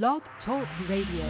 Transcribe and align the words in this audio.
Blog 0.00 0.22
Talk 0.46 0.66
Radio. 0.88 1.26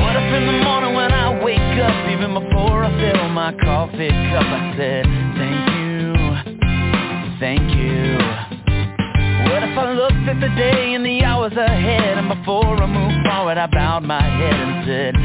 What 0.00 0.16
if 0.16 0.32
in 0.32 0.46
the 0.46 0.52
morning 0.64 0.94
when 0.94 1.12
I 1.12 1.38
wake 1.44 1.60
up, 1.84 2.10
even 2.10 2.32
before 2.32 2.82
I 2.82 2.90
fill 2.98 3.28
my 3.28 3.52
coffee 3.62 4.08
cup, 4.08 4.46
I 4.46 4.74
said, 4.78 5.09
my 14.02 14.22
head 14.22 14.54
and 14.54 14.86
said, 14.86 15.19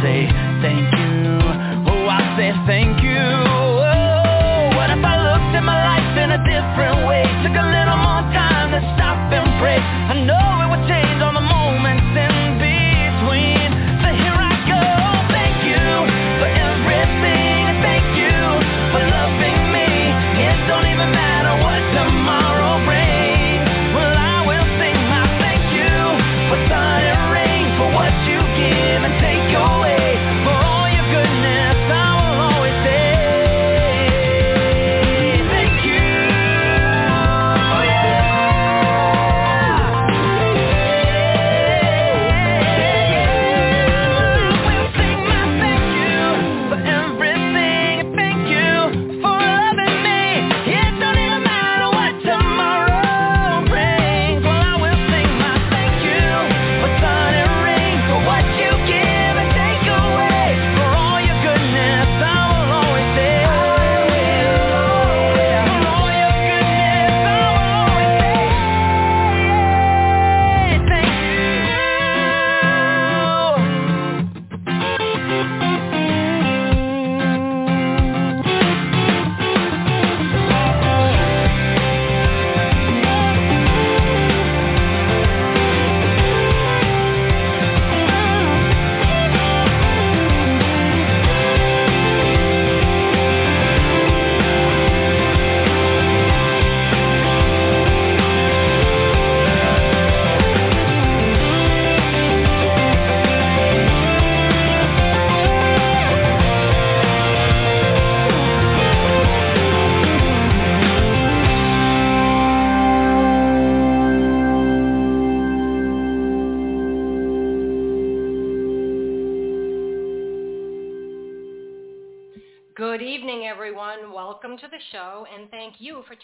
say 0.00 0.26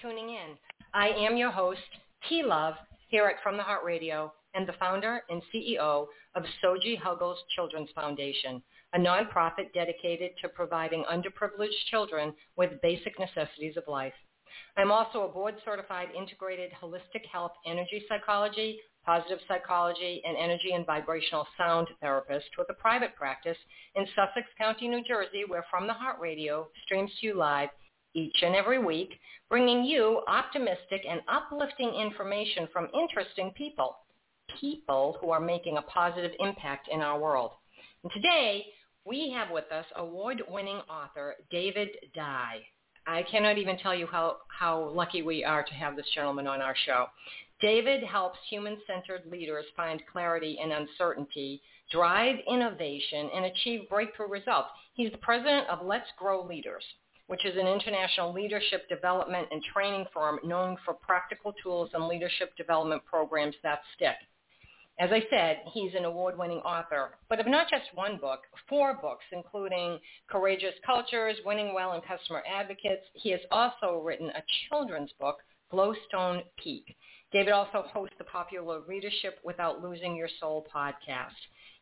tuning 0.00 0.31
in. 0.31 0.56
I 0.94 1.09
am 1.09 1.36
your 1.36 1.50
host, 1.50 1.81
T 2.28 2.42
Love, 2.44 2.75
here 3.09 3.26
at 3.26 3.42
From 3.42 3.56
the 3.56 3.62
Heart 3.62 3.84
Radio, 3.84 4.32
and 4.54 4.66
the 4.66 4.75
founder 4.75 5.22
and 5.28 5.42
CEO 5.53 6.06
of 6.34 6.42
Soji 6.62 6.98
Huggles 6.98 7.38
Children's 7.54 7.91
Foundation, 7.94 8.62
a 8.94 8.98
nonprofit 8.98 9.72
dedicated 9.75 10.31
to 10.41 10.48
providing 10.48 11.04
underprivileged 11.10 11.87
children 11.91 12.32
with 12.56 12.81
basic 12.82 13.19
necessities 13.19 13.76
of 13.76 13.84
life. 13.88 14.14
I'm 14.76 14.91
also 14.91 15.22
a 15.22 15.32
board-certified 15.32 16.08
integrated 16.16 16.70
holistic 16.81 17.26
health 17.31 17.53
energy 17.66 18.03
psychology, 18.08 18.78
positive 19.04 19.38
psychology, 19.47 20.22
and 20.26 20.37
energy 20.37 20.72
and 20.72 20.87
vibrational 20.87 21.47
sound 21.56 21.88
therapist 22.00 22.47
with 22.56 22.69
a 22.70 22.75
private 22.75 23.14
practice 23.16 23.58
in 23.94 24.06
Sussex 24.14 24.47
County, 24.56 24.88
New 24.88 25.03
Jersey, 25.04 25.44
where 25.47 25.64
From 25.70 25.87
the 25.87 25.92
Heart 25.92 26.20
Radio 26.20 26.69
streams 26.84 27.10
to 27.20 27.26
you 27.26 27.34
live 27.34 27.69
each 28.19 28.43
and 28.43 28.55
every 28.55 28.83
week, 28.84 29.19
bringing 29.49 29.84
you 29.84 30.23
optimistic 30.27 31.03
and 31.09 31.20
uplifting 31.29 31.94
information 31.94 32.69
from 32.73 32.88
interesting 32.93 33.53
people, 33.56 33.97
people 34.61 35.17
who 35.20 35.31
are 35.31 35.41
making 35.41 35.76
a 35.76 35.82
positive 35.82 36.32
impact 36.41 36.88
in 36.91 37.00
our 37.00 37.19
world. 37.19 37.53
And 38.03 38.12
today, 38.12 38.67
we 39.05 39.31
have 39.31 39.50
with 39.50 39.70
us 39.73 39.87
award-winning 39.97 40.81
author 40.91 41.37
David 41.50 41.88
Dye. 42.15 42.61
I 43.06 43.23
cannot 43.23 43.56
even 43.56 43.79
tell 43.79 43.94
you 43.94 44.06
how, 44.06 44.38
how 44.49 44.91
lucky 44.91 45.23
we 45.23 45.44
are 45.44 45.62
to 45.62 45.75
have 45.75 45.97
this 45.97 46.11
gentleman 46.14 46.47
on 46.47 46.61
our 46.61 46.76
show. 46.85 47.06
David 47.61 48.03
helps 48.05 48.38
human-centered 48.50 49.23
leaders 49.31 49.64
find 49.76 50.03
clarity 50.12 50.59
in 50.62 50.73
uncertainty, 50.73 51.62
drive 51.91 52.37
innovation, 52.49 53.31
and 53.35 53.47
achieve 53.47 53.88
breakthrough 53.88 54.29
results. 54.29 54.69
He's 54.94 55.11
the 55.11 55.19
president 55.19 55.69
of 55.69 55.87
Let's 55.87 56.06
Grow 56.19 56.44
Leaders, 56.44 56.85
which 57.28 57.44
is 57.44 57.56
an 57.56 57.66
international 57.66 58.32
leadership 58.32 58.88
development 58.88 59.46
and 59.50 59.62
training 59.62 60.06
firm 60.12 60.40
known 60.42 60.76
for 60.84 60.94
practical 60.94 61.54
tools 61.62 61.90
and 61.94 62.08
leadership 62.08 62.56
development 62.56 63.02
programs 63.04 63.54
that 63.62 63.80
stick. 63.94 64.16
As 64.98 65.10
I 65.12 65.22
said, 65.30 65.58
he's 65.72 65.94
an 65.94 66.06
award-winning 66.06 66.58
author, 66.58 67.10
but 67.28 67.38
of 67.38 67.46
not 67.46 67.70
just 67.70 67.84
one 67.94 68.16
book, 68.16 68.40
four 68.69 68.94
books, 69.00 69.25
including 69.30 70.00
Courageous 70.28 70.75
Cultures, 70.84 71.36
Winning 71.46 71.72
Well, 71.72 71.92
and 71.92 72.02
Customer 72.02 72.42
Advocates. 72.52 73.04
He 73.12 73.30
has 73.30 73.40
also 73.52 74.02
written 74.04 74.30
a 74.30 74.42
children's 74.69 75.12
book, 75.20 75.36
Glowstone 75.72 76.42
Peak. 76.56 76.96
David 77.30 77.52
also 77.52 77.84
hosts 77.92 78.16
the 78.19 78.25
popular 78.25 78.80
Leadership 78.88 79.38
Without 79.44 79.82
Losing 79.82 80.16
Your 80.16 80.30
Soul 80.40 80.66
podcast. 80.75 81.36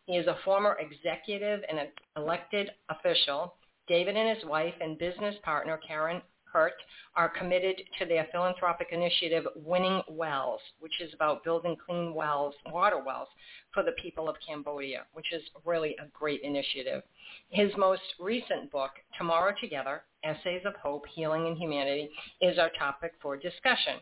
He 0.04 0.16
is 0.16 0.26
a 0.26 0.36
former 0.44 0.76
executive 0.78 1.60
and 1.70 1.78
an 1.78 1.86
elected 2.16 2.70
official. 2.90 3.54
David 3.86 4.16
and 4.16 4.36
his 4.36 4.44
wife 4.44 4.74
and 4.80 4.98
business 4.98 5.36
partner, 5.42 5.78
Karin 5.86 6.20
Hurt, 6.44 6.74
are 7.14 7.28
committed 7.28 7.80
to 7.98 8.06
their 8.06 8.26
philanthropic 8.32 8.88
initiative 8.90 9.46
Winning 9.54 10.02
Wells, 10.08 10.60
which 10.80 11.00
is 11.00 11.12
about 11.14 11.44
building 11.44 11.76
clean 11.84 12.14
wells, 12.14 12.54
water 12.72 12.98
wells 12.98 13.28
for 13.72 13.82
the 13.82 13.92
people 13.92 14.28
of 14.28 14.36
Cambodia, 14.46 15.04
which 15.12 15.32
is 15.32 15.42
really 15.64 15.96
a 16.00 16.08
great 16.12 16.42
initiative. 16.42 17.02
His 17.48 17.70
most 17.76 18.02
recent 18.18 18.72
book, 18.72 18.92
Tomorrow 19.18 19.54
Together, 19.60 20.02
Essays 20.24 20.62
of 20.64 20.74
Hope, 20.76 21.04
Healing, 21.14 21.46
and 21.46 21.56
Humanity, 21.56 22.10
is 22.40 22.58
our 22.58 22.70
topic 22.78 23.12
for 23.20 23.36
discussion. 23.36 24.00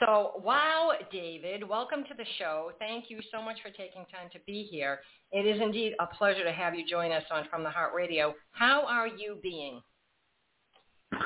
So, 0.00 0.32
wow, 0.42 0.92
David, 1.12 1.68
welcome 1.68 2.02
to 2.04 2.14
the 2.16 2.24
show. 2.38 2.72
Thank 2.80 3.10
you 3.10 3.20
so 3.32 3.40
much 3.40 3.58
for 3.62 3.70
taking 3.70 4.04
time 4.10 4.28
to 4.32 4.38
be 4.44 4.66
here. 4.68 5.00
It 5.30 5.46
is 5.46 5.60
indeed 5.62 5.92
a 6.00 6.06
pleasure 6.06 6.42
to 6.42 6.52
have 6.52 6.74
you 6.74 6.84
join 6.84 7.12
us 7.12 7.22
on 7.30 7.44
From 7.48 7.62
the 7.62 7.70
Heart 7.70 7.92
Radio. 7.94 8.34
How 8.50 8.84
are 8.86 9.06
you 9.06 9.38
being? 9.40 9.80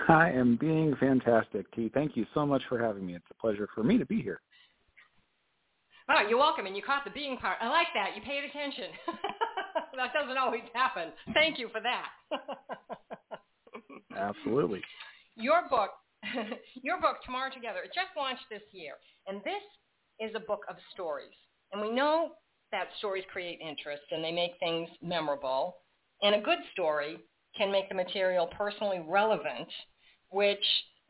I 0.09 0.31
am 0.31 0.57
being 0.61 0.95
fantastic, 1.01 1.71
T. 1.75 1.91
Thank 1.95 2.15
you 2.15 2.27
so 2.35 2.45
much 2.45 2.63
for 2.69 2.79
having 2.79 3.07
me. 3.07 3.15
It's 3.15 3.25
a 3.31 3.41
pleasure 3.41 3.69
for 3.75 3.83
me 3.83 3.97
to 3.97 4.05
be 4.05 4.21
here. 4.21 4.41
Oh, 6.11 6.27
you're 6.29 6.39
welcome, 6.39 6.67
and 6.67 6.77
you 6.77 6.83
caught 6.83 7.05
the 7.05 7.11
being 7.11 7.39
part. 7.39 7.59
I 7.63 7.69
like 7.69 7.89
that. 7.95 8.11
You 8.17 8.23
paid 8.23 8.45
attention. 8.45 8.87
that 9.97 10.13
doesn't 10.13 10.37
always 10.37 10.63
happen. 10.75 11.09
Thank 11.33 11.59
you 11.59 11.69
for 11.69 11.81
that. 11.81 12.07
Absolutely. 14.17 14.83
Your 15.37 15.69
book, 15.71 15.91
your 16.83 17.01
book, 17.01 17.17
Tomorrow 17.25 17.51
Together, 17.55 17.81
it 17.85 17.93
just 17.95 18.17
launched 18.17 18.45
this 18.51 18.63
year, 18.73 18.95
and 19.27 19.39
this 19.45 19.63
is 20.21 20.35
a 20.35 20.41
book 20.41 20.63
of 20.69 20.77
stories. 20.93 21.35
And 21.73 21.81
we 21.81 21.91
know 21.91 22.31
that 22.73 22.89
stories 22.99 23.25
create 23.33 23.61
interest 23.61 24.03
and 24.11 24.23
they 24.23 24.33
make 24.33 24.53
things 24.59 24.89
memorable. 25.03 25.77
And 26.23 26.35
a 26.35 26.41
good 26.41 26.59
story 26.73 27.19
can 27.57 27.73
make 27.73 27.89
the 27.89 27.95
material 27.95 28.47
personally 28.47 29.05
relevant, 29.07 29.69
which 30.31 30.65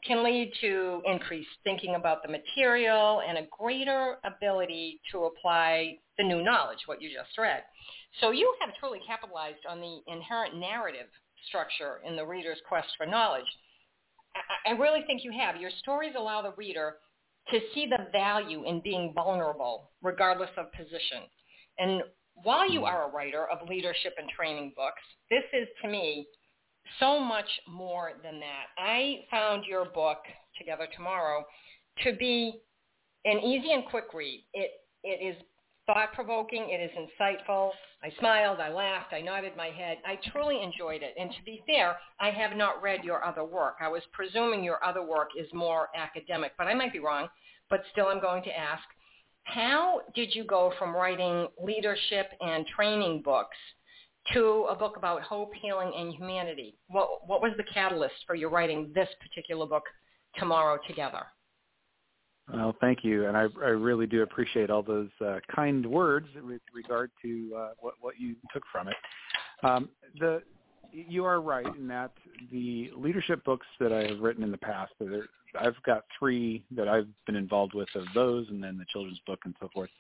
can 0.07 0.23
lead 0.23 0.53
to 0.61 1.03
increased 1.07 1.49
thinking 1.65 1.97
about 1.97 2.23
the 2.23 2.29
material 2.29 3.21
and 3.27 3.39
a 3.39 3.49
greater 3.59 4.17
ability 4.25 5.01
to 5.11 5.25
apply 5.25 5.99
the 6.19 6.25
new 6.25 6.43
knowledge, 6.43 6.79
what 6.87 7.03
you 7.03 7.09
just 7.09 7.37
read. 7.37 7.63
So 8.21 8.31
you 8.31 8.53
have 8.61 8.71
truly 8.79 9.01
capitalized 9.07 9.67
on 9.69 9.81
the 9.81 10.01
inherent 10.07 10.57
narrative 10.57 11.09
structure 11.49 12.01
in 12.07 12.17
the 12.17 12.25
reader's 12.25 12.59
quest 12.69 12.89
for 12.97 13.07
knowledge. 13.07 13.47
I 14.67 14.71
really 14.73 15.03
think 15.07 15.25
you 15.25 15.33
have. 15.33 15.61
Your 15.61 15.71
stories 15.79 16.13
allow 16.17 16.43
the 16.43 16.53
reader 16.57 16.97
to 17.51 17.59
see 17.75 17.87
the 17.87 18.07
value 18.13 18.65
in 18.67 18.81
being 18.83 19.13
vulnerable, 19.15 19.91
regardless 20.03 20.51
of 20.57 20.71
position. 20.73 21.23
And 21.79 22.03
while 22.35 22.71
you 22.71 22.81
mm-hmm. 22.81 22.95
are 22.95 23.09
a 23.09 23.13
writer 23.13 23.47
of 23.49 23.69
leadership 23.69 24.15
and 24.19 24.29
training 24.29 24.73
books, 24.77 25.03
this 25.31 25.45
is 25.53 25.69
to 25.83 25.89
me 25.89 26.27
so 27.01 27.21
much 27.21 27.49
more 27.69 28.13
than 28.23 28.41
that. 28.41 28.67
I 28.79 29.21
found 29.31 29.65
your 29.65 29.87
book, 29.87 30.19
Together 30.59 30.89
Tomorrow, 30.97 31.45
to 32.05 32.15
be 32.17 32.61
an 33.25 33.39
easy 33.39 33.73
and 33.73 33.85
quick 33.91 34.07
read. 34.15 34.45
It, 34.55 34.71
it 35.05 35.25
is 35.25 35.43
thought-provoking. 35.89 36.69
It 36.71 36.81
is 36.81 36.91
insightful. 36.97 37.71
I 38.05 38.13
smiled. 38.21 38.61
I 38.61 38.69
laughed. 38.69 39.13
I 39.13 39.21
nodded 39.21 39.55
my 39.57 39.69
head. 39.69 39.99
I 40.07 40.21
truly 40.31 40.63
enjoyed 40.63 41.03
it. 41.03 41.15
And 41.19 41.31
to 41.31 41.45
be 41.45 41.63
fair, 41.67 41.97
I 42.21 42.31
have 42.31 42.57
not 42.57 42.81
read 42.81 43.03
your 43.03 43.25
other 43.25 43.45
work. 43.45 43.79
I 43.81 43.89
was 43.89 44.03
presuming 44.13 44.63
your 44.63 44.85
other 44.85 45.03
work 45.03 45.31
is 45.37 45.49
more 45.53 45.89
academic, 45.97 46.53
but 46.57 46.69
I 46.69 46.75
might 46.75 46.93
be 46.93 47.01
wrong. 47.01 47.29
But 47.71 47.83
still, 47.91 48.07
I'm 48.07 48.21
going 48.21 48.45
to 48.45 48.57
ask, 48.57 48.85
how 49.43 50.03
did 50.15 50.35
you 50.35 50.45
go 50.45 50.73
from 50.79 50.95
writing 50.95 51.49
leadership 51.61 52.31
and 52.41 52.65
training 52.67 53.23
books 53.25 53.57
to 54.33 54.67
a 54.69 54.75
book 54.75 54.97
about 54.97 55.23
hope, 55.23 55.53
healing, 55.61 55.93
and 55.97 56.13
humanity. 56.13 56.77
What, 56.89 57.27
what 57.27 57.41
was 57.41 57.53
the 57.57 57.65
catalyst 57.73 58.15
for 58.27 58.35
you 58.35 58.49
writing 58.49 58.91
this 58.95 59.09
particular 59.21 59.67
book, 59.67 59.85
Tomorrow 60.37 60.79
Together? 60.87 61.23
Well, 62.53 62.75
thank 62.81 63.05
you, 63.05 63.27
and 63.27 63.37
I, 63.37 63.47
I 63.63 63.71
really 63.71 64.07
do 64.07 64.23
appreciate 64.23 64.71
all 64.71 64.83
those 64.83 65.11
uh, 65.25 65.39
kind 65.55 65.85
words 65.85 66.29
with 66.43 66.63
regard 66.75 67.11
to 67.23 67.53
uh, 67.57 67.69
what, 67.81 67.95
what 68.01 68.19
you 68.19 68.37
took 68.53 68.63
from 68.73 68.89
it. 68.89 68.97
Um, 69.63 69.89
the 70.19 70.43
you 70.91 71.27
are 71.27 71.43
right 71.43 71.67
in 71.77 71.87
that 71.89 72.13
the 72.51 72.91
leadership 72.97 73.45
books 73.45 73.67
that 73.79 73.93
I 73.93 74.07
have 74.07 74.21
written 74.21 74.43
in 74.43 74.51
the 74.51 74.57
past, 74.57 74.93
I've 75.61 75.83
got 75.85 76.05
three 76.19 76.65
that 76.75 76.89
I've 76.89 77.09
been 77.27 77.37
involved 77.37 77.75
with 77.75 77.89
of 77.95 78.05
those, 78.15 78.47
and 78.49 78.63
then 78.63 78.79
the 78.79 78.87
children's 78.91 79.21
book 79.27 79.41
and 79.45 79.55
so 79.61 79.69
forth 79.75 79.91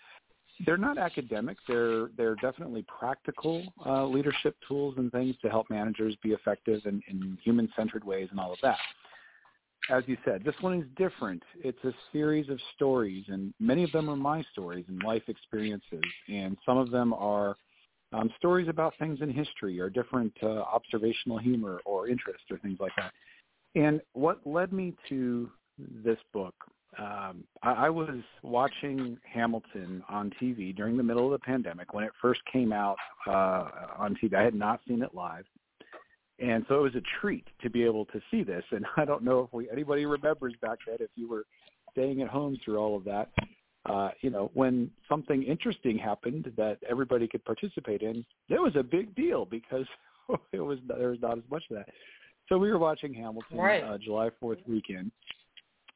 they're 0.66 0.76
not 0.76 0.98
academic. 0.98 1.56
They're 1.66 2.08
they're 2.16 2.34
definitely 2.36 2.84
practical 2.98 3.72
uh, 3.86 4.06
leadership 4.06 4.56
tools 4.66 4.94
and 4.96 5.10
things 5.12 5.36
to 5.42 5.48
help 5.48 5.70
managers 5.70 6.16
be 6.22 6.30
effective 6.30 6.80
in, 6.84 7.02
in 7.08 7.38
human-centered 7.44 8.04
ways 8.04 8.28
and 8.30 8.40
all 8.40 8.52
of 8.52 8.58
that. 8.62 8.78
As 9.90 10.04
you 10.06 10.16
said, 10.24 10.44
this 10.44 10.54
one 10.60 10.78
is 10.80 10.86
different. 10.96 11.42
It's 11.62 11.82
a 11.84 11.92
series 12.12 12.48
of 12.50 12.58
stories, 12.74 13.24
and 13.28 13.54
many 13.58 13.84
of 13.84 13.92
them 13.92 14.10
are 14.10 14.16
my 14.16 14.44
stories 14.52 14.84
and 14.88 15.02
life 15.02 15.22
experiences, 15.28 16.02
and 16.28 16.58
some 16.66 16.76
of 16.76 16.90
them 16.90 17.14
are 17.14 17.56
um, 18.12 18.30
stories 18.36 18.68
about 18.68 18.94
things 18.98 19.20
in 19.22 19.30
history 19.30 19.80
or 19.80 19.88
different 19.88 20.32
uh, 20.42 20.46
observational 20.46 21.38
humor 21.38 21.80
or 21.84 22.08
interest 22.08 22.44
or 22.50 22.58
things 22.58 22.78
like 22.80 22.92
that. 22.96 23.12
And 23.74 24.00
what 24.12 24.46
led 24.46 24.72
me 24.72 24.94
to 25.08 25.50
this 25.78 26.18
book 26.32 26.54
um, 26.96 27.44
I, 27.62 27.72
I 27.72 27.90
was 27.90 28.18
watching 28.42 29.18
Hamilton 29.22 30.02
on 30.08 30.32
TV 30.40 30.74
during 30.74 30.96
the 30.96 31.02
middle 31.02 31.26
of 31.26 31.32
the 31.32 31.44
pandemic 31.44 31.92
when 31.92 32.04
it 32.04 32.12
first 32.20 32.40
came 32.50 32.72
out 32.72 32.96
uh, 33.26 33.68
on 33.98 34.16
TV. 34.22 34.34
I 34.34 34.42
had 34.42 34.54
not 34.54 34.80
seen 34.88 35.02
it 35.02 35.14
live, 35.14 35.44
and 36.38 36.64
so 36.68 36.76
it 36.76 36.82
was 36.82 36.94
a 36.94 37.20
treat 37.20 37.44
to 37.62 37.70
be 37.70 37.84
able 37.84 38.04
to 38.06 38.20
see 38.30 38.42
this. 38.42 38.64
And 38.70 38.84
I 38.96 39.04
don't 39.04 39.22
know 39.22 39.40
if 39.40 39.52
we 39.52 39.68
anybody 39.70 40.06
remembers 40.06 40.54
back 40.60 40.78
then 40.86 40.96
if 41.00 41.10
you 41.14 41.28
were 41.28 41.44
staying 41.92 42.22
at 42.22 42.28
home 42.28 42.58
through 42.64 42.78
all 42.78 42.96
of 42.96 43.04
that. 43.04 43.30
Uh, 43.86 44.10
you 44.20 44.28
know, 44.28 44.50
when 44.54 44.90
something 45.08 45.42
interesting 45.44 45.96
happened 45.96 46.52
that 46.56 46.78
everybody 46.88 47.26
could 47.26 47.42
participate 47.44 48.02
in, 48.02 48.24
it 48.48 48.60
was 48.60 48.74
a 48.76 48.82
big 48.82 49.14
deal 49.14 49.46
because 49.46 49.86
it 50.52 50.60
was 50.60 50.78
there 50.86 51.10
was 51.10 51.20
not 51.20 51.38
as 51.38 51.44
much 51.50 51.62
of 51.70 51.76
that. 51.76 51.88
So 52.48 52.58
we 52.58 52.70
were 52.70 52.78
watching 52.78 53.14
Hamilton 53.14 53.58
right. 53.58 53.82
uh, 53.82 53.98
July 53.98 54.30
Fourth 54.40 54.58
weekend, 54.66 55.10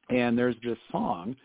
and 0.09 0.37
there's 0.37 0.55
this 0.63 0.77
song 0.91 1.35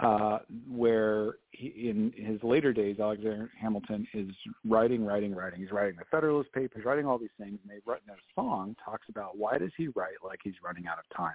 uh, 0.00 0.38
where 0.70 1.34
he, 1.50 1.90
in 1.90 2.12
his 2.16 2.42
later 2.42 2.72
days, 2.72 3.00
Alexander 3.00 3.50
Hamilton 3.60 4.06
is 4.14 4.28
writing, 4.64 5.04
writing, 5.04 5.34
writing. 5.34 5.60
He's 5.60 5.72
writing 5.72 5.96
the 5.98 6.04
Federalist 6.10 6.52
Papers, 6.52 6.84
writing 6.84 7.04
all 7.04 7.18
these 7.18 7.30
things, 7.38 7.58
and 7.62 7.70
they 7.70 7.80
write 7.84 8.06
their 8.06 8.16
song 8.34 8.76
talks 8.84 9.08
about 9.08 9.36
why 9.36 9.58
does 9.58 9.72
he 9.76 9.88
write 9.88 10.14
like 10.24 10.38
he's 10.44 10.54
running 10.62 10.86
out 10.86 10.98
of 10.98 11.16
time. 11.16 11.34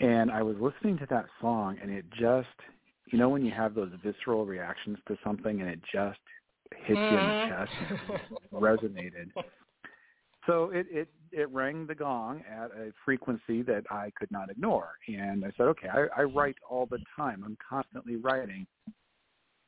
And 0.00 0.30
I 0.30 0.42
was 0.42 0.56
listening 0.60 0.98
to 0.98 1.06
that 1.10 1.26
song, 1.40 1.78
and 1.80 1.90
it 1.90 2.04
just, 2.10 2.48
you 3.12 3.18
know, 3.18 3.28
when 3.28 3.44
you 3.44 3.52
have 3.52 3.74
those 3.74 3.92
visceral 4.02 4.44
reactions 4.44 4.98
to 5.08 5.16
something, 5.24 5.60
and 5.60 5.70
it 5.70 5.80
just 5.82 6.18
hits 6.74 6.88
you 6.88 6.94
in 6.96 7.14
the 7.14 7.20
mm-hmm. 7.20 8.12
chest, 8.12 8.22
resonated. 8.52 9.30
So 10.46 10.70
it, 10.72 10.86
it 10.90 11.08
it 11.32 11.50
rang 11.50 11.86
the 11.86 11.94
gong 11.94 12.42
at 12.50 12.70
a 12.70 12.92
frequency 13.04 13.62
that 13.62 13.84
I 13.90 14.10
could 14.18 14.30
not 14.30 14.50
ignore. 14.50 14.92
And 15.08 15.44
I 15.44 15.50
said, 15.56 15.64
okay, 15.64 15.88
I, 15.88 16.20
I 16.20 16.22
write 16.22 16.56
all 16.68 16.86
the 16.86 17.00
time. 17.16 17.42
I'm 17.44 17.58
constantly 17.68 18.16
writing. 18.16 18.66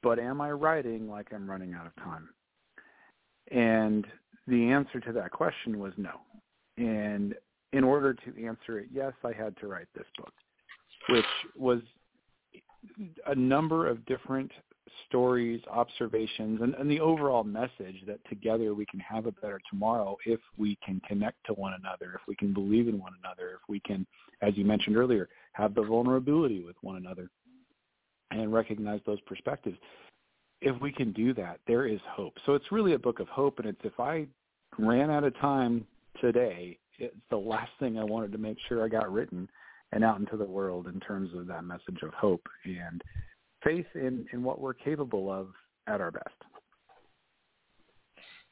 But 0.03 0.19
am 0.19 0.41
I 0.41 0.53
writing 0.53 1.09
like 1.11 1.33
I'm 1.33 1.51
running 1.51 1.75
out 1.75 1.87
of 1.87 1.97
time? 1.97 2.29
And 3.51 4.07
the 4.47 4.71
answer 4.71 5.01
to 5.01 5.13
that 5.13 5.33
question 5.33 5.79
was 5.79 5.93
no. 5.97 6.21
And 6.77 7.35
in 7.73 7.85
order 7.85 8.15
to 8.15 8.47
answer 8.47 8.79
it, 8.79 8.87
yes, 8.93 9.13
I 9.25 9.33
had 9.33 9.57
to 9.59 9.67
write 9.67 9.89
this 9.95 10.07
book, 10.17 10.33
which 11.11 11.25
was 11.57 11.81
a 13.27 13.35
number 13.35 13.89
of 13.89 14.07
different 14.07 14.51
stories, 15.09 15.61
observations, 15.71 16.61
and, 16.63 16.75
and 16.75 16.91
the 16.91 17.01
overall 17.01 17.45
message 17.45 18.03
that 18.07 18.19
together 18.29 18.75
we 18.75 18.87
can 18.87 19.01
have 19.01 19.27
a 19.27 19.33
better 19.33 19.61
tomorrow 19.71 20.17
if 20.27 20.41
we 20.57 20.77
can 20.85 21.01
connect 21.07 21.37
to 21.47 21.53
one 21.55 21.75
another, 21.75 22.13
if 22.15 22.21
we 22.27 22.37
can 22.37 22.53
believe 22.53 22.89
in 22.89 22.99
one 22.99 23.13
another, 23.23 23.53
if 23.55 23.69
we 23.69 23.81
can, 23.81 24.07
as 24.43 24.57
you 24.57 24.65
mentioned 24.65 24.97
earlier, 24.97 25.29
have 25.53 25.75
the 25.75 25.83
vulnerability 25.83 26.63
with 26.65 26.77
one 26.83 26.97
another 26.97 27.31
and 28.31 28.53
recognize 28.53 29.01
those 29.07 29.21
perspectives. 29.23 29.79
If 30.61 30.81
we 30.81 30.93
can 30.93 31.13
do 31.13 31.33
that, 31.35 31.61
there 31.67 31.87
is 31.87 32.01
hope. 32.09 32.35
So 32.45 32.55
it's 32.55 32.73
really 32.73 32.95
a 32.95 32.99
book 32.99 33.21
of 33.21 33.29
hope, 33.29 33.59
and 33.59 33.69
it's 33.69 33.81
if 33.85 33.99
I 34.01 34.27
ran 34.79 35.11
out 35.11 35.25
of 35.25 35.39
time 35.39 35.87
today, 36.21 36.79
it's 36.99 37.15
the 37.31 37.37
last 37.37 37.71
thing 37.79 37.99
I 37.99 38.05
wanted 38.05 38.33
to 38.33 38.39
make 38.39 38.59
sure 38.69 38.85
I 38.85 38.89
got 38.89 39.13
written 39.13 39.49
and 39.93 40.05
out 40.05 40.19
into 40.19 40.37
the 40.37 40.45
world 40.45 40.87
in 40.87 41.01
terms 41.01 41.31
of 41.35 41.47
that 41.47 41.65
message 41.65 42.03
of 42.03 42.13
hope 42.13 42.47
and 42.65 43.03
faith 43.65 43.87
in 43.95 44.27
in 44.33 44.43
what 44.43 44.61
we're 44.61 44.75
capable 44.75 45.31
of 45.31 45.49
at 45.87 46.01
our 46.01 46.11
best. 46.11 46.35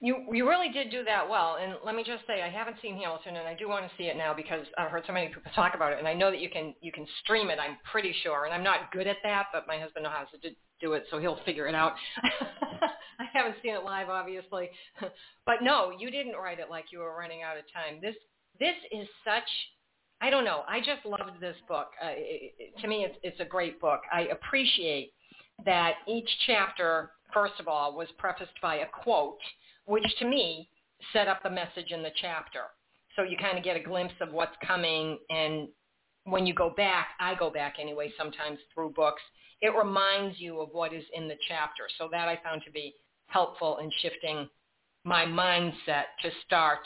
You 0.01 0.27
you 0.31 0.47
really 0.47 0.71
did 0.71 0.91
do 0.91 1.05
that 1.05 1.27
well, 1.29 1.57
and 1.61 1.75
let 1.85 1.95
me 1.95 2.05
just 2.05 2.27
say 2.27 2.43
I 2.43 2.51
haven't 2.51 2.77
seen 2.83 2.97
Hamilton, 2.97 3.37
and 3.37 3.49
I 3.49 3.55
do 3.55 3.67
want 3.67 3.87
to 3.87 3.91
see 3.97 4.05
it 4.05 4.17
now 4.17 4.35
because 4.35 4.67
I've 4.77 4.91
heard 4.91 5.05
so 5.07 5.13
many 5.13 5.29
people 5.29 5.51
talk 5.55 5.75
about 5.75 5.93
it, 5.93 5.99
and 5.99 6.07
I 6.07 6.13
know 6.13 6.31
that 6.31 6.41
you 6.41 6.51
can 6.51 6.75
you 6.83 6.93
can 6.93 7.07
stream 7.25 7.49
it. 7.49 7.59
I'm 7.59 7.79
pretty 7.91 8.15
sure, 8.23 8.45
and 8.45 8.53
I'm 8.53 8.63
not 8.63 8.93
good 8.93 9.07
at 9.07 9.17
that, 9.23 9.47
but 9.55 9.67
my 9.67 9.79
husband 9.79 10.05
knows 10.05 10.13
how 10.13 10.25
to 10.25 10.51
do 10.81 10.93
it, 10.93 11.05
so 11.11 11.19
he'll 11.19 11.41
figure 11.47 11.67
it 11.67 11.75
out. 11.75 11.95
I 13.19 13.25
haven't 13.33 13.57
seen 13.63 13.75
it 13.75 13.85
live, 13.85 14.11
obviously, 14.11 14.69
but 15.47 15.57
no, 15.63 15.91
you 15.99 16.11
didn't 16.11 16.35
write 16.37 16.59
it 16.59 16.69
like 16.69 16.93
you 16.93 16.99
were 16.99 17.17
running 17.17 17.43
out 17.43 17.57
of 17.57 17.65
time. 17.73 17.99
This 18.03 18.17
this 18.61 18.77
is 18.93 19.09
such 19.25 19.49
I 20.21 20.31
don't 20.31 20.45
know. 20.45 20.63
I 20.67 20.79
just 20.79 21.05
loved 21.05 21.41
this 21.41 21.57
book. 21.69 21.89
Uh, 22.03 22.09
it, 22.13 22.55
it, 22.59 22.81
to 22.81 22.89
me, 22.89 23.05
it's 23.05 23.17
it's 23.23 23.41
a 23.41 23.45
great 23.45 23.81
book. 23.81 24.01
I 24.13 24.23
appreciate 24.23 25.13
that 25.65 25.95
each 26.09 26.29
chapter, 26.47 27.11
first 27.33 27.55
of 27.61 27.69
all, 27.69 27.97
was 27.97 28.09
prefaced 28.19 28.61
by 28.63 28.77
a 28.77 28.87
quote 28.87 29.39
which 29.87 30.07
to 30.19 30.27
me 30.27 30.69
set 31.13 31.29
up 31.29 31.43
the 31.43 31.51
message 31.51 31.91
in 31.91 32.03
the 32.03 32.11
chapter. 32.21 32.63
So 33.15 33.23
you 33.23 33.37
kind 33.37 33.57
of 33.57 33.65
get 33.65 33.77
a 33.77 33.81
glimpse 33.81 34.15
of 34.21 34.33
what's 34.33 34.57
coming 34.67 35.19
and 35.31 35.69
when 36.27 36.45
you 36.45 36.53
go 36.55 36.71
back, 36.77 37.09
I 37.21 37.35
go 37.37 37.51
back 37.51 37.77
anyway 37.81 38.13
sometimes 38.19 38.59
through 38.75 38.91
books, 38.91 39.23
it 39.63 39.73
reminds 39.77 40.41
you 40.41 40.61
of 40.61 40.69
what 40.73 40.93
is 40.93 41.05
in 41.15 41.29
the 41.29 41.37
chapter. 41.49 41.85
So 41.99 42.09
that 42.11 42.29
I 42.29 42.39
found 42.43 42.63
to 42.67 42.71
be 42.71 42.95
helpful 43.29 43.79
in 43.79 43.91
shifting 44.03 44.49
my 45.05 45.25
mindset 45.25 46.05
to 46.23 46.31
start, 46.45 46.81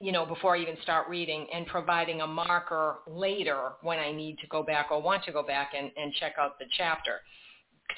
you 0.00 0.12
know, 0.12 0.24
before 0.24 0.56
I 0.56 0.60
even 0.60 0.76
start 0.82 1.08
reading 1.08 1.46
and 1.54 1.66
providing 1.66 2.22
a 2.22 2.26
marker 2.26 2.96
later 3.06 3.72
when 3.82 3.98
I 3.98 4.12
need 4.12 4.38
to 4.38 4.46
go 4.46 4.62
back 4.62 4.86
or 4.90 5.00
want 5.00 5.24
to 5.24 5.32
go 5.32 5.42
back 5.42 5.72
and, 5.76 5.90
and 5.96 6.12
check 6.14 6.34
out 6.40 6.58
the 6.58 6.64
chapter. 6.78 7.20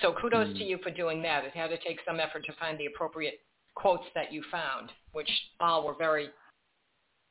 So 0.01 0.15
kudos 0.21 0.49
mm. 0.49 0.59
to 0.59 0.65
you 0.65 0.79
for 0.83 0.91
doing 0.91 1.23
that. 1.23 1.45
It 1.45 1.53
had 1.55 1.69
to 1.69 1.79
take 1.79 1.99
some 2.07 2.19
effort 2.19 2.45
to 2.47 2.53
find 2.59 2.79
the 2.79 2.87
appropriate 2.87 3.41
quotes 3.75 4.05
that 4.15 4.33
you 4.33 4.43
found, 4.51 4.91
which 5.13 5.31
all 5.61 5.87
were 5.87 5.95
very 5.97 6.29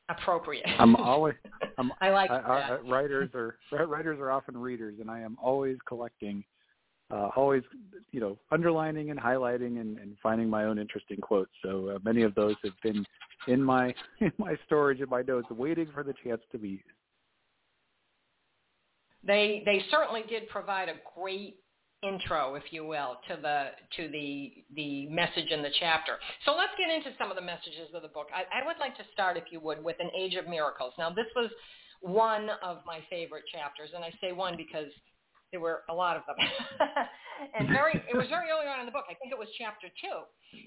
appropriate. 0.09 0.65
I'm 0.79 0.95
always. 0.95 1.35
I'm, 1.77 1.91
I 2.01 2.09
like 2.09 2.31
I, 2.31 2.37
I, 2.37 2.77
writers 2.89 3.29
are 3.33 3.57
writers 3.87 4.19
are 4.19 4.31
often 4.31 4.57
readers, 4.57 4.95
and 4.99 5.09
I 5.09 5.19
am 5.19 5.37
always 5.41 5.77
collecting, 5.87 6.43
uh, 7.11 7.29
always 7.35 7.63
you 8.11 8.19
know 8.19 8.37
underlining 8.51 9.09
and 9.11 9.19
highlighting 9.19 9.81
and, 9.81 9.97
and 9.97 10.15
finding 10.21 10.49
my 10.49 10.65
own 10.65 10.79
interesting 10.79 11.17
quotes. 11.17 11.51
So 11.63 11.89
uh, 11.89 11.99
many 12.03 12.21
of 12.21 12.35
those 12.35 12.55
have 12.63 12.73
been 12.83 13.05
in 13.47 13.63
my 13.63 13.93
in 14.19 14.31
my 14.37 14.55
storage 14.65 15.01
in 15.01 15.09
my 15.09 15.21
notes, 15.21 15.47
waiting 15.49 15.87
for 15.93 16.03
the 16.03 16.13
chance 16.23 16.41
to 16.51 16.57
be 16.57 16.69
used. 16.69 16.83
They 19.23 19.63
they 19.65 19.83
certainly 19.91 20.23
did 20.27 20.49
provide 20.49 20.89
a 20.89 20.95
great 21.15 21.57
intro, 22.03 22.55
if 22.55 22.63
you 22.71 22.85
will, 22.85 23.17
to 23.27 23.37
the 23.41 23.69
to 23.97 24.11
the 24.11 24.51
the 24.75 25.07
message 25.07 25.51
in 25.51 25.61
the 25.61 25.71
chapter. 25.79 26.17
So 26.45 26.55
let's 26.55 26.73
get 26.77 26.89
into 26.89 27.15
some 27.17 27.29
of 27.29 27.35
the 27.35 27.43
messages 27.43 27.93
of 27.93 28.01
the 28.01 28.07
book. 28.07 28.27
I, 28.33 28.61
I 28.61 28.65
would 28.65 28.77
like 28.79 28.97
to 28.97 29.03
start, 29.13 29.37
if 29.37 29.45
you 29.51 29.59
would, 29.59 29.83
with 29.83 29.97
an 29.99 30.09
Age 30.17 30.35
of 30.35 30.47
Miracles. 30.47 30.93
Now, 30.97 31.09
this 31.09 31.27
was 31.35 31.51
one 32.01 32.49
of 32.63 32.79
my 32.85 32.99
favorite 33.09 33.43
chapters, 33.51 33.89
and 33.93 34.03
I 34.03 34.11
say 34.19 34.31
one 34.31 34.57
because 34.57 34.89
there 35.51 35.59
were 35.59 35.83
a 35.89 35.93
lot 35.93 36.17
of 36.17 36.23
them. 36.25 36.35
and 37.59 37.67
very, 37.67 38.01
it 38.09 38.15
was 38.15 38.27
very 38.29 38.49
early 38.49 38.67
on 38.67 38.79
in 38.79 38.85
the 38.85 38.91
book. 38.91 39.05
I 39.09 39.13
think 39.15 39.31
it 39.31 39.37
was 39.37 39.47
chapter 39.57 39.87
two. 39.87 40.25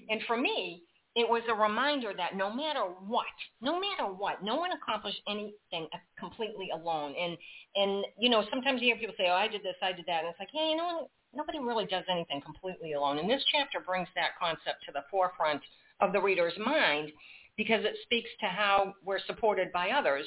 And 0.09 0.21
for 0.27 0.37
me, 0.37 0.83
it 1.15 1.27
was 1.27 1.43
a 1.47 1.55
reminder 1.55 2.13
that 2.15 2.35
no 2.35 2.53
matter 2.53 2.81
what, 2.81 3.25
no 3.61 3.79
matter 3.79 4.11
what, 4.11 4.43
no 4.43 4.55
one 4.55 4.71
accomplished 4.73 5.21
anything 5.27 5.87
completely 6.19 6.69
alone. 6.73 7.15
And 7.19 7.37
and 7.75 8.05
you 8.19 8.29
know, 8.29 8.43
sometimes 8.49 8.81
you 8.81 8.89
hear 8.89 8.97
people 8.97 9.15
say, 9.17 9.27
"Oh, 9.29 9.33
I 9.33 9.47
did 9.47 9.63
this, 9.63 9.75
I 9.81 9.93
did 9.93 10.05
that," 10.07 10.23
and 10.23 10.29
it's 10.29 10.39
like, 10.39 10.49
yeah, 10.53 10.69
you 10.69 10.75
know, 10.75 11.09
nobody 11.33 11.59
really 11.59 11.85
does 11.85 12.03
anything 12.09 12.41
completely 12.41 12.93
alone. 12.93 13.17
And 13.17 13.29
this 13.29 13.43
chapter 13.51 13.79
brings 13.79 14.09
that 14.15 14.37
concept 14.39 14.83
to 14.85 14.91
the 14.91 15.05
forefront 15.09 15.61
of 16.01 16.11
the 16.11 16.21
reader's 16.21 16.57
mind 16.63 17.11
because 17.57 17.85
it 17.85 17.95
speaks 18.03 18.29
to 18.41 18.47
how 18.47 18.93
we're 19.03 19.19
supported 19.25 19.71
by 19.71 19.91
others, 19.91 20.25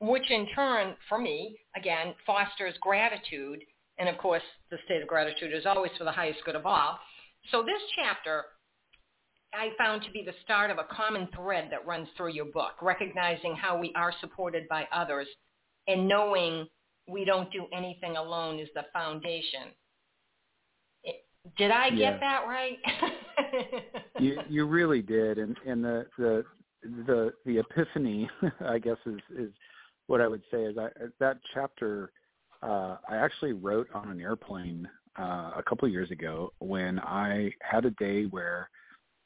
which 0.00 0.30
in 0.30 0.46
turn, 0.54 0.94
for 1.08 1.18
me, 1.18 1.58
again, 1.76 2.14
fosters 2.24 2.74
gratitude. 2.80 3.60
And 3.98 4.08
of 4.08 4.18
course, 4.18 4.42
the 4.70 4.78
state 4.84 5.02
of 5.02 5.08
gratitude 5.08 5.52
is 5.52 5.66
always 5.66 5.90
for 5.98 6.04
the 6.04 6.12
highest 6.12 6.40
good 6.44 6.54
of 6.54 6.66
all. 6.66 6.98
So 7.50 7.62
this 7.62 7.82
chapter 7.96 8.44
I 9.56 9.70
found 9.78 10.02
to 10.02 10.10
be 10.10 10.22
the 10.24 10.34
start 10.44 10.70
of 10.70 10.78
a 10.78 10.84
common 10.94 11.28
thread 11.34 11.68
that 11.70 11.86
runs 11.86 12.08
through 12.16 12.32
your 12.32 12.46
book, 12.46 12.72
recognizing 12.82 13.54
how 13.54 13.78
we 13.78 13.92
are 13.94 14.12
supported 14.20 14.68
by 14.68 14.86
others 14.92 15.28
and 15.86 16.08
knowing 16.08 16.66
we 17.06 17.24
don't 17.24 17.50
do 17.52 17.66
anything 17.72 18.16
alone 18.16 18.58
is 18.58 18.68
the 18.74 18.84
foundation. 18.92 19.68
Did 21.58 21.70
I 21.70 21.90
get 21.90 21.98
yeah. 21.98 22.18
that 22.20 22.44
right? 22.48 22.78
you 24.18 24.38
you 24.48 24.64
really 24.64 25.02
did, 25.02 25.38
and 25.38 25.54
and 25.66 25.84
the 25.84 26.06
the 26.16 26.44
the 27.06 27.34
the 27.44 27.58
epiphany, 27.58 28.30
I 28.60 28.78
guess, 28.78 28.96
is 29.04 29.20
is 29.36 29.52
what 30.06 30.22
I 30.22 30.26
would 30.28 30.42
say 30.50 30.62
is 30.62 30.78
I 30.78 30.88
that 31.20 31.40
chapter 31.52 32.12
uh, 32.62 32.96
I 33.08 33.16
actually 33.16 33.52
wrote 33.52 33.88
on 33.94 34.10
an 34.10 34.20
airplane 34.20 34.88
uh, 35.18 35.50
a 35.56 35.62
couple 35.68 35.86
of 35.86 35.92
years 35.92 36.10
ago 36.10 36.52
when 36.58 36.98
I 36.98 37.52
had 37.60 37.84
a 37.84 37.90
day 37.90 38.24
where, 38.24 38.70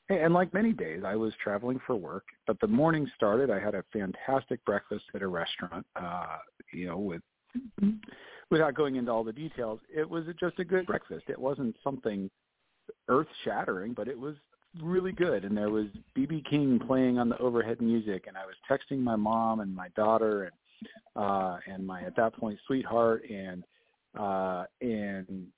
and 0.08 0.32
like 0.32 0.52
many 0.54 0.72
days, 0.72 1.02
I 1.04 1.16
was 1.16 1.32
traveling 1.42 1.80
for 1.86 1.96
work. 1.96 2.24
But 2.46 2.58
the 2.60 2.66
morning 2.66 3.10
started. 3.16 3.50
I 3.50 3.60
had 3.60 3.74
a 3.74 3.84
fantastic 3.92 4.64
breakfast 4.64 5.04
at 5.14 5.22
a 5.22 5.28
restaurant, 5.28 5.86
uh, 5.96 6.38
you 6.72 6.86
know, 6.86 6.98
with 6.98 7.22
without 8.50 8.74
going 8.74 8.96
into 8.96 9.10
all 9.10 9.24
the 9.24 9.32
details, 9.32 9.80
it 9.94 10.08
was 10.08 10.24
just 10.40 10.58
a 10.58 10.64
good 10.64 10.86
breakfast. 10.86 11.24
It 11.28 11.38
wasn't 11.38 11.76
something 11.84 12.30
earth 13.08 13.26
shattering, 13.44 13.92
but 13.92 14.08
it 14.08 14.18
was 14.18 14.36
really 14.82 15.12
good. 15.12 15.44
And 15.44 15.56
there 15.56 15.70
was 15.70 15.86
BB 16.16 16.48
King 16.48 16.80
playing 16.86 17.18
on 17.18 17.28
the 17.28 17.38
overhead 17.38 17.80
music, 17.80 18.24
and 18.26 18.36
I 18.36 18.44
was 18.46 18.54
texting 18.70 19.00
my 19.00 19.16
mom 19.16 19.60
and 19.60 19.74
my 19.74 19.88
daughter 19.96 20.44
and 20.44 20.52
uh, 21.16 21.58
and 21.66 21.84
my 21.86 22.02
at 22.02 22.14
that 22.16 22.34
point 22.34 22.58
sweetheart 22.66 23.24
and 23.28 23.64
uh, 24.18 24.64
and 24.80 25.48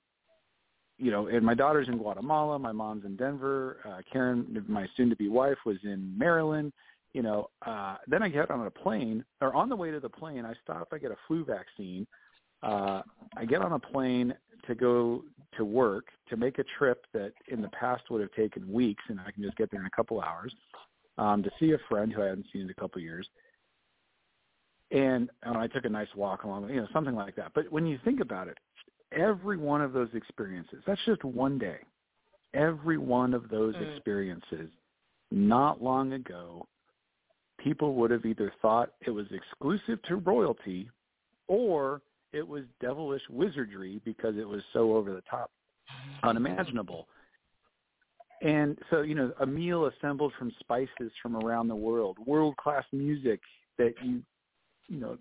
you 1.01 1.09
know, 1.09 1.27
and 1.27 1.43
my 1.43 1.55
daughter's 1.55 1.87
in 1.87 1.97
Guatemala, 1.97 2.59
my 2.59 2.71
mom's 2.71 3.05
in 3.05 3.15
Denver, 3.15 3.77
uh, 3.87 4.01
Karin, 4.11 4.63
my 4.67 4.85
soon-to-be 4.95 5.29
wife, 5.29 5.57
was 5.65 5.77
in 5.83 6.15
Maryland. 6.15 6.71
You 7.13 7.23
know, 7.23 7.49
uh, 7.65 7.95
then 8.07 8.21
I 8.21 8.29
get 8.29 8.51
on 8.51 8.67
a 8.67 8.69
plane, 8.69 9.25
or 9.41 9.53
on 9.55 9.67
the 9.67 9.75
way 9.75 9.89
to 9.89 9.99
the 9.99 10.09
plane, 10.09 10.45
I 10.45 10.53
stop, 10.63 10.89
I 10.93 10.99
get 10.99 11.09
a 11.09 11.17
flu 11.27 11.43
vaccine, 11.43 12.05
uh, 12.61 13.01
I 13.35 13.45
get 13.45 13.61
on 13.63 13.73
a 13.73 13.79
plane 13.79 14.33
to 14.67 14.75
go 14.75 15.23
to 15.57 15.65
work 15.65 16.05
to 16.29 16.37
make 16.37 16.59
a 16.59 16.63
trip 16.77 17.05
that 17.13 17.33
in 17.47 17.61
the 17.63 17.69
past 17.69 18.03
would 18.11 18.21
have 18.21 18.31
taken 18.33 18.71
weeks, 18.71 19.03
and 19.09 19.19
I 19.19 19.31
can 19.31 19.41
just 19.41 19.57
get 19.57 19.71
there 19.71 19.81
in 19.81 19.87
a 19.87 19.95
couple 19.95 20.21
hours 20.21 20.53
um, 21.17 21.41
to 21.41 21.49
see 21.59 21.71
a 21.71 21.79
friend 21.89 22.13
who 22.13 22.21
I 22.21 22.27
hadn't 22.27 22.45
seen 22.53 22.61
in 22.61 22.69
a 22.69 22.75
couple 22.75 23.01
years. 23.01 23.27
And 24.91 25.29
uh, 25.45 25.57
I 25.57 25.67
took 25.67 25.85
a 25.85 25.89
nice 25.89 26.13
walk 26.15 26.43
along, 26.43 26.69
you 26.69 26.81
know, 26.81 26.87
something 26.93 27.15
like 27.15 27.35
that. 27.37 27.53
But 27.55 27.71
when 27.71 27.87
you 27.87 27.97
think 28.05 28.19
about 28.19 28.47
it, 28.47 28.57
every 29.11 29.57
one 29.57 29.81
of 29.81 29.93
those 29.93 30.09
experiences, 30.13 30.79
that's 30.85 31.01
just 31.05 31.23
one 31.23 31.57
day. 31.57 31.77
Every 32.53 32.97
one 32.97 33.33
of 33.33 33.49
those 33.49 33.75
mm. 33.75 33.95
experiences, 33.95 34.69
not 35.31 35.81
long 35.81 36.13
ago, 36.13 36.67
people 37.59 37.95
would 37.95 38.11
have 38.11 38.25
either 38.25 38.51
thought 38.61 38.91
it 39.05 39.11
was 39.11 39.27
exclusive 39.31 40.01
to 40.03 40.17
royalty 40.17 40.89
or 41.47 42.01
it 42.33 42.47
was 42.47 42.63
devilish 42.79 43.21
wizardry 43.29 44.01
because 44.05 44.35
it 44.37 44.47
was 44.47 44.61
so 44.73 44.95
over 44.95 45.13
the 45.13 45.23
top, 45.29 45.51
unimaginable. 46.23 47.07
And 48.41 48.77
so, 48.89 49.01
you 49.01 49.13
know, 49.13 49.31
a 49.41 49.45
meal 49.45 49.85
assembled 49.85 50.33
from 50.37 50.51
spices 50.59 51.11
from 51.21 51.35
around 51.35 51.67
the 51.67 51.75
world, 51.75 52.17
world 52.25 52.57
class 52.57 52.83
music 52.91 53.39
that 53.77 53.93
you, 54.03 54.21
you 54.87 54.99
know, 54.99 55.17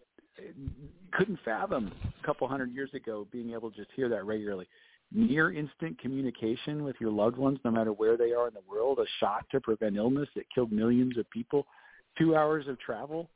couldn't 1.12 1.38
fathom 1.44 1.92
a 2.22 2.26
couple 2.26 2.46
hundred 2.48 2.72
years 2.72 2.90
ago 2.94 3.26
being 3.32 3.52
able 3.52 3.70
to 3.70 3.76
just 3.76 3.90
hear 3.94 4.08
that 4.08 4.24
regularly. 4.24 4.68
Near 5.12 5.52
instant 5.52 5.98
communication 5.98 6.84
with 6.84 6.96
your 7.00 7.10
loved 7.10 7.36
ones, 7.36 7.58
no 7.64 7.70
matter 7.70 7.92
where 7.92 8.16
they 8.16 8.32
are 8.32 8.46
in 8.46 8.54
the 8.54 8.62
world, 8.68 9.00
a 9.00 9.06
shot 9.18 9.44
to 9.50 9.60
prevent 9.60 9.96
illness 9.96 10.28
that 10.36 10.44
killed 10.54 10.70
millions 10.70 11.18
of 11.18 11.28
people, 11.30 11.66
two 12.16 12.36
hours 12.36 12.68
of 12.68 12.78
travel 12.78 13.28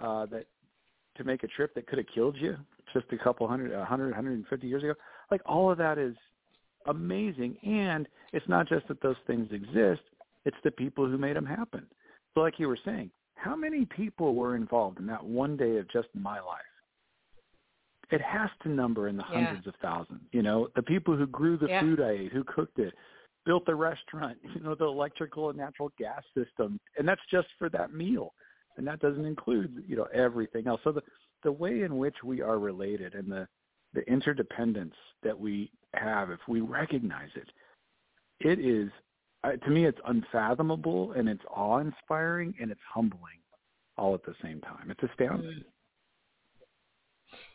uh, 0.00 0.26
that 0.26 0.46
to 1.16 1.24
make 1.24 1.42
a 1.42 1.48
trip 1.48 1.74
that 1.74 1.86
could 1.86 1.98
have 1.98 2.06
killed 2.14 2.36
you 2.36 2.56
just 2.92 3.06
a 3.12 3.18
couple 3.18 3.46
hundred, 3.46 3.72
a 3.72 3.84
hundred, 3.84 4.14
hundred 4.14 4.32
and 4.32 4.46
fifty 4.48 4.66
years 4.66 4.82
ago. 4.82 4.94
Like 5.30 5.40
all 5.44 5.70
of 5.70 5.78
that 5.78 5.98
is 5.98 6.14
amazing, 6.86 7.56
and 7.62 8.06
it's 8.32 8.48
not 8.48 8.68
just 8.68 8.86
that 8.88 9.02
those 9.02 9.16
things 9.26 9.48
exist; 9.52 10.02
it's 10.44 10.56
the 10.64 10.70
people 10.70 11.06
who 11.06 11.18
made 11.18 11.36
them 11.36 11.46
happen. 11.46 11.86
So, 12.34 12.40
like 12.40 12.58
you 12.58 12.68
were 12.68 12.78
saying, 12.84 13.10
how 13.36 13.54
many 13.54 13.84
people 13.84 14.34
were 14.34 14.56
involved 14.56 14.98
in 14.98 15.06
that 15.06 15.24
one 15.24 15.56
day 15.56 15.76
of 15.76 15.88
just 15.90 16.08
my 16.14 16.40
life? 16.40 16.60
It 18.10 18.20
has 18.20 18.50
to 18.62 18.68
number 18.68 19.08
in 19.08 19.16
the 19.16 19.24
yeah. 19.30 19.46
hundreds 19.46 19.66
of 19.66 19.74
thousands. 19.80 20.22
You 20.32 20.42
know, 20.42 20.68
the 20.74 20.82
people 20.82 21.16
who 21.16 21.26
grew 21.26 21.56
the 21.56 21.68
yeah. 21.68 21.80
food 21.80 22.00
I 22.00 22.10
ate, 22.10 22.32
who 22.32 22.44
cooked 22.44 22.78
it, 22.78 22.94
built 23.44 23.66
the 23.66 23.74
restaurant, 23.74 24.38
you 24.54 24.60
know, 24.60 24.74
the 24.74 24.84
electrical 24.84 25.50
and 25.50 25.58
natural 25.58 25.92
gas 25.98 26.22
system, 26.36 26.80
and 26.98 27.06
that's 27.06 27.20
just 27.30 27.48
for 27.58 27.68
that 27.70 27.92
meal, 27.92 28.34
and 28.76 28.86
that 28.86 29.00
doesn't 29.00 29.24
include 29.24 29.84
you 29.86 29.96
know 29.96 30.08
everything 30.12 30.66
else. 30.66 30.80
So 30.84 30.92
the 30.92 31.02
the 31.42 31.52
way 31.52 31.82
in 31.82 31.98
which 31.98 32.16
we 32.24 32.42
are 32.42 32.58
related 32.58 33.14
and 33.14 33.30
the 33.30 33.46
the 33.94 34.02
interdependence 34.10 34.94
that 35.22 35.38
we 35.38 35.70
have, 35.94 36.30
if 36.30 36.40
we 36.48 36.60
recognize 36.60 37.30
it, 37.34 37.48
it 38.40 38.58
is 38.58 38.90
to 39.52 39.70
me 39.70 39.86
it's 39.86 39.98
unfathomable 40.06 41.12
and 41.12 41.28
it's 41.28 41.42
awe-inspiring 41.50 42.54
and 42.60 42.70
it's 42.70 42.80
humbling 42.92 43.38
all 43.96 44.14
at 44.14 44.24
the 44.24 44.34
same 44.42 44.60
time. 44.60 44.90
It's 44.90 45.02
astounding. 45.02 45.50
Mm. 45.50 45.64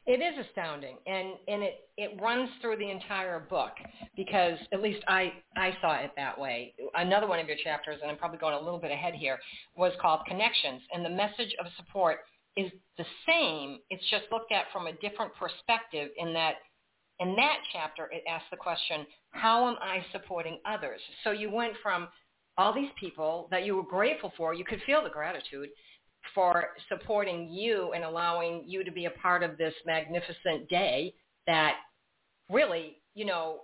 It 0.08 0.20
is 0.20 0.46
astounding, 0.48 0.98
and 1.06 1.34
and 1.48 1.62
it 1.62 1.88
it 1.96 2.20
runs 2.20 2.50
through 2.60 2.78
the 2.78 2.90
entire 2.90 3.40
book 3.40 3.74
because 4.16 4.58
at 4.74 4.82
least 4.82 5.04
I 5.08 5.32
I 5.56 5.78
saw 5.80 5.96
it 5.98 6.12
that 6.18 6.40
way. 6.40 6.74
Another 6.96 7.28
one 7.28 7.40
of 7.40 7.48
your 7.48 7.58
chapters, 7.64 8.00
and 8.02 8.10
I'm 8.10 8.18
probably 8.18 8.40
going 8.40 8.56
a 8.56 8.60
little 8.60 8.80
bit 8.80 8.92
ahead 8.92 9.14
here, 9.14 9.38
was 9.76 9.94
called 10.02 10.22
Connections, 10.28 10.82
and 10.92 11.06
the 11.06 11.10
message 11.10 11.54
of 11.60 11.68
support 11.78 12.22
is 12.58 12.72
the 12.98 13.06
same. 13.28 13.78
It's 13.92 14.04
just 14.10 14.26
looked 14.32 14.52
at 14.52 14.66
from 14.74 14.88
a 14.88 14.94
different 14.94 15.34
perspective. 15.36 16.10
In 16.18 16.34
that, 16.34 16.56
in 17.22 17.36
that 17.36 17.60
chapter, 17.72 18.10
it 18.12 18.24
asks 18.28 18.48
the 18.50 18.58
question, 18.58 19.06
how 19.30 19.70
am 19.70 19.76
I 19.80 20.04
supporting 20.12 20.60
others? 20.66 21.00
So 21.24 21.32
you 21.32 21.52
went 21.52 21.74
from 21.82 22.08
all 22.58 22.74
these 22.74 22.90
people 23.00 23.48
that 23.52 23.64
you 23.64 23.76
were 23.76 23.84
grateful 23.84 24.34
for, 24.36 24.54
you 24.54 24.66
could 24.66 24.82
feel 24.86 25.04
the 25.04 25.10
gratitude, 25.10 25.70
for 26.36 26.70
supporting 26.90 27.50
you 27.50 27.92
and 27.94 28.04
allowing 28.04 28.64
you 28.68 28.84
to 28.84 28.92
be 28.92 29.06
a 29.06 29.12
part 29.12 29.44
of 29.44 29.58
this 29.58 29.74
magnificent 29.86 30.68
day 30.70 31.14
that 31.48 31.76
really, 32.50 32.98
you 33.14 33.26
know, 33.26 33.62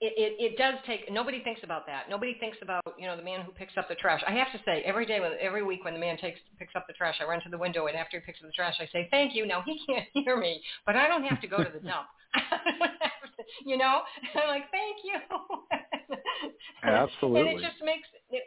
it, 0.00 0.12
it, 0.16 0.32
it 0.36 0.58
does 0.58 0.74
take, 0.86 1.10
nobody 1.10 1.42
thinks 1.42 1.62
about 1.64 1.86
that. 1.86 2.10
Nobody 2.10 2.36
thinks 2.38 2.58
about, 2.60 2.84
you 2.98 3.06
know, 3.06 3.16
the 3.16 3.22
man 3.22 3.40
who 3.40 3.52
picks 3.52 3.78
up 3.78 3.88
the 3.88 3.94
trash. 3.94 4.20
I 4.28 4.32
have 4.32 4.52
to 4.52 4.60
say, 4.64 4.82
every 4.84 5.06
day, 5.06 5.20
when, 5.20 5.32
every 5.40 5.64
week 5.64 5.84
when 5.84 5.94
the 5.94 6.00
man 6.00 6.18
takes 6.18 6.38
picks 6.58 6.76
up 6.76 6.86
the 6.86 6.92
trash, 6.92 7.16
I 7.20 7.24
run 7.24 7.40
to 7.42 7.48
the 7.48 7.56
window 7.56 7.86
and 7.86 7.96
after 7.96 8.20
he 8.20 8.26
picks 8.26 8.40
up 8.40 8.46
the 8.46 8.52
trash, 8.52 8.76
I 8.78 8.86
say, 8.92 9.08
thank 9.10 9.34
you. 9.34 9.46
Now, 9.46 9.62
he 9.64 9.80
can't 9.88 10.04
hear 10.12 10.36
me, 10.36 10.60
but 10.84 10.96
I 10.96 11.08
don't 11.08 11.24
have 11.24 11.40
to 11.40 11.48
go 11.48 11.58
to 11.64 11.70
the 11.72 11.80
dump. 11.80 12.08
you 13.64 13.78
know? 13.78 14.02
I'm 14.36 14.48
like, 14.48 14.70
thank 14.70 15.00
you. 15.02 15.16
Absolutely. 16.84 17.40
and 17.40 17.48
it 17.58 17.62
just 17.64 17.80
makes, 17.82 18.08
it, 18.28 18.44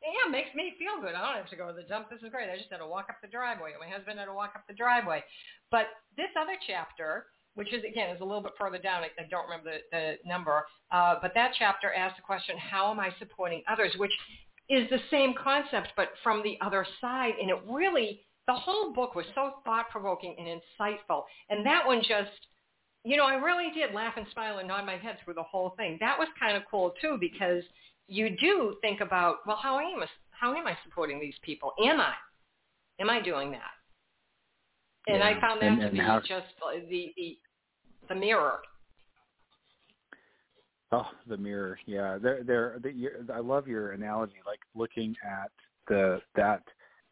yeah, 0.00 0.28
it 0.28 0.32
makes 0.32 0.54
me 0.56 0.72
feel 0.80 0.96
good. 1.04 1.12
I 1.12 1.20
don't 1.20 1.36
have 1.36 1.50
to 1.50 1.60
go 1.60 1.68
to 1.68 1.76
the 1.76 1.84
dump. 1.84 2.08
This 2.08 2.24
is 2.24 2.32
great. 2.32 2.48
I 2.48 2.56
just 2.56 2.72
had 2.72 2.80
to 2.80 2.88
walk 2.88 3.12
up 3.12 3.20
the 3.20 3.28
driveway. 3.28 3.76
My 3.76 3.88
husband 3.88 4.18
had 4.18 4.32
to 4.32 4.34
walk 4.34 4.56
up 4.56 4.64
the 4.64 4.74
driveway. 4.74 5.20
But 5.68 5.92
this 6.16 6.32
other 6.40 6.56
chapter, 6.64 7.26
which 7.56 7.74
is 7.74 7.82
again 7.84 8.14
is 8.14 8.20
a 8.20 8.24
little 8.24 8.42
bit 8.42 8.52
further 8.56 8.78
down. 8.78 9.02
I, 9.02 9.08
I 9.18 9.26
don't 9.28 9.44
remember 9.44 9.72
the, 9.72 9.78
the 9.90 10.28
number, 10.28 10.64
uh, 10.92 11.16
but 11.20 11.32
that 11.34 11.52
chapter 11.58 11.92
asks 11.92 12.16
the 12.16 12.22
question, 12.22 12.56
"How 12.56 12.90
am 12.90 13.00
I 13.00 13.10
supporting 13.18 13.62
others?" 13.68 13.92
Which 13.98 14.12
is 14.68 14.88
the 14.90 14.98
same 15.10 15.34
concept, 15.42 15.88
but 15.96 16.08
from 16.22 16.42
the 16.42 16.58
other 16.60 16.86
side. 17.00 17.34
And 17.40 17.50
it 17.50 17.58
really, 17.68 18.22
the 18.46 18.54
whole 18.54 18.92
book 18.92 19.14
was 19.14 19.24
so 19.34 19.54
thought 19.64 19.86
provoking 19.90 20.34
and 20.38 20.60
insightful. 20.60 21.22
And 21.50 21.64
that 21.64 21.86
one 21.86 22.00
just, 22.00 22.30
you 23.04 23.16
know, 23.16 23.24
I 23.24 23.34
really 23.34 23.70
did 23.72 23.94
laugh 23.94 24.14
and 24.16 24.26
smile 24.32 24.58
and 24.58 24.68
nod 24.68 24.84
my 24.84 24.96
head 24.96 25.18
through 25.24 25.34
the 25.34 25.42
whole 25.42 25.74
thing. 25.76 25.98
That 26.00 26.18
was 26.18 26.28
kind 26.38 26.56
of 26.56 26.64
cool 26.70 26.92
too 27.00 27.16
because 27.20 27.62
you 28.08 28.36
do 28.36 28.76
think 28.80 29.00
about, 29.00 29.36
well, 29.46 29.58
how 29.60 29.78
am 29.78 30.02
I, 30.02 30.06
how 30.30 30.54
am 30.54 30.66
I 30.66 30.76
supporting 30.84 31.20
these 31.20 31.34
people? 31.42 31.72
Am 31.84 32.00
I? 32.00 32.14
Am 33.00 33.10
I 33.10 33.20
doing 33.20 33.52
that? 33.52 33.60
And 35.08 35.18
yeah. 35.18 35.28
I 35.28 35.40
found 35.40 35.62
that 35.62 35.66
and, 35.66 35.80
to 35.80 35.86
and 35.86 35.92
be 35.92 36.00
how... 36.00 36.18
just 36.18 36.46
the, 36.88 37.12
the 37.16 37.38
the 38.08 38.14
mirror. 38.14 38.58
Oh, 40.92 41.06
the 41.26 41.36
mirror. 41.36 41.78
Yeah, 41.86 42.18
there, 42.20 42.42
there. 42.44 42.78
The, 42.82 43.32
I 43.32 43.40
love 43.40 43.66
your 43.66 43.92
analogy, 43.92 44.36
like 44.46 44.60
looking 44.74 45.16
at 45.24 45.50
the 45.88 46.20
that 46.36 46.62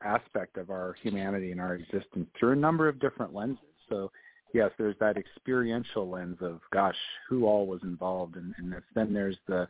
aspect 0.03 0.57
of 0.57 0.71
our 0.71 0.95
humanity 1.03 1.51
and 1.51 1.61
our 1.61 1.75
existence 1.75 2.29
through 2.39 2.53
a 2.53 2.57
number 2.57 2.89
of 2.89 3.01
different 3.01 3.35
lenses. 3.35 3.59
So, 3.89 4.11
yes, 4.53 4.71
there's 4.79 4.97
that 5.01 5.17
experiential 5.17 6.09
lens 6.09 6.39
of, 6.41 6.61
gosh, 6.73 6.97
who 7.29 7.47
all 7.47 7.67
was 7.67 7.81
involved 7.83 8.37
in, 8.37 8.55
in 8.59 8.71
this. 8.71 8.83
Then 8.95 9.13
there's 9.13 9.39
the 9.49 9.69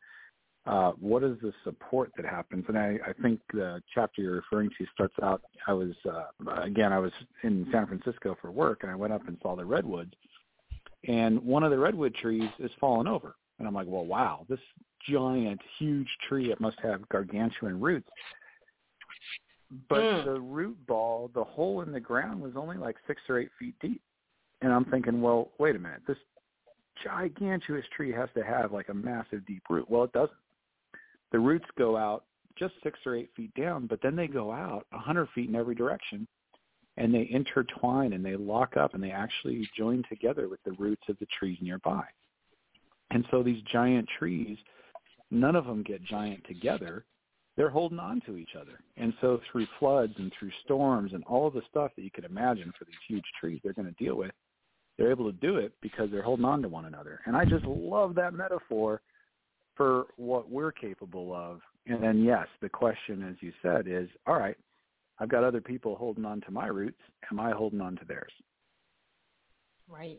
uh, 0.66 0.93
what 0.93 1.23
is 1.23 1.37
the 1.43 1.52
support 1.62 2.11
that 2.16 2.25
happens? 2.25 2.64
And 2.69 2.78
I, 2.78 2.99
I 3.07 3.12
think 3.23 3.38
the 3.52 3.83
chapter 3.95 4.23
you're 4.23 4.37
referring 4.37 4.71
to 4.78 4.87
starts 4.95 5.14
out. 5.23 5.43
I 5.66 5.73
was 5.75 5.93
uh, 6.09 6.25
again, 6.62 6.93
I 6.93 6.99
was 6.99 7.12
in 7.43 7.66
San 7.71 7.87
Francisco 7.87 8.37
for 8.40 8.50
work, 8.50 8.78
and 8.83 8.90
I 8.90 8.95
went 8.95 9.12
up 9.12 9.26
and 9.28 9.37
saw 9.43 9.57
the 9.57 9.64
redwoods, 9.64 10.14
and 11.09 11.43
one 11.43 11.63
of 11.63 11.71
the 11.71 11.79
redwood 11.79 12.15
trees 12.15 12.51
is 12.59 12.71
fallen 12.81 13.07
over, 13.07 13.35
and 13.59 13.69
I'm 13.69 13.75
like, 13.75 13.87
well, 13.88 14.05
wow, 14.05 14.47
this 14.49 14.61
giant, 15.09 15.61
huge 15.79 16.09
tree, 16.29 16.51
it 16.51 16.61
must 16.61 16.79
have 16.83 17.09
gargantuan 17.09 17.81
roots. 17.81 18.09
But 19.88 20.01
mm. 20.01 20.25
the 20.25 20.40
root 20.40 20.77
ball, 20.87 21.31
the 21.35 21.45
hole 21.45 21.83
in 21.83 21.93
the 21.93 22.01
ground 22.01 22.40
was 22.40 22.53
only 22.57 22.77
like 22.77 22.97
six 23.07 23.21
or 23.29 23.38
eight 23.38 23.51
feet 23.59 23.75
deep. 23.81 24.03
And 24.62 24.73
I'm 24.73 24.85
thinking, 24.87 25.21
well, 25.21 25.51
wait 25.59 25.77
a 25.77 25.79
minute, 25.79 26.03
this 26.07 26.17
gigantuous 27.03 27.85
tree 27.95 28.12
has 28.12 28.29
to 28.37 28.45
have 28.45 28.73
like 28.73 28.88
a 28.88 28.95
massive 28.95 29.45
deep 29.47 29.62
root. 29.69 29.90
Well, 29.90 30.05
it 30.05 30.12
doesn't 30.12 30.31
the 31.35 31.40
roots 31.40 31.67
go 31.77 31.97
out 31.97 32.25
just 32.57 32.75
six 32.85 32.97
or 33.05 33.17
eight 33.17 33.29
feet 33.37 33.53
down, 33.55 33.88
but 33.88 33.99
then 34.01 34.14
they 34.14 34.29
go 34.29 34.53
out 34.53 34.87
a 34.93 34.99
hundred 34.99 35.29
feet 35.35 35.49
in 35.49 35.57
every 35.57 35.75
direction 35.75 36.29
and 36.96 37.12
they 37.12 37.28
intertwine 37.30 38.12
and 38.12 38.24
they 38.24 38.37
lock 38.37 38.76
up 38.76 38.94
and 38.94 39.02
they 39.02 39.11
actually 39.11 39.68
join 39.76 40.02
together 40.09 40.48
with 40.48 40.62
the 40.64 40.72
roots 40.72 41.02
of 41.09 41.18
the 41.18 41.26
trees 41.38 41.59
nearby. 41.61 42.04
And 43.11 43.24
so 43.30 43.42
these 43.42 43.62
giant 43.72 44.09
trees, 44.18 44.57
none 45.30 45.57
of 45.57 45.66
them 45.66 45.83
get 45.83 46.04
giant 46.04 46.44
together. 46.46 47.04
They're 47.57 47.70
holding 47.70 47.98
on 47.98 48.20
to 48.26 48.37
each 48.37 48.57
other. 48.61 48.80
And 48.96 49.12
so 49.20 49.40
through 49.50 49.66
floods 49.78 50.14
and 50.18 50.33
through 50.38 50.50
storms 50.64 51.12
and 51.12 51.22
all 51.24 51.46
of 51.46 51.54
the 51.54 51.62
stuff 51.70 51.92
that 51.96 52.02
you 52.02 52.11
could 52.11 52.24
imagine 52.24 52.72
for 52.78 52.85
these 52.85 52.94
huge 53.07 53.24
trees 53.38 53.61
they're 53.62 53.72
going 53.72 53.92
to 53.92 54.04
deal 54.04 54.16
with, 54.16 54.33
they're 54.96 55.11
able 55.11 55.30
to 55.30 55.38
do 55.38 55.57
it 55.57 55.72
because 55.80 56.11
they're 56.11 56.22
holding 56.22 56.44
on 56.44 56.62
to 56.62 56.68
one 56.68 56.85
another. 56.85 57.20
And 57.26 57.37
I 57.37 57.44
just 57.44 57.64
love 57.64 58.14
that 58.14 58.35
metaphor 58.35 59.00
for 59.76 60.07
what 60.16 60.50
we're 60.50 60.72
capable 60.72 61.35
of. 61.35 61.61
And 61.87 62.02
then, 62.02 62.22
yes, 62.22 62.46
the 62.61 62.68
question, 62.68 63.22
as 63.28 63.37
you 63.40 63.52
said, 63.61 63.87
is, 63.88 64.09
all 64.26 64.38
right, 64.38 64.57
I've 65.18 65.29
got 65.29 65.44
other 65.44 65.61
people 65.61 65.96
holding 65.96 66.24
on 66.24 66.40
to 66.42 66.50
my 66.50 66.66
roots. 66.66 67.00
Am 67.31 67.38
I 67.38 67.53
holding 67.53 67.81
on 67.81 67.96
to 67.96 68.05
theirs? 68.05 68.33
Right. 69.88 70.18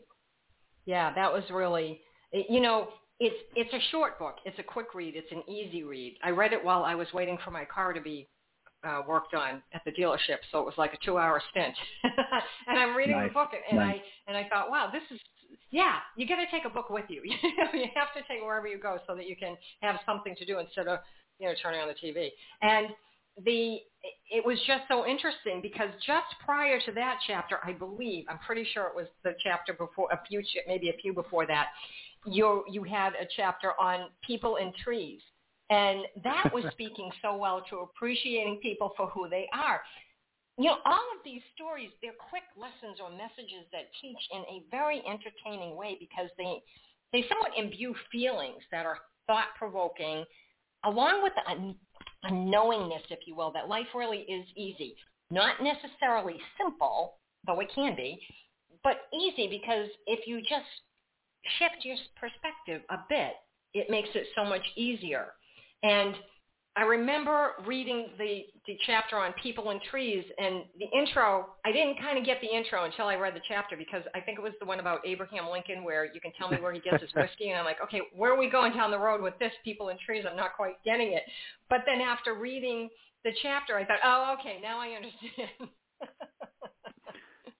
Yeah, 0.84 1.12
that 1.14 1.32
was 1.32 1.42
really, 1.50 2.00
you 2.32 2.60
know, 2.60 2.88
it's 3.18 3.36
it's 3.54 3.72
a 3.72 3.90
short 3.90 4.18
book. 4.18 4.36
It's 4.44 4.58
a 4.58 4.62
quick 4.62 4.94
read. 4.94 5.14
It's 5.16 5.30
an 5.32 5.42
easy 5.52 5.82
read. 5.82 6.16
I 6.22 6.30
read 6.30 6.52
it 6.52 6.62
while 6.62 6.84
I 6.84 6.94
was 6.94 7.08
waiting 7.14 7.38
for 7.44 7.50
my 7.50 7.64
car 7.64 7.92
to 7.92 8.00
be 8.00 8.28
uh, 8.86 9.02
worked 9.08 9.34
on 9.34 9.62
at 9.72 9.82
the 9.84 9.92
dealership, 9.92 10.38
so 10.52 10.60
it 10.60 10.66
was 10.66 10.74
like 10.76 10.92
a 10.92 10.98
two-hour 11.04 11.42
stint. 11.50 11.74
and 12.68 12.78
I'm 12.78 12.94
reading 12.94 13.16
nice. 13.16 13.30
the 13.30 13.34
book, 13.34 13.50
and 13.70 13.78
nice. 13.78 13.96
I 13.96 14.30
and 14.30 14.36
I 14.36 14.48
thought, 14.48 14.70
wow, 14.70 14.90
this 14.92 15.02
is 15.10 15.20
yeah, 15.70 15.96
you 16.16 16.28
got 16.28 16.36
to 16.36 16.46
take 16.50 16.64
a 16.64 16.70
book 16.70 16.90
with 16.90 17.06
you. 17.08 17.22
you 17.24 17.32
have 17.94 18.12
to 18.14 18.20
take 18.28 18.38
it 18.40 18.44
wherever 18.44 18.66
you 18.68 18.78
go 18.78 18.98
so 19.06 19.16
that 19.16 19.26
you 19.26 19.36
can 19.36 19.56
have 19.80 19.96
something 20.04 20.34
to 20.36 20.44
do 20.44 20.58
instead 20.58 20.86
of 20.86 21.00
you 21.38 21.48
know 21.48 21.54
turning 21.62 21.80
on 21.80 21.88
the 21.88 21.94
TV. 21.94 22.28
And 22.62 22.88
the 23.44 23.78
it 24.30 24.44
was 24.44 24.58
just 24.66 24.82
so 24.88 25.06
interesting 25.06 25.60
because 25.60 25.90
just 26.06 26.26
prior 26.44 26.80
to 26.80 26.92
that 26.92 27.18
chapter, 27.26 27.58
I 27.64 27.72
believe 27.72 28.24
I'm 28.28 28.38
pretty 28.38 28.66
sure 28.72 28.86
it 28.86 28.94
was 28.94 29.06
the 29.24 29.34
chapter 29.42 29.72
before 29.72 30.08
a 30.12 30.20
few 30.28 30.42
maybe 30.66 30.90
a 30.90 30.94
few 30.94 31.12
before 31.12 31.46
that. 31.46 31.68
You 32.24 32.64
you 32.68 32.82
had 32.82 33.14
a 33.14 33.26
chapter 33.36 33.72
on 33.80 34.08
people 34.26 34.56
and 34.56 34.74
trees. 34.74 35.20
And 35.68 36.02
that 36.22 36.52
was 36.54 36.64
speaking 36.72 37.10
so 37.22 37.36
well 37.36 37.62
to 37.70 37.78
appreciating 37.78 38.60
people 38.62 38.92
for 38.96 39.08
who 39.08 39.28
they 39.28 39.48
are 39.52 39.80
you 40.58 40.64
know, 40.64 40.78
all 40.86 41.04
of 41.12 41.20
these 41.24 41.42
stories, 41.54 41.90
they're 42.00 42.16
quick 42.30 42.44
lessons 42.56 42.98
or 43.00 43.10
messages 43.10 43.68
that 43.72 43.92
teach 44.00 44.16
in 44.32 44.40
a 44.48 44.64
very 44.70 45.02
entertaining 45.04 45.76
way 45.76 45.96
because 46.00 46.30
they 46.38 46.62
they 47.12 47.24
somewhat 47.28 47.52
imbue 47.56 47.94
feelings 48.10 48.62
that 48.72 48.84
are 48.84 48.98
thought 49.26 49.48
provoking, 49.56 50.24
along 50.84 51.22
with 51.22 51.32
a, 51.46 51.74
a 52.24 52.32
knowingness, 52.32 53.02
if 53.10 53.20
you 53.26 53.34
will, 53.34 53.52
that 53.52 53.68
life 53.68 53.86
really 53.94 54.18
is 54.20 54.46
easy. 54.56 54.96
Not 55.30 55.56
necessarily 55.62 56.36
simple, 56.58 57.18
though 57.46 57.60
it 57.60 57.70
can 57.74 57.96
be, 57.96 58.18
but 58.82 59.08
easy 59.12 59.48
because 59.48 59.88
if 60.06 60.26
you 60.26 60.40
just 60.40 60.70
shift 61.58 61.84
your 61.84 61.96
perspective 62.16 62.82
a 62.90 62.98
bit, 63.08 63.32
it 63.74 63.90
makes 63.90 64.08
it 64.14 64.26
so 64.34 64.44
much 64.44 64.62
easier. 64.76 65.32
And 65.82 66.14
I 66.76 66.82
remember 66.82 67.52
reading 67.66 68.08
the, 68.18 68.42
the 68.66 68.76
chapter 68.84 69.16
on 69.16 69.32
people 69.42 69.70
and 69.70 69.80
trees 69.90 70.22
and 70.36 70.64
the 70.78 70.86
intro, 70.98 71.46
I 71.64 71.72
didn't 71.72 71.98
kind 71.98 72.18
of 72.18 72.24
get 72.26 72.38
the 72.42 72.54
intro 72.54 72.84
until 72.84 73.06
I 73.06 73.14
read 73.14 73.34
the 73.34 73.40
chapter 73.48 73.78
because 73.78 74.02
I 74.14 74.20
think 74.20 74.38
it 74.38 74.42
was 74.42 74.52
the 74.60 74.66
one 74.66 74.78
about 74.78 75.00
Abraham 75.06 75.48
Lincoln 75.48 75.84
where 75.84 76.04
you 76.04 76.20
can 76.20 76.32
tell 76.38 76.50
me 76.50 76.58
where 76.60 76.74
he 76.74 76.80
gets 76.80 77.02
his 77.02 77.10
whiskey 77.16 77.48
and 77.48 77.58
I'm 77.58 77.64
like, 77.64 77.78
okay, 77.82 78.02
where 78.14 78.34
are 78.34 78.38
we 78.38 78.50
going 78.50 78.74
down 78.74 78.90
the 78.90 78.98
road 78.98 79.22
with 79.22 79.32
this 79.38 79.52
people 79.64 79.88
and 79.88 79.98
trees? 79.98 80.24
I'm 80.28 80.36
not 80.36 80.54
quite 80.54 80.74
getting 80.84 81.14
it. 81.14 81.22
But 81.70 81.80
then 81.86 82.02
after 82.02 82.34
reading 82.34 82.90
the 83.24 83.30
chapter, 83.42 83.78
I 83.78 83.86
thought, 83.86 84.00
oh, 84.04 84.36
okay, 84.38 84.58
now 84.60 84.78
I 84.78 84.88
understand. 84.88 85.70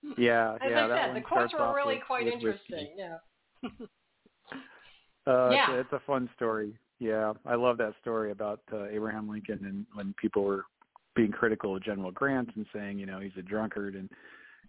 yeah, 0.18 0.57
As 0.61 0.70
yeah. 0.70 0.85
I 0.85 1.07
said, 1.07 1.16
the 1.16 1.22
quotes 1.22 1.55
were 1.55 1.74
really 1.74 1.96
with, 1.96 2.07
quite 2.07 2.26
with 2.26 2.35
interesting. 2.35 2.61
Whiskey. 2.70 2.92
Yeah. 2.98 3.16
uh, 5.26 5.48
yeah. 5.50 5.72
It's, 5.72 5.87
it's 5.87 5.92
a 5.94 6.07
fun 6.07 6.29
story. 6.37 6.74
Yeah, 6.99 7.35
I 7.45 7.55
love 7.57 7.79
that 7.79 7.95
story 8.01 8.31
about 8.31 8.61
uh, 8.73 8.87
Abraham 8.87 9.29
Lincoln 9.29 9.65
and 9.65 9.87
when 9.95 10.15
people 10.21 10.45
were 10.45 10.65
being 11.15 11.33
critical 11.33 11.77
of 11.77 11.83
General 11.83 12.11
Grant 12.11 12.51
and 12.57 12.67
saying, 12.75 12.99
you 12.99 13.07
know, 13.07 13.21
he's 13.21 13.37
a 13.39 13.43
drunkard 13.43 13.95
and 13.95 14.09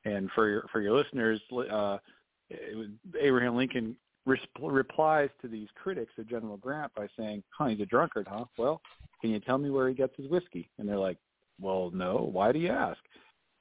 and 0.05 0.29
for 0.35 0.47
your 0.47 0.65
for 0.71 0.81
your 0.81 0.95
listeners, 0.95 1.41
uh, 1.71 1.97
Abraham 3.19 3.55
Lincoln 3.55 3.95
replies 4.61 5.29
to 5.41 5.47
these 5.47 5.67
critics 5.81 6.11
of 6.17 6.29
General 6.29 6.57
Grant 6.57 6.93
by 6.95 7.07
saying, 7.17 7.43
"Huh, 7.49 7.67
he's 7.67 7.79
a 7.81 7.85
drunkard, 7.85 8.27
huh? 8.29 8.45
Well, 8.57 8.81
can 9.21 9.31
you 9.31 9.39
tell 9.39 9.57
me 9.57 9.69
where 9.69 9.87
he 9.89 9.95
gets 9.95 10.15
his 10.15 10.27
whiskey?" 10.29 10.69
And 10.77 10.87
they're 10.87 10.97
like, 10.97 11.17
"Well, 11.59 11.91
no. 11.91 12.29
Why 12.31 12.51
do 12.51 12.59
you 12.59 12.69
ask?" 12.69 12.99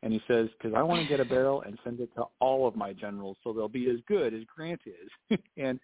And 0.02 0.12
he 0.12 0.22
says, 0.28 0.48
"Because 0.52 0.74
I 0.74 0.82
want 0.82 1.02
to 1.02 1.08
get 1.08 1.20
a 1.20 1.24
barrel 1.24 1.62
and 1.62 1.78
send 1.82 2.00
it 2.00 2.14
to 2.16 2.26
all 2.40 2.66
of 2.66 2.76
my 2.76 2.92
generals, 2.92 3.38
so 3.42 3.52
they'll 3.52 3.68
be 3.68 3.90
as 3.90 4.00
good 4.06 4.34
as 4.34 4.44
Grant 4.44 4.80
is." 4.86 5.38
and 5.56 5.80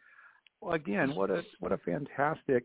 well, 0.63 0.75
again, 0.75 1.09
mm-hmm. 1.09 1.19
what 1.19 1.31
a 1.31 1.43
what 1.61 1.73
a 1.73 1.79
fantastic 1.79 2.65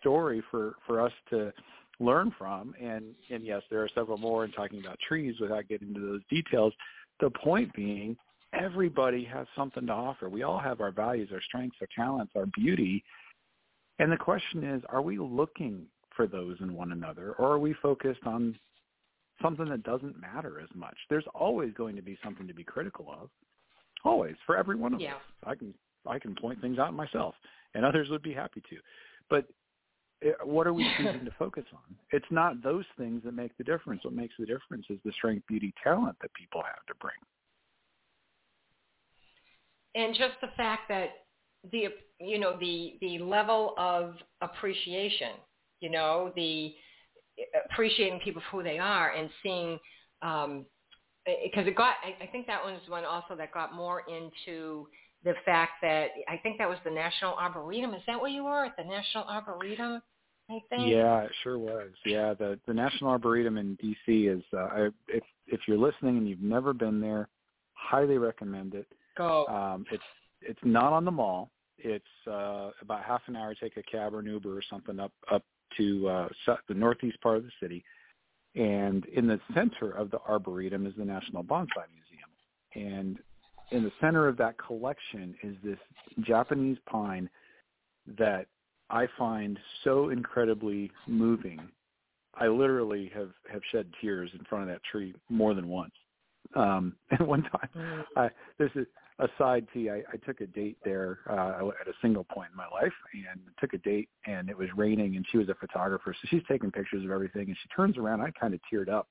story 0.00 0.42
for 0.50 0.74
for 0.86 1.00
us 1.00 1.12
to 1.28 1.52
learn 2.00 2.34
from. 2.36 2.74
And 2.80 3.14
and 3.30 3.44
yes, 3.44 3.62
there 3.70 3.82
are 3.82 3.88
several 3.94 4.18
more 4.18 4.44
in 4.44 4.52
talking 4.52 4.80
about 4.80 4.98
trees 5.06 5.34
without 5.40 5.68
getting 5.68 5.88
into 5.88 6.00
those 6.00 6.22
details. 6.30 6.72
The 7.20 7.30
point 7.30 7.72
being, 7.74 8.16
everybody 8.54 9.24
has 9.24 9.46
something 9.54 9.86
to 9.86 9.92
offer. 9.92 10.28
We 10.30 10.42
all 10.42 10.58
have 10.58 10.80
our 10.80 10.90
values, 10.90 11.28
our 11.32 11.42
strengths, 11.42 11.76
our 11.82 11.88
talents, 11.94 12.32
our 12.34 12.46
beauty. 12.46 13.04
And 13.98 14.10
the 14.10 14.16
question 14.16 14.64
is, 14.64 14.82
are 14.88 15.02
we 15.02 15.18
looking 15.18 15.84
for 16.16 16.26
those 16.26 16.56
in 16.60 16.74
one 16.74 16.92
another 16.92 17.32
or 17.32 17.52
are 17.52 17.58
we 17.58 17.74
focused 17.74 18.24
on 18.24 18.58
something 19.42 19.68
that 19.68 19.82
doesn't 19.82 20.18
matter 20.18 20.58
as 20.60 20.70
much? 20.74 20.96
There's 21.10 21.26
always 21.34 21.74
going 21.74 21.96
to 21.96 22.02
be 22.02 22.16
something 22.24 22.48
to 22.48 22.54
be 22.54 22.64
critical 22.64 23.06
of. 23.10 23.28
Always, 24.02 24.36
for 24.46 24.56
every 24.56 24.76
one 24.76 24.94
of 24.94 25.00
yeah. 25.02 25.16
us. 25.16 25.22
I 25.44 25.54
can 25.54 25.74
I 26.06 26.18
can 26.18 26.34
point 26.34 26.60
things 26.60 26.78
out 26.78 26.94
myself 26.94 27.34
and 27.74 27.84
others 27.84 28.08
would 28.10 28.22
be 28.22 28.32
happy 28.32 28.62
to. 28.70 28.76
But 29.28 29.46
eh, 30.22 30.32
what 30.44 30.66
are 30.66 30.72
we 30.72 30.84
choosing 30.96 31.24
to 31.24 31.32
focus 31.38 31.64
on? 31.72 31.94
It's 32.10 32.30
not 32.30 32.62
those 32.62 32.84
things 32.98 33.22
that 33.24 33.32
make 33.32 33.56
the 33.58 33.64
difference. 33.64 34.04
What 34.04 34.14
makes 34.14 34.34
the 34.38 34.46
difference 34.46 34.86
is 34.90 34.98
the 35.04 35.12
strength, 35.12 35.46
beauty, 35.46 35.72
talent 35.82 36.16
that 36.22 36.32
people 36.34 36.62
have 36.62 36.84
to 36.86 36.94
bring 37.00 37.14
and 39.94 40.14
just 40.14 40.34
the 40.40 40.48
fact 40.56 40.82
that 40.88 41.08
the 41.72 41.88
you 42.18 42.38
know 42.38 42.56
the 42.58 42.96
the 43.00 43.18
level 43.18 43.74
of 43.76 44.14
appreciation 44.40 45.32
you 45.80 45.90
know 45.90 46.32
the 46.36 46.72
appreciating 47.70 48.20
people 48.20 48.42
for 48.50 48.58
who 48.58 48.62
they 48.62 48.78
are 48.78 49.12
and 49.12 49.28
seeing 49.42 49.78
um 50.22 50.64
because 51.26 51.66
it 51.66 51.76
got 51.76 51.94
I, 52.02 52.24
I 52.24 52.26
think 52.28 52.46
that 52.46 52.62
one 52.62 52.74
was 52.74 52.82
one 52.88 53.04
also 53.04 53.36
that 53.36 53.52
got 53.52 53.74
more 53.74 54.02
into 54.08 54.86
the 55.24 55.34
fact 55.44 55.72
that 55.82 56.08
I 56.28 56.36
think 56.38 56.58
that 56.58 56.68
was 56.68 56.78
the 56.84 56.90
National 56.90 57.34
Arboretum. 57.34 57.94
Is 57.94 58.02
that 58.06 58.20
where 58.20 58.30
you 58.30 58.44
were 58.44 58.64
at 58.64 58.76
the 58.76 58.84
National 58.84 59.24
Arboretum? 59.24 60.02
I 60.48 60.58
think. 60.68 60.88
Yeah, 60.88 61.22
it 61.22 61.32
sure 61.42 61.58
was. 61.58 61.90
Yeah, 62.04 62.34
the 62.34 62.58
the 62.66 62.74
National 62.74 63.10
Arboretum 63.10 63.56
in 63.58 63.76
DC 63.76 64.36
is. 64.36 64.42
Uh, 64.52 64.56
I, 64.56 64.88
if 65.08 65.22
if 65.46 65.60
you're 65.66 65.78
listening 65.78 66.18
and 66.18 66.28
you've 66.28 66.42
never 66.42 66.72
been 66.72 67.00
there, 67.00 67.28
highly 67.74 68.18
recommend 68.18 68.74
it. 68.74 68.86
Go. 69.16 69.46
Um, 69.46 69.84
it's 69.92 70.02
it's 70.42 70.60
not 70.64 70.92
on 70.92 71.04
the 71.04 71.10
mall. 71.10 71.50
It's 71.78 72.04
uh, 72.26 72.70
about 72.80 73.04
half 73.04 73.22
an 73.26 73.36
hour. 73.36 73.54
Take 73.54 73.76
a 73.76 73.82
cab 73.82 74.14
or 74.14 74.20
an 74.20 74.26
Uber 74.26 74.56
or 74.56 74.62
something 74.68 74.98
up 74.98 75.12
up 75.30 75.44
to 75.76 76.08
uh, 76.08 76.28
the 76.68 76.74
northeast 76.74 77.20
part 77.20 77.36
of 77.36 77.44
the 77.44 77.52
city. 77.60 77.84
And 78.56 79.04
in 79.06 79.26
the 79.28 79.38
center 79.54 79.92
of 79.92 80.10
the 80.10 80.18
arboretum 80.28 80.86
is 80.86 80.94
the 80.96 81.04
National 81.04 81.44
Bonsai 81.44 81.86
Museum. 81.94 82.30
And 82.74 83.18
in 83.70 83.84
the 83.84 83.92
center 84.00 84.26
of 84.28 84.36
that 84.38 84.56
collection 84.58 85.34
is 85.42 85.56
this 85.62 85.78
Japanese 86.20 86.78
pine 86.86 87.28
that 88.18 88.46
I 88.88 89.06
find 89.16 89.58
so 89.84 90.10
incredibly 90.10 90.90
moving. 91.06 91.60
I 92.34 92.48
literally 92.48 93.10
have 93.14 93.30
have 93.50 93.62
shed 93.70 93.86
tears 94.00 94.30
in 94.38 94.44
front 94.46 94.64
of 94.64 94.68
that 94.70 94.82
tree 94.90 95.14
more 95.28 95.54
than 95.54 95.68
once. 95.68 95.92
Um, 96.54 96.94
and 97.10 97.26
one 97.26 97.42
time, 97.42 97.68
mm. 97.76 98.04
I, 98.16 98.30
there's 98.58 98.74
a, 98.76 99.24
a 99.24 99.28
side 99.38 99.66
tea. 99.72 99.90
I, 99.90 100.02
I 100.12 100.16
took 100.24 100.40
a 100.40 100.46
date 100.46 100.78
there 100.84 101.18
uh, 101.28 101.68
at 101.80 101.88
a 101.88 101.92
single 102.02 102.24
point 102.24 102.50
in 102.50 102.56
my 102.56 102.66
life, 102.68 102.92
and 103.12 103.40
took 103.60 103.74
a 103.74 103.78
date, 103.78 104.08
and 104.26 104.48
it 104.48 104.56
was 104.56 104.68
raining, 104.76 105.16
and 105.16 105.26
she 105.30 105.38
was 105.38 105.48
a 105.48 105.54
photographer, 105.54 106.14
so 106.20 106.28
she's 106.30 106.42
taking 106.48 106.70
pictures 106.70 107.04
of 107.04 107.10
everything, 107.10 107.48
and 107.48 107.56
she 107.62 107.68
turns 107.68 107.98
around, 107.98 108.20
I 108.20 108.30
kind 108.30 108.54
of 108.54 108.60
teared 108.72 108.88
up, 108.88 109.08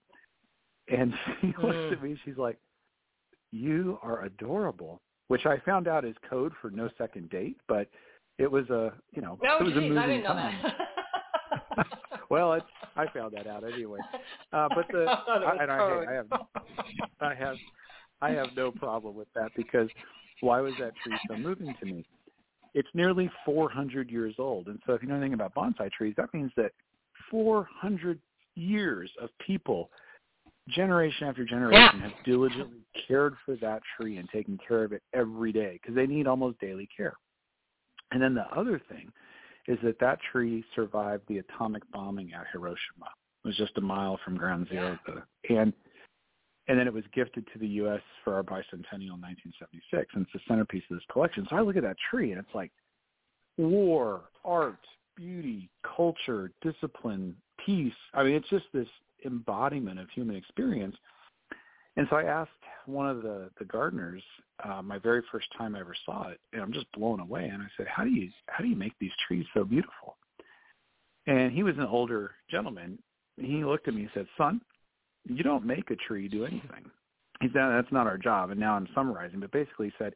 and 0.90 1.14
she 1.42 1.48
mm. 1.48 1.64
looks 1.64 1.94
at 1.98 2.04
me, 2.04 2.18
she's 2.26 2.38
like, 2.38 2.58
"You 3.52 4.00
are 4.02 4.26
adorable," 4.26 5.02
which 5.28 5.46
I 5.46 5.58
found 5.60 5.88
out 5.88 6.06
is 6.06 6.16
code 6.30 6.54
for 6.62 6.70
no 6.70 6.90
second 6.98 7.30
date, 7.30 7.58
but 7.68 7.88
it 8.38 8.50
was 8.50 8.70
a, 8.70 8.94
you 9.12 9.22
know, 9.22 9.38
no, 9.42 9.58
it 9.60 9.64
was 9.64 9.74
geez, 9.74 9.78
a 9.78 9.82
moving 9.82 9.98
I 9.98 10.08
didn't 10.08 10.24
know 10.24 10.30
time. 10.30 10.60
that. 10.64 11.88
well, 12.30 12.54
it's, 12.54 12.66
I 12.96 13.06
found 13.08 13.34
that 13.36 13.48
out 13.48 13.64
anyway. 13.64 14.00
Uh, 14.54 14.70
but 14.74 14.86
the 14.92 15.06
I, 15.28 15.58
and 15.62 15.72
I, 15.72 16.06
I 16.10 16.14
have 16.14 16.28
I 17.22 17.34
have 17.34 17.58
I 18.22 18.30
have 18.32 18.48
no 18.56 18.72
problem 18.72 19.16
with 19.16 19.28
that 19.36 19.52
because 19.56 19.90
why 20.42 20.62
was 20.62 20.74
that 20.80 20.94
tree 21.04 21.18
so 21.28 21.36
moving 21.36 21.74
to 21.80 21.86
me? 21.86 22.06
It's 22.74 22.88
nearly 22.94 23.30
400 23.46 24.12
years 24.12 24.36
old, 24.38 24.68
and 24.68 24.80
so 24.86 24.94
if 24.94 25.02
you 25.02 25.10
know 25.10 25.16
anything 25.16 25.34
about 25.34 25.56
bonsai 25.56 25.92
trees, 25.92 26.14
that 26.18 26.34
means 26.34 26.52
that 26.56 26.72
400 27.32 28.20
years 28.56 29.10
of 29.22 29.30
people, 29.46 29.90
generation 30.70 31.28
after 31.28 31.46
generation, 31.46 32.00
have 32.00 32.12
diligently 32.26 32.80
cared 33.08 33.36
for 33.46 33.56
that 33.58 33.82
tree 33.98 34.18
and 34.18 34.30
taken 34.30 34.58
care 34.68 34.84
of 34.84 34.94
it 34.94 35.04
every 35.14 35.52
day 35.52 35.80
because 35.82 35.96
they 35.96 36.08
need 36.08 36.28
almost 36.28 36.60
daily 36.60 36.88
care. 36.96 37.14
And 38.12 38.22
then 38.22 38.34
the 38.34 38.46
other 38.56 38.82
thing 38.90 39.12
is 39.68 39.78
that 39.84 40.00
that 40.00 40.20
tree 40.32 40.64
survived 40.76 41.24
the 41.28 41.40
atomic 41.40 41.84
bombing 41.92 42.34
at 42.34 42.46
Hiroshima. 42.52 43.10
It 43.44 43.48
was 43.48 43.58
just 43.58 43.78
a 43.78 43.82
mile 43.82 44.20
from 44.26 44.36
ground 44.36 44.68
zero. 44.70 44.98
Yeah. 45.50 45.62
And 45.62 45.74
and 46.68 46.78
then 46.78 46.86
it 46.86 46.94
was 46.94 47.04
gifted 47.16 47.48
to 47.52 47.60
the 47.60 47.68
U.S. 47.68 48.02
for 48.24 48.36
our 48.36 48.44
bicentennial 48.44 49.18
in 49.18 49.22
1976, 49.26 50.12
and 50.14 50.24
it's 50.24 50.34
the 50.34 50.40
centerpiece 50.48 50.84
of 50.92 50.98
this 50.98 51.06
collection. 51.12 51.48
So 51.50 51.56
I 51.56 51.62
look 51.62 51.76
at 51.78 51.82
that 51.82 51.96
tree, 52.12 52.32
and 52.32 52.40
it's 52.40 52.54
like 52.54 52.72
war, 53.58 54.22
art, 54.46 54.78
beauty, 55.16 55.68
culture, 55.96 56.52
discipline, 56.62 57.36
peace. 57.66 57.92
I 58.14 58.24
mean, 58.24 58.36
it's 58.36 58.50
just 58.50 58.66
this 58.72 58.88
embodiment 59.26 60.00
of 60.00 60.10
human 60.10 60.36
experience. 60.36 60.96
And 61.98 62.08
so 62.10 62.16
I 62.16 62.24
asked 62.24 62.52
one 62.86 63.10
of 63.10 63.22
the 63.22 63.50
the 63.60 63.66
gardeners 63.66 64.24
uh, 64.64 64.82
my 64.82 64.98
very 64.98 65.22
first 65.32 65.48
time 65.58 65.76
I 65.76 65.80
ever 65.80 65.96
saw 66.06 66.30
it, 66.30 66.40
and 66.54 66.62
I'm 66.62 66.74
just 66.74 66.92
blown 66.94 67.20
away. 67.20 67.46
And 67.46 67.62
I 67.62 67.68
said, 67.78 67.88
"How 67.88 68.04
do 68.04 68.10
you 68.10 68.30
how 68.48 68.64
do 68.64 68.70
you 68.70 68.76
make 68.76 68.94
these 69.00 69.12
trees 69.28 69.46
so 69.54 69.64
beautiful?" 69.64 70.18
And 71.28 71.52
he 71.52 71.64
was 71.64 71.78
an 71.78 71.86
older 71.86 72.32
gentleman. 72.50 73.00
He 73.38 73.64
looked 73.64 73.88
at 73.88 73.94
me 73.94 74.02
and 74.02 74.12
said, 74.14 74.28
"Son, 74.38 74.62
you 75.26 75.44
don't 75.44 75.66
make 75.66 75.92
a 75.92 75.96
tree 75.96 76.28
do 76.28 76.46
anything. 76.46 76.90
He 77.42 77.48
said 77.48 77.70
that's 77.70 77.92
not 77.92 78.08
our 78.08 78.18
job. 78.18 78.50
And 78.50 78.60
now 78.60 78.76
I'm 78.76 78.88
summarizing, 78.94 79.40
but 79.40 79.52
basically 79.52 79.88
he 79.88 79.94
said 79.98 80.14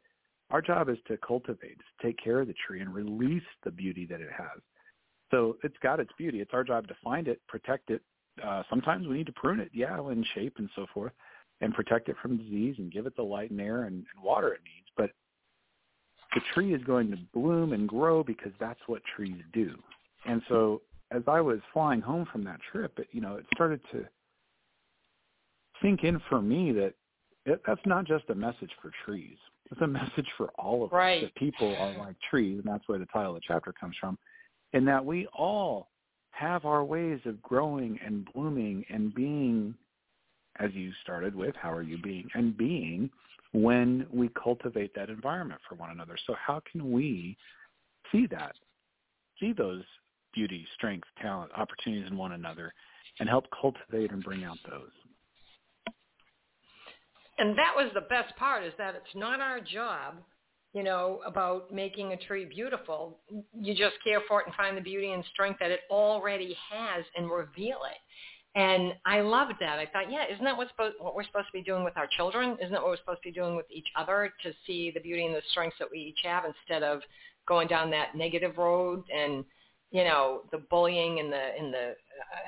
our 0.50 0.60
job 0.60 0.88
is 0.88 0.98
to 1.08 1.16
cultivate, 1.26 1.78
to 1.78 2.06
take 2.06 2.22
care 2.22 2.40
of 2.40 2.48
the 2.48 2.54
tree 2.66 2.80
and 2.80 2.94
release 2.94 3.42
the 3.64 3.70
beauty 3.70 4.06
that 4.06 4.20
it 4.20 4.30
has. 4.36 4.60
So 5.30 5.56
it's 5.62 5.76
got 5.82 6.00
its 6.00 6.12
beauty. 6.18 6.40
It's 6.40 6.52
our 6.52 6.64
job 6.64 6.86
to 6.88 6.94
find 7.02 7.28
it, 7.28 7.40
protect 7.48 7.90
it. 7.90 8.02
Uh, 8.42 8.62
sometimes 8.68 9.06
we 9.06 9.16
need 9.16 9.26
to 9.26 9.32
prune 9.32 9.60
it, 9.60 9.70
yeah, 9.72 9.98
in 10.10 10.24
shape 10.34 10.54
and 10.58 10.68
so 10.74 10.86
forth, 10.92 11.12
and 11.60 11.74
protect 11.74 12.08
it 12.08 12.16
from 12.20 12.36
disease 12.36 12.74
and 12.78 12.92
give 12.92 13.06
it 13.06 13.16
the 13.16 13.22
light 13.22 13.50
and 13.50 13.60
air 13.60 13.84
and, 13.84 13.96
and 13.96 14.24
water 14.24 14.52
it 14.52 14.60
needs. 14.64 14.88
But 14.96 15.10
the 16.34 16.40
tree 16.52 16.74
is 16.74 16.82
going 16.84 17.10
to 17.10 17.18
bloom 17.32 17.72
and 17.72 17.88
grow 17.88 18.24
because 18.24 18.52
that's 18.58 18.80
what 18.86 19.02
trees 19.16 19.42
do. 19.52 19.74
And 20.26 20.42
so 20.48 20.82
as 21.10 21.22
I 21.28 21.40
was 21.40 21.60
flying 21.72 22.00
home 22.00 22.26
from 22.30 22.44
that 22.44 22.60
trip, 22.72 22.98
it, 22.98 23.08
you 23.12 23.20
know, 23.20 23.36
it 23.36 23.46
started 23.54 23.80
to 23.92 24.04
sink 25.82 26.02
in 26.02 26.20
for 26.28 26.42
me 26.42 26.72
that 26.72 26.94
it, 27.46 27.62
that's 27.66 27.80
not 27.86 28.04
just 28.04 28.24
a 28.30 28.34
message 28.34 28.70
for 28.80 28.90
trees. 29.04 29.36
It's 29.70 29.80
a 29.80 29.86
message 29.86 30.26
for 30.36 30.48
all 30.58 30.84
of 30.84 30.92
right. 30.92 31.22
us 31.22 31.30
that 31.30 31.34
people 31.36 31.76
are 31.78 31.92
like 31.98 32.16
trees, 32.30 32.60
and 32.64 32.72
that's 32.72 32.86
where 32.88 32.98
the 32.98 33.06
title 33.06 33.36
of 33.36 33.36
the 33.36 33.46
chapter 33.46 33.72
comes 33.72 33.96
from, 34.00 34.18
and 34.72 34.86
that 34.88 35.04
we 35.04 35.26
all 35.28 35.88
have 36.34 36.64
our 36.64 36.84
ways 36.84 37.20
of 37.24 37.40
growing 37.42 37.98
and 38.04 38.28
blooming 38.32 38.84
and 38.90 39.14
being, 39.14 39.74
as 40.58 40.70
you 40.74 40.92
started 41.02 41.34
with, 41.34 41.54
how 41.56 41.72
are 41.72 41.82
you 41.82 41.98
being, 41.98 42.28
and 42.34 42.56
being 42.56 43.10
when 43.52 44.06
we 44.12 44.28
cultivate 44.42 44.94
that 44.94 45.10
environment 45.10 45.60
for 45.68 45.76
one 45.76 45.90
another. 45.90 46.16
So 46.26 46.34
how 46.34 46.60
can 46.70 46.90
we 46.90 47.36
see 48.10 48.26
that, 48.32 48.54
see 49.38 49.52
those 49.52 49.84
beauty, 50.32 50.66
strength, 50.74 51.06
talent, 51.22 51.52
opportunities 51.56 52.10
in 52.10 52.16
one 52.16 52.32
another, 52.32 52.72
and 53.20 53.28
help 53.28 53.44
cultivate 53.60 54.10
and 54.10 54.22
bring 54.24 54.44
out 54.44 54.58
those? 54.68 54.90
and 57.38 57.58
that 57.58 57.72
was 57.76 57.90
the 57.94 58.00
best 58.02 58.34
part 58.36 58.64
is 58.64 58.72
that 58.78 58.94
it's 58.94 59.14
not 59.14 59.40
our 59.40 59.60
job 59.60 60.14
you 60.74 60.82
know 60.82 61.20
about 61.24 61.72
making 61.72 62.12
a 62.12 62.16
tree 62.16 62.44
beautiful 62.44 63.18
you 63.58 63.74
just 63.74 63.94
care 64.04 64.20
for 64.28 64.40
it 64.40 64.46
and 64.46 64.54
find 64.56 64.76
the 64.76 64.80
beauty 64.82 65.12
and 65.12 65.24
strength 65.32 65.60
that 65.60 65.70
it 65.70 65.80
already 65.88 66.54
has 66.70 67.04
and 67.16 67.30
reveal 67.30 67.78
it. 67.90 67.98
And 68.56 68.92
i 69.06 69.20
loved 69.20 69.54
that. 69.60 69.78
I 69.78 69.86
thought 69.86 70.10
yeah 70.10 70.24
isn't 70.30 70.44
that 70.44 70.56
what's 70.56 70.72
what 70.76 71.14
we're 71.14 71.24
supposed 71.24 71.46
to 71.46 71.52
be 71.52 71.62
doing 71.62 71.84
with 71.84 71.96
our 71.96 72.08
children? 72.16 72.56
Isn't 72.60 72.72
that 72.72 72.82
what 72.82 72.90
we're 72.90 72.96
supposed 72.98 73.22
to 73.22 73.28
be 73.28 73.32
doing 73.32 73.56
with 73.56 73.66
each 73.70 73.88
other 73.96 74.32
to 74.42 74.52
see 74.66 74.90
the 74.92 75.00
beauty 75.00 75.24
and 75.24 75.34
the 75.34 75.42
strengths 75.50 75.76
that 75.78 75.88
we 75.90 75.98
each 75.98 76.20
have 76.24 76.44
instead 76.44 76.82
of 76.82 77.00
going 77.46 77.68
down 77.68 77.90
that 77.90 78.14
negative 78.14 78.58
road 78.58 79.04
and 79.14 79.44
you 79.90 80.02
know 80.02 80.42
the 80.50 80.58
bullying 80.58 81.20
and 81.20 81.32
the 81.32 81.50
and 81.58 81.72
the 81.72 81.94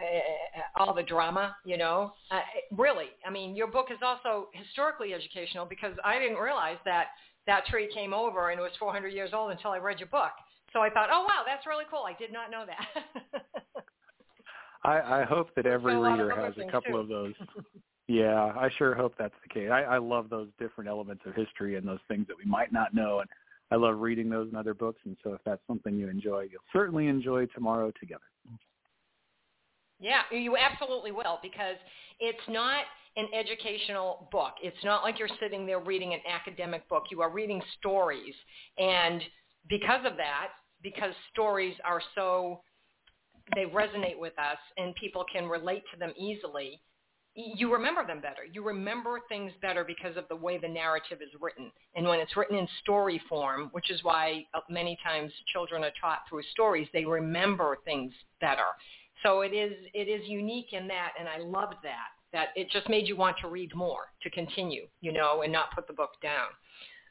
uh, 0.00 0.82
all 0.84 0.94
the 0.94 1.02
drama 1.02 1.54
you 1.64 1.76
know? 1.76 2.12
Uh, 2.30 2.40
really 2.72 3.10
i 3.24 3.30
mean 3.30 3.54
your 3.54 3.68
book 3.68 3.86
is 3.90 3.98
also 4.02 4.48
historically 4.52 5.14
educational 5.14 5.64
because 5.64 5.94
i 6.04 6.18
didn't 6.18 6.38
realize 6.38 6.78
that 6.84 7.08
that 7.46 7.66
tree 7.66 7.88
came 7.92 8.12
over 8.12 8.50
and 8.50 8.58
it 8.58 8.62
was 8.62 8.72
400 8.78 9.08
years 9.08 9.30
old 9.32 9.50
until 9.50 9.70
I 9.70 9.78
read 9.78 9.98
your 9.98 10.08
book. 10.08 10.32
So 10.72 10.80
I 10.80 10.90
thought, 10.90 11.08
oh 11.12 11.22
wow, 11.22 11.42
that's 11.46 11.66
really 11.66 11.84
cool. 11.90 12.04
I 12.06 12.14
did 12.18 12.32
not 12.32 12.50
know 12.50 12.64
that. 12.66 13.82
I, 14.84 15.22
I 15.22 15.24
hope 15.24 15.54
that 15.56 15.66
every 15.66 15.96
reader 15.96 16.34
has 16.34 16.54
a 16.58 16.70
couple 16.70 16.92
too. 16.92 16.98
of 16.98 17.08
those. 17.08 17.34
yeah, 18.08 18.52
I 18.56 18.68
sure 18.78 18.94
hope 18.94 19.14
that's 19.18 19.34
the 19.42 19.48
case. 19.48 19.68
I, 19.70 19.82
I 19.82 19.98
love 19.98 20.28
those 20.28 20.48
different 20.58 20.88
elements 20.88 21.22
of 21.26 21.34
history 21.34 21.76
and 21.76 21.86
those 21.86 21.98
things 22.08 22.26
that 22.28 22.36
we 22.36 22.48
might 22.48 22.72
not 22.72 22.94
know, 22.94 23.20
and 23.20 23.28
I 23.72 23.76
love 23.76 23.98
reading 23.98 24.28
those 24.28 24.48
in 24.48 24.56
other 24.56 24.74
books. 24.74 25.00
And 25.04 25.16
so, 25.24 25.32
if 25.32 25.40
that's 25.44 25.62
something 25.66 25.96
you 25.96 26.08
enjoy, 26.08 26.42
you'll 26.42 26.60
certainly 26.72 27.08
enjoy 27.08 27.46
tomorrow 27.46 27.92
together. 27.98 28.22
Yeah, 29.98 30.22
you 30.30 30.56
absolutely 30.56 31.12
will 31.12 31.38
because 31.42 31.76
it's 32.20 32.38
not 32.48 32.84
an 33.16 33.28
educational 33.34 34.28
book. 34.30 34.52
It's 34.62 34.82
not 34.84 35.02
like 35.02 35.18
you're 35.18 35.28
sitting 35.40 35.64
there 35.64 35.80
reading 35.80 36.12
an 36.12 36.20
academic 36.28 36.86
book. 36.88 37.04
You 37.10 37.22
are 37.22 37.30
reading 37.30 37.62
stories. 37.78 38.34
And 38.78 39.22
because 39.68 40.04
of 40.04 40.16
that, 40.18 40.48
because 40.82 41.14
stories 41.32 41.74
are 41.84 42.02
so, 42.14 42.60
they 43.54 43.64
resonate 43.64 44.18
with 44.18 44.38
us 44.38 44.58
and 44.76 44.94
people 44.96 45.24
can 45.32 45.46
relate 45.48 45.82
to 45.92 45.98
them 45.98 46.12
easily, 46.18 46.80
you 47.34 47.72
remember 47.72 48.06
them 48.06 48.20
better. 48.20 48.44
You 48.50 48.62
remember 48.62 49.20
things 49.28 49.52
better 49.60 49.84
because 49.84 50.16
of 50.16 50.24
the 50.28 50.36
way 50.36 50.58
the 50.58 50.68
narrative 50.68 51.18
is 51.20 51.28
written. 51.40 51.70
And 51.94 52.06
when 52.06 52.18
it's 52.18 52.36
written 52.36 52.56
in 52.56 52.66
story 52.82 53.20
form, 53.28 53.68
which 53.72 53.90
is 53.90 54.02
why 54.02 54.46
uh, 54.54 54.60
many 54.70 54.98
times 55.04 55.32
children 55.52 55.84
are 55.84 55.92
taught 56.00 56.20
through 56.28 56.42
stories, 56.52 56.88
they 56.94 57.04
remember 57.04 57.76
things 57.84 58.12
better. 58.40 58.64
So 59.22 59.40
it 59.40 59.52
is 59.52 59.72
it 59.94 60.08
is 60.08 60.28
unique 60.28 60.72
in 60.72 60.86
that, 60.88 61.12
and 61.18 61.28
I 61.28 61.38
loved 61.38 61.76
that. 61.82 62.08
That 62.32 62.48
it 62.56 62.70
just 62.70 62.88
made 62.88 63.06
you 63.08 63.16
want 63.16 63.36
to 63.40 63.48
read 63.48 63.74
more, 63.74 64.12
to 64.22 64.30
continue, 64.30 64.86
you 65.00 65.12
know, 65.12 65.42
and 65.42 65.52
not 65.52 65.74
put 65.74 65.86
the 65.86 65.92
book 65.92 66.10
down. 66.22 66.48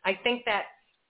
I 0.04 0.20
think 0.24 0.44
that 0.46 0.66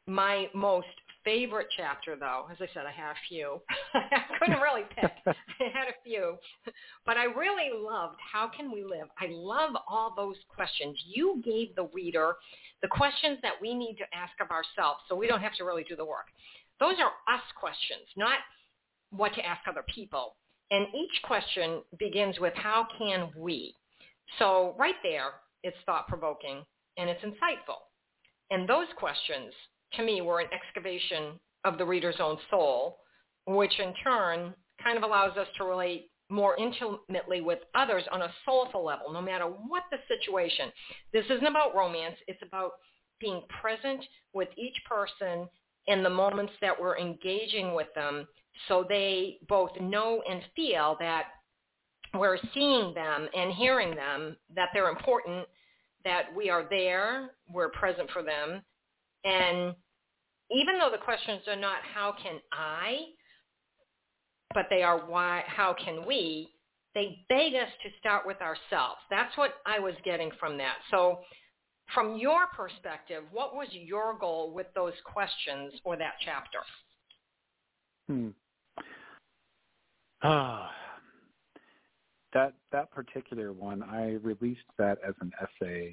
my 0.07 0.47
most 0.53 0.87
favorite 1.25 1.67
chapter, 1.75 2.15
though, 2.15 2.45
as 2.51 2.57
I 2.61 2.67
said, 2.73 2.85
I 2.85 2.91
had 2.91 3.11
a 3.11 3.27
few. 3.27 3.61
I 3.93 4.37
couldn't 4.39 4.61
really 4.61 4.83
pick. 4.95 5.11
I 5.25 5.33
had 5.73 5.89
a 5.89 6.03
few, 6.03 6.37
but 7.05 7.17
I 7.17 7.25
really 7.25 7.71
loved 7.75 8.17
how 8.31 8.49
can 8.55 8.71
we 8.71 8.83
live. 8.83 9.07
I 9.19 9.27
love 9.29 9.71
all 9.89 10.13
those 10.15 10.37
questions. 10.47 10.97
You 11.05 11.41
gave 11.43 11.75
the 11.75 11.89
reader 11.93 12.35
the 12.81 12.87
questions 12.87 13.39
that 13.41 13.53
we 13.59 13.73
need 13.73 13.95
to 13.95 14.05
ask 14.15 14.33
of 14.39 14.51
ourselves, 14.51 14.99
so 15.09 15.15
we 15.15 15.27
don't 15.27 15.41
have 15.41 15.55
to 15.55 15.65
really 15.65 15.83
do 15.83 15.95
the 15.95 16.05
work. 16.05 16.27
Those 16.79 16.95
are 16.99 17.33
us 17.33 17.43
questions, 17.59 18.05
not 18.15 18.37
what 19.09 19.33
to 19.33 19.45
ask 19.45 19.61
other 19.67 19.83
people. 19.93 20.35
And 20.71 20.87
each 20.95 21.21
question 21.23 21.81
begins 21.99 22.39
with 22.39 22.53
how 22.55 22.87
can 22.97 23.29
we? 23.37 23.75
So 24.39 24.75
right 24.77 24.95
there, 25.03 25.33
it's 25.63 25.77
thought-provoking 25.85 26.63
and 26.97 27.09
it's 27.09 27.23
insightful. 27.23 27.77
And 28.51 28.67
those 28.67 28.87
questions, 28.97 29.53
to 29.93 30.03
me, 30.03 30.21
were 30.21 30.39
an 30.39 30.47
excavation 30.53 31.39
of 31.63 31.77
the 31.77 31.85
reader's 31.85 32.19
own 32.19 32.37
soul, 32.49 32.97
which 33.47 33.79
in 33.79 33.93
turn 34.03 34.53
kind 34.83 34.97
of 34.97 35.03
allows 35.03 35.37
us 35.37 35.47
to 35.57 35.63
relate 35.63 36.09
more 36.29 36.55
intimately 36.57 37.41
with 37.41 37.59
others 37.75 38.03
on 38.11 38.23
a 38.23 38.33
soulful 38.45 38.83
level, 38.83 39.11
no 39.13 39.21
matter 39.21 39.45
what 39.45 39.83
the 39.91 39.97
situation. 40.07 40.71
This 41.13 41.25
isn't 41.25 41.45
about 41.45 41.75
romance. 41.75 42.15
It's 42.27 42.41
about 42.41 42.71
being 43.19 43.43
present 43.61 44.03
with 44.33 44.49
each 44.57 44.75
person 44.89 45.47
in 45.87 46.01
the 46.01 46.09
moments 46.09 46.53
that 46.61 46.79
we're 46.79 46.97
engaging 46.97 47.75
with 47.75 47.87
them 47.93 48.27
so 48.67 48.85
they 48.87 49.37
both 49.47 49.71
know 49.79 50.21
and 50.29 50.41
feel 50.55 50.97
that 50.99 51.25
we're 52.13 52.37
seeing 52.53 52.93
them 52.93 53.27
and 53.35 53.51
hearing 53.53 53.95
them, 53.95 54.37
that 54.55 54.69
they're 54.73 54.89
important, 54.89 55.45
that 56.03 56.23
we 56.35 56.49
are 56.49 56.65
there, 56.69 57.31
we're 57.51 57.69
present 57.69 58.09
for 58.11 58.23
them. 58.23 58.61
And 59.23 59.75
even 60.51 60.77
though 60.79 60.91
the 60.91 61.03
questions 61.03 61.41
are 61.47 61.55
not 61.55 61.77
how 61.93 62.13
can 62.21 62.39
I, 62.51 62.99
but 64.53 64.67
they 64.69 64.83
are 64.83 64.99
why, 64.99 65.43
how 65.47 65.73
can 65.73 66.05
we, 66.05 66.49
they 66.93 67.25
beg 67.27 67.53
us 67.55 67.69
to 67.83 67.89
start 67.99 68.25
with 68.25 68.37
ourselves. 68.41 69.01
That's 69.09 69.35
what 69.37 69.55
I 69.65 69.79
was 69.79 69.95
getting 70.05 70.31
from 70.39 70.57
that. 70.59 70.75
So 70.91 71.19
from 71.93 72.17
your 72.17 72.47
perspective, 72.55 73.23
what 73.31 73.53
was 73.53 73.67
your 73.71 74.17
goal 74.17 74.53
with 74.53 74.67
those 74.75 74.93
questions 75.03 75.73
or 75.83 75.97
that 75.97 76.13
chapter? 76.23 76.59
Hmm. 78.07 78.29
Ah, 80.25 80.71
that 82.33 82.53
that 82.71 82.91
particular 82.91 83.53
one, 83.53 83.83
I 83.83 84.13
released 84.23 84.67
that 84.77 84.97
as 85.07 85.13
an 85.21 85.31
essay 85.41 85.91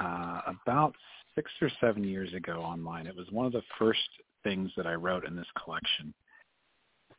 uh, 0.00 0.40
about 0.46 0.94
six 1.34 1.50
or 1.60 1.70
seven 1.80 2.02
years 2.02 2.32
ago 2.34 2.60
online. 2.60 3.06
It 3.06 3.16
was 3.16 3.30
one 3.30 3.46
of 3.46 3.52
the 3.52 3.62
first 3.78 4.00
things 4.42 4.70
that 4.76 4.86
I 4.86 4.94
wrote 4.94 5.24
in 5.24 5.36
this 5.36 5.46
collection. 5.62 6.12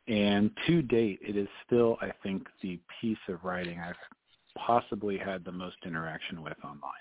And 0.08 0.50
to 0.66 0.82
date, 0.82 1.20
it 1.22 1.36
is 1.36 1.48
still, 1.66 1.96
I 2.00 2.10
think, 2.22 2.46
the 2.62 2.80
piece 3.00 3.18
of 3.28 3.44
writing 3.44 3.78
I've 3.78 3.94
possibly 4.56 5.16
had 5.16 5.44
the 5.44 5.52
most 5.52 5.76
interaction 5.86 6.42
with 6.42 6.56
online. 6.64 6.92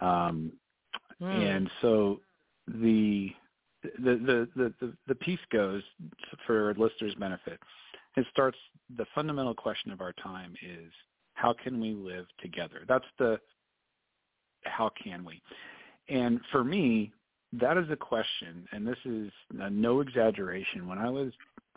Um, 0.00 0.52
mm. 1.20 1.56
And 1.56 1.70
so 1.80 2.20
the 2.66 3.30
the, 3.82 4.14
the 4.14 4.48
the 4.56 4.74
the 4.80 4.92
the 5.06 5.14
piece 5.14 5.38
goes 5.52 5.82
for 6.46 6.74
listeners' 6.74 7.14
benefit 7.18 7.60
it 8.18 8.26
starts 8.30 8.58
the 8.96 9.06
fundamental 9.14 9.54
question 9.54 9.92
of 9.92 10.00
our 10.00 10.12
time 10.14 10.54
is 10.62 10.90
how 11.34 11.52
can 11.52 11.80
we 11.80 11.92
live 11.92 12.26
together? 12.40 12.82
That's 12.88 13.04
the 13.18 13.38
how 14.64 14.90
can 15.02 15.24
we? 15.24 15.40
And 16.08 16.40
for 16.50 16.64
me, 16.64 17.12
that 17.52 17.78
is 17.78 17.86
a 17.90 17.96
question, 17.96 18.66
and 18.72 18.86
this 18.86 18.98
is 19.04 19.30
no 19.52 20.00
exaggeration. 20.00 20.88
When 20.88 20.98
I 20.98 21.08
was 21.08 21.32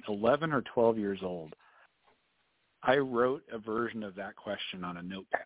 11 0.07 0.51
or 0.51 0.63
12 0.73 0.97
years 0.97 1.19
old, 1.21 1.53
I 2.83 2.97
wrote 2.97 3.43
a 3.53 3.59
version 3.59 4.03
of 4.03 4.15
that 4.15 4.35
question 4.35 4.83
on 4.83 4.97
a 4.97 5.03
notepad. 5.03 5.45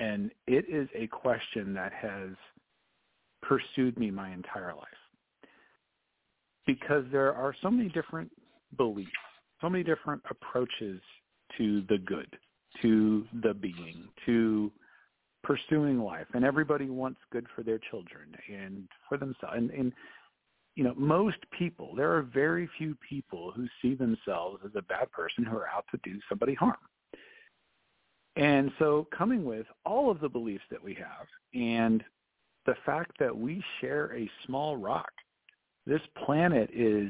And 0.00 0.30
it 0.46 0.64
is 0.68 0.88
a 0.94 1.06
question 1.08 1.74
that 1.74 1.92
has 1.92 2.30
pursued 3.42 3.98
me 3.98 4.10
my 4.10 4.32
entire 4.32 4.74
life. 4.74 4.86
Because 6.66 7.04
there 7.12 7.34
are 7.34 7.54
so 7.62 7.70
many 7.70 7.90
different 7.90 8.30
beliefs 8.76 9.10
so 9.60 9.68
many 9.68 9.84
different 9.84 10.22
approaches 10.30 11.00
to 11.56 11.82
the 11.88 11.98
good, 11.98 12.28
to 12.82 13.26
the 13.42 13.54
being, 13.54 14.08
to 14.26 14.70
pursuing 15.42 16.00
life. 16.00 16.26
And 16.34 16.44
everybody 16.44 16.90
wants 16.90 17.20
good 17.32 17.46
for 17.54 17.62
their 17.62 17.78
children 17.90 18.34
and 18.52 18.88
for 19.08 19.16
themselves. 19.18 19.54
And, 19.56 19.70
and 19.70 19.92
you 20.74 20.84
know, 20.84 20.94
most 20.96 21.38
people, 21.58 21.94
there 21.96 22.14
are 22.16 22.22
very 22.22 22.68
few 22.78 22.96
people 23.08 23.52
who 23.54 23.66
see 23.82 23.94
themselves 23.94 24.60
as 24.64 24.70
a 24.76 24.82
bad 24.82 25.10
person 25.10 25.44
who 25.44 25.56
are 25.56 25.68
out 25.68 25.84
to 25.90 25.98
do 26.04 26.18
somebody 26.28 26.54
harm. 26.54 26.76
And 28.36 28.70
so 28.78 29.08
coming 29.16 29.44
with 29.44 29.66
all 29.84 30.10
of 30.10 30.20
the 30.20 30.28
beliefs 30.28 30.62
that 30.70 30.82
we 30.82 30.94
have 30.94 31.26
and 31.52 32.04
the 32.66 32.76
fact 32.86 33.12
that 33.18 33.36
we 33.36 33.62
share 33.80 34.14
a 34.16 34.30
small 34.46 34.76
rock, 34.76 35.10
this 35.86 36.02
planet 36.24 36.70
is 36.72 37.08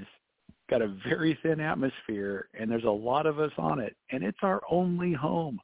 got 0.70 0.82
a 0.82 0.94
very 1.08 1.38
thin 1.42 1.60
atmosphere 1.60 2.48
and 2.58 2.70
there's 2.70 2.84
a 2.84 2.90
lot 2.90 3.26
of 3.26 3.40
us 3.40 3.52
on 3.58 3.80
it 3.80 3.96
and 4.10 4.22
it's 4.22 4.38
our 4.42 4.60
only 4.70 5.12
home 5.12 5.58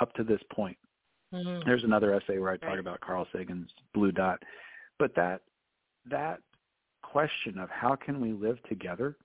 up 0.00 0.12
to 0.14 0.24
this 0.24 0.40
point. 0.52 0.76
Mm-hmm. 1.32 1.66
There's 1.66 1.84
another 1.84 2.14
essay 2.14 2.38
where 2.38 2.52
I 2.52 2.56
talk 2.56 2.70
right. 2.70 2.78
about 2.78 3.00
Carl 3.00 3.26
Sagan's 3.32 3.70
blue 3.92 4.12
dot. 4.12 4.42
But 4.98 5.14
that 5.16 5.40
that 6.10 6.40
question 7.02 7.58
of 7.58 7.70
how 7.70 7.96
can 7.96 8.20
we 8.20 8.32
live 8.32 8.62
together, 8.68 9.16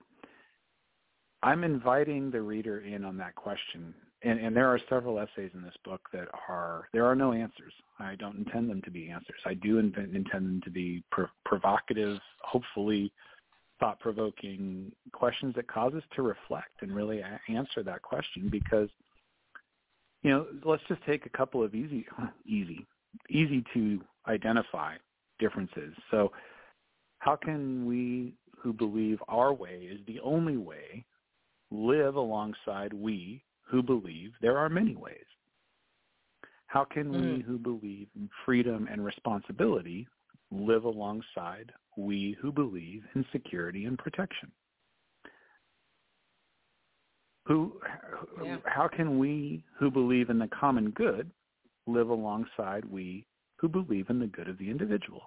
I'm 1.42 1.64
inviting 1.64 2.30
the 2.30 2.42
reader 2.42 2.80
in 2.80 3.04
on 3.04 3.16
that 3.18 3.34
question. 3.34 3.94
And, 4.22 4.38
and 4.38 4.54
there 4.54 4.68
are 4.68 4.78
several 4.88 5.18
essays 5.18 5.50
in 5.54 5.62
this 5.62 5.74
book 5.84 6.00
that 6.12 6.28
are 6.48 6.88
there 6.92 7.06
are 7.06 7.14
no 7.14 7.32
answers. 7.32 7.72
I 7.98 8.16
don't 8.16 8.36
intend 8.36 8.68
them 8.68 8.82
to 8.82 8.90
be 8.90 9.08
answers. 9.10 9.40
I 9.46 9.54
do 9.54 9.78
intend 9.78 10.14
them 10.14 10.60
to 10.64 10.70
be 10.70 11.04
provocative, 11.44 12.18
hopefully 12.42 13.12
thought-provoking 13.80 14.92
questions 15.12 15.54
that 15.56 15.66
cause 15.66 15.94
us 15.94 16.02
to 16.14 16.22
reflect 16.22 16.82
and 16.82 16.94
really 16.94 17.22
answer 17.48 17.82
that 17.82 18.02
question 18.02 18.48
because 18.50 18.88
you 20.22 20.30
know 20.30 20.46
let's 20.64 20.82
just 20.86 21.02
take 21.04 21.26
a 21.26 21.30
couple 21.30 21.62
of 21.62 21.74
easy 21.74 22.06
easy 22.46 22.86
easy 23.30 23.64
to 23.74 24.00
identify 24.28 24.94
differences 25.38 25.94
so 26.10 26.30
how 27.18 27.34
can 27.34 27.86
we 27.86 28.34
who 28.58 28.72
believe 28.72 29.18
our 29.28 29.52
way 29.52 29.88
is 29.90 29.98
the 30.06 30.20
only 30.20 30.58
way 30.58 31.04
live 31.70 32.16
alongside 32.16 32.92
we 32.92 33.42
who 33.62 33.82
believe 33.82 34.32
there 34.42 34.58
are 34.58 34.68
many 34.68 34.94
ways 34.94 35.24
how 36.66 36.84
can 36.84 37.06
mm. 37.06 37.36
we 37.36 37.42
who 37.42 37.58
believe 37.58 38.08
in 38.14 38.28
freedom 38.44 38.86
and 38.92 39.04
responsibility 39.04 40.06
live 40.50 40.84
alongside 40.84 41.72
we 42.00 42.36
who 42.40 42.52
believe 42.52 43.02
in 43.14 43.24
security 43.32 43.84
and 43.84 43.98
protection? 43.98 44.50
Who, 47.46 47.72
yeah. 48.44 48.58
how 48.64 48.88
can 48.88 49.18
we 49.18 49.64
who 49.78 49.90
believe 49.90 50.30
in 50.30 50.38
the 50.38 50.48
common 50.48 50.90
good 50.90 51.30
live 51.86 52.08
alongside 52.08 52.84
we 52.84 53.26
who 53.56 53.68
believe 53.68 54.08
in 54.08 54.20
the 54.20 54.26
good 54.26 54.48
of 54.48 54.58
the 54.58 54.70
individual? 54.70 55.22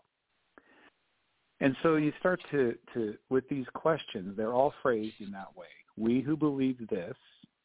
And 1.59 1.75
so 1.83 1.95
you 1.95 2.13
start 2.19 2.41
to, 2.51 2.75
to, 2.93 3.15
with 3.29 3.47
these 3.49 3.65
questions, 3.73 4.35
they're 4.35 4.53
all 4.53 4.73
phrased 4.81 5.19
in 5.19 5.31
that 5.31 5.55
way. 5.55 5.67
We 5.97 6.21
who 6.21 6.35
believe 6.35 6.77
this, 6.89 7.15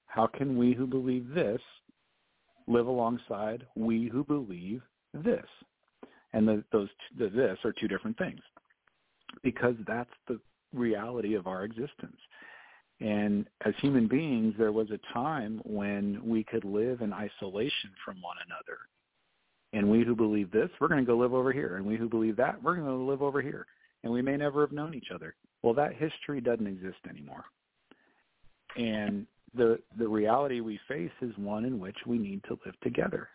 how 0.06 0.26
can 0.26 0.56
we 0.56 0.74
who 0.74 0.86
believe 0.86 1.28
this 1.34 1.60
live 2.66 2.86
alongside 2.86 3.66
we 3.76 4.08
who 4.08 4.24
believe 4.24 4.82
this? 5.14 5.46
And 6.32 6.46
the, 6.46 6.64
those, 6.72 6.88
the 7.18 7.28
this 7.28 7.58
are 7.64 7.72
two 7.72 7.88
different 7.88 8.18
things 8.18 8.40
because 9.42 9.74
that's 9.86 10.10
the 10.26 10.40
reality 10.74 11.34
of 11.34 11.46
our 11.46 11.64
existence. 11.64 12.16
And 13.00 13.46
as 13.64 13.74
human 13.80 14.08
beings, 14.08 14.54
there 14.58 14.72
was 14.72 14.88
a 14.90 15.12
time 15.12 15.60
when 15.64 16.20
we 16.24 16.42
could 16.42 16.64
live 16.64 17.00
in 17.00 17.12
isolation 17.12 17.90
from 18.04 18.20
one 18.20 18.36
another. 18.46 18.78
And 19.72 19.90
we 19.90 20.04
who 20.04 20.16
believe 20.16 20.50
this, 20.50 20.70
we're 20.80 20.88
going 20.88 21.04
to 21.04 21.06
go 21.06 21.16
live 21.16 21.34
over 21.34 21.52
here. 21.52 21.76
And 21.76 21.86
we 21.86 21.96
who 21.96 22.08
believe 22.08 22.36
that, 22.36 22.60
we're 22.62 22.74
going 22.74 22.88
to 22.88 22.94
live 22.94 23.22
over 23.22 23.40
here 23.40 23.66
and 24.02 24.12
we 24.12 24.22
may 24.22 24.36
never 24.36 24.60
have 24.60 24.72
known 24.72 24.94
each 24.94 25.10
other. 25.14 25.34
Well, 25.62 25.74
that 25.74 25.94
history 25.94 26.40
doesn't 26.40 26.66
exist 26.66 26.98
anymore. 27.08 27.44
And 28.76 29.26
the 29.54 29.80
the 29.98 30.06
reality 30.06 30.60
we 30.60 30.78
face 30.86 31.10
is 31.22 31.32
one 31.36 31.64
in 31.64 31.80
which 31.80 31.96
we 32.06 32.18
need 32.18 32.42
to 32.44 32.58
live 32.64 32.78
together. 32.82 33.28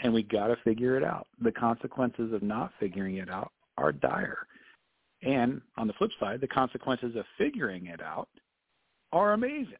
And 0.00 0.12
we 0.12 0.22
got 0.22 0.48
to 0.48 0.56
figure 0.64 0.96
it 0.96 1.04
out. 1.04 1.28
The 1.40 1.52
consequences 1.52 2.32
of 2.32 2.42
not 2.42 2.72
figuring 2.80 3.16
it 3.16 3.30
out 3.30 3.52
are 3.76 3.92
dire. 3.92 4.46
And 5.24 5.60
on 5.76 5.86
the 5.86 5.94
flip 5.94 6.10
side, 6.20 6.40
the 6.40 6.48
consequences 6.48 7.16
of 7.16 7.24
figuring 7.38 7.86
it 7.86 8.02
out 8.02 8.28
are 9.12 9.32
amazing. 9.32 9.74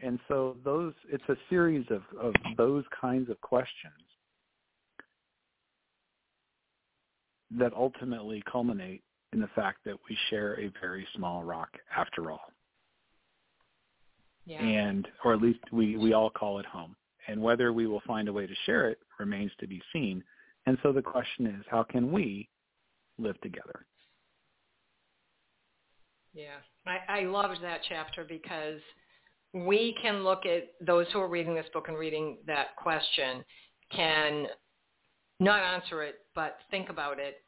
And 0.00 0.20
so 0.28 0.56
those 0.64 0.92
it's 1.10 1.28
a 1.28 1.36
series 1.50 1.84
of, 1.90 2.02
of 2.20 2.32
those 2.56 2.84
kinds 3.00 3.28
of 3.30 3.40
questions 3.40 3.94
that 7.58 7.72
ultimately 7.74 8.42
culminate 8.50 9.02
in 9.32 9.40
the 9.40 9.48
fact 9.54 9.78
that 9.84 9.96
we 10.08 10.16
share 10.30 10.60
a 10.60 10.70
very 10.80 11.06
small 11.16 11.42
rock 11.42 11.70
after 11.96 12.30
all. 12.30 12.52
Yeah. 14.46 14.62
And 14.62 15.08
or 15.24 15.34
at 15.34 15.42
least 15.42 15.60
we, 15.72 15.96
we 15.96 16.12
all 16.12 16.30
call 16.30 16.58
it 16.58 16.66
home. 16.66 16.94
And 17.26 17.42
whether 17.42 17.72
we 17.72 17.86
will 17.86 18.02
find 18.06 18.28
a 18.28 18.32
way 18.32 18.46
to 18.46 18.54
share 18.64 18.88
it 18.88 18.98
remains 19.18 19.50
to 19.60 19.66
be 19.66 19.82
seen. 19.92 20.22
And 20.66 20.78
so 20.82 20.92
the 20.92 21.02
question 21.02 21.46
is, 21.46 21.64
how 21.68 21.82
can 21.82 22.12
we 22.12 22.48
live 23.18 23.38
together? 23.40 23.84
Yeah. 26.38 26.60
I, 26.86 27.20
I 27.20 27.24
loved 27.24 27.60
that 27.62 27.80
chapter 27.88 28.24
because 28.24 28.80
we 29.52 29.96
can 30.00 30.22
look 30.22 30.46
at 30.46 30.68
those 30.80 31.06
who 31.12 31.18
are 31.18 31.28
reading 31.28 31.52
this 31.52 31.66
book 31.72 31.88
and 31.88 31.98
reading 31.98 32.38
that 32.46 32.76
question 32.76 33.44
can 33.90 34.46
not 35.40 35.60
answer 35.62 36.04
it, 36.04 36.20
but 36.36 36.58
think 36.70 36.90
about 36.90 37.18
it, 37.18 37.42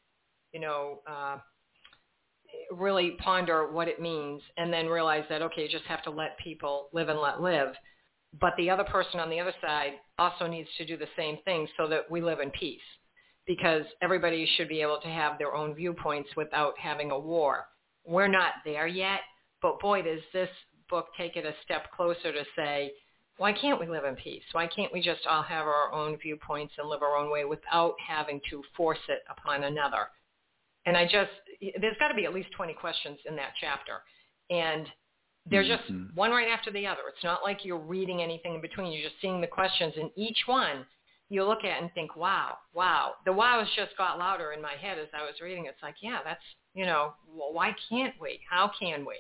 you 0.53 0.59
know, 0.59 1.03
uh, 1.09 1.37
really 2.73 3.13
ponder 3.23 3.71
what 3.71 3.87
it 3.87 4.01
means 4.01 4.43
and 4.57 4.73
then 4.73 4.87
realize 4.87 5.25
that, 5.29 5.41
okay, 5.41 5.63
you 5.63 5.69
just 5.69 5.85
have 5.85 6.03
to 6.03 6.11
let 6.11 6.37
people 6.39 6.89
live 6.93 7.09
and 7.09 7.21
let 7.21 7.41
live. 7.41 7.69
But 8.41 8.55
the 8.57 8.71
other 8.71 8.85
person 8.85 9.21
on 9.21 9.31
the 9.31 9.39
other 9.39 9.55
side 9.61 9.93
also 10.19 10.49
needs 10.49 10.69
to 10.79 10.85
do 10.85 10.97
the 10.97 11.07
same 11.17 11.39
thing 11.45 11.69
so 11.77 11.87
that 11.87 12.11
we 12.11 12.21
live 12.21 12.41
in 12.41 12.51
peace 12.51 12.81
because 13.47 13.85
everybody 14.03 14.49
should 14.57 14.69
be 14.69 14.83
able 14.83 14.99
to 15.01 15.09
have 15.09 15.39
their 15.39 15.55
own 15.55 15.75
viewpoints 15.75 16.31
without 16.37 16.75
having 16.77 17.13
a 17.13 17.19
war. 17.19 17.67
We're 18.07 18.29
not 18.29 18.55
there 18.65 18.87
yet, 18.87 19.21
but 19.63 19.81
boy, 19.81 20.03
does 20.03 20.21
this 20.33 20.49
book 20.89 21.07
take 21.17 21.37
it 21.37 21.45
a 21.45 21.55
step 21.65 21.91
closer 21.97 22.33
to 22.33 22.45
say, 22.57 22.93
why 23.37 23.53
can't 23.53 23.81
we 23.81 23.87
live 23.87 24.05
in 24.05 24.17
peace? 24.17 24.43
Why 24.53 24.67
can't 24.67 24.93
we 24.93 25.01
just 25.01 25.27
all 25.27 25.43
have 25.43 25.67
our 25.67 25.93
own 25.93 26.19
viewpoints 26.19 26.75
and 26.77 26.89
live 26.89 27.03
our 27.03 27.17
own 27.17 27.31
way 27.31 27.45
without 27.45 27.95
having 28.07 28.41
to 28.51 28.63
force 28.77 28.99
it 29.09 29.21
upon 29.31 29.65
another? 29.65 30.09
And 30.85 30.97
I 30.97 31.05
just, 31.05 31.31
there's 31.81 31.97
got 31.99 32.09
to 32.09 32.15
be 32.15 32.25
at 32.25 32.35
least 32.35 32.51
20 32.57 32.75
questions 32.75 33.19
in 33.27 33.37
that 33.37 33.53
chapter. 33.61 34.03
And 34.51 34.87
they're 35.47 35.65
just 35.65 35.85
mm-hmm. 35.85 36.15
one 36.15 36.31
right 36.33 36.49
after 36.49 36.71
the 36.71 36.87
other. 36.87 37.01
It's 37.09 37.25
not 37.25 37.43
like 37.43 37.65
you're 37.65 37.79
reading 37.79 38.21
anything 38.21 38.57
in 38.57 38.61
between. 38.61 38.93
You're 38.93 39.09
just 39.09 39.21
seeing 39.23 39.41
the 39.41 39.47
questions. 39.47 39.95
And 39.99 40.11
each 40.17 40.39
one 40.47 40.85
you 41.31 41.45
look 41.45 41.65
at 41.65 41.81
and 41.81 41.91
think, 41.95 42.17
wow, 42.17 42.59
wow. 42.75 43.13
The 43.25 43.33
wows 43.33 43.69
just 43.75 43.97
got 43.97 44.19
louder 44.19 44.53
in 44.53 44.61
my 44.61 44.75
head 44.81 44.99
as 44.99 45.09
I 45.15 45.23
was 45.23 45.41
reading. 45.43 45.67
It's 45.67 45.83
like, 45.83 45.97
yeah, 46.03 46.19
that's, 46.25 46.43
you 46.75 46.87
know, 46.87 47.15
well, 47.29 47.53
why 47.53 47.75
can't 47.89 48.15
we? 48.21 48.41
How 48.49 48.71
can 48.79 49.05
we? 49.05 49.17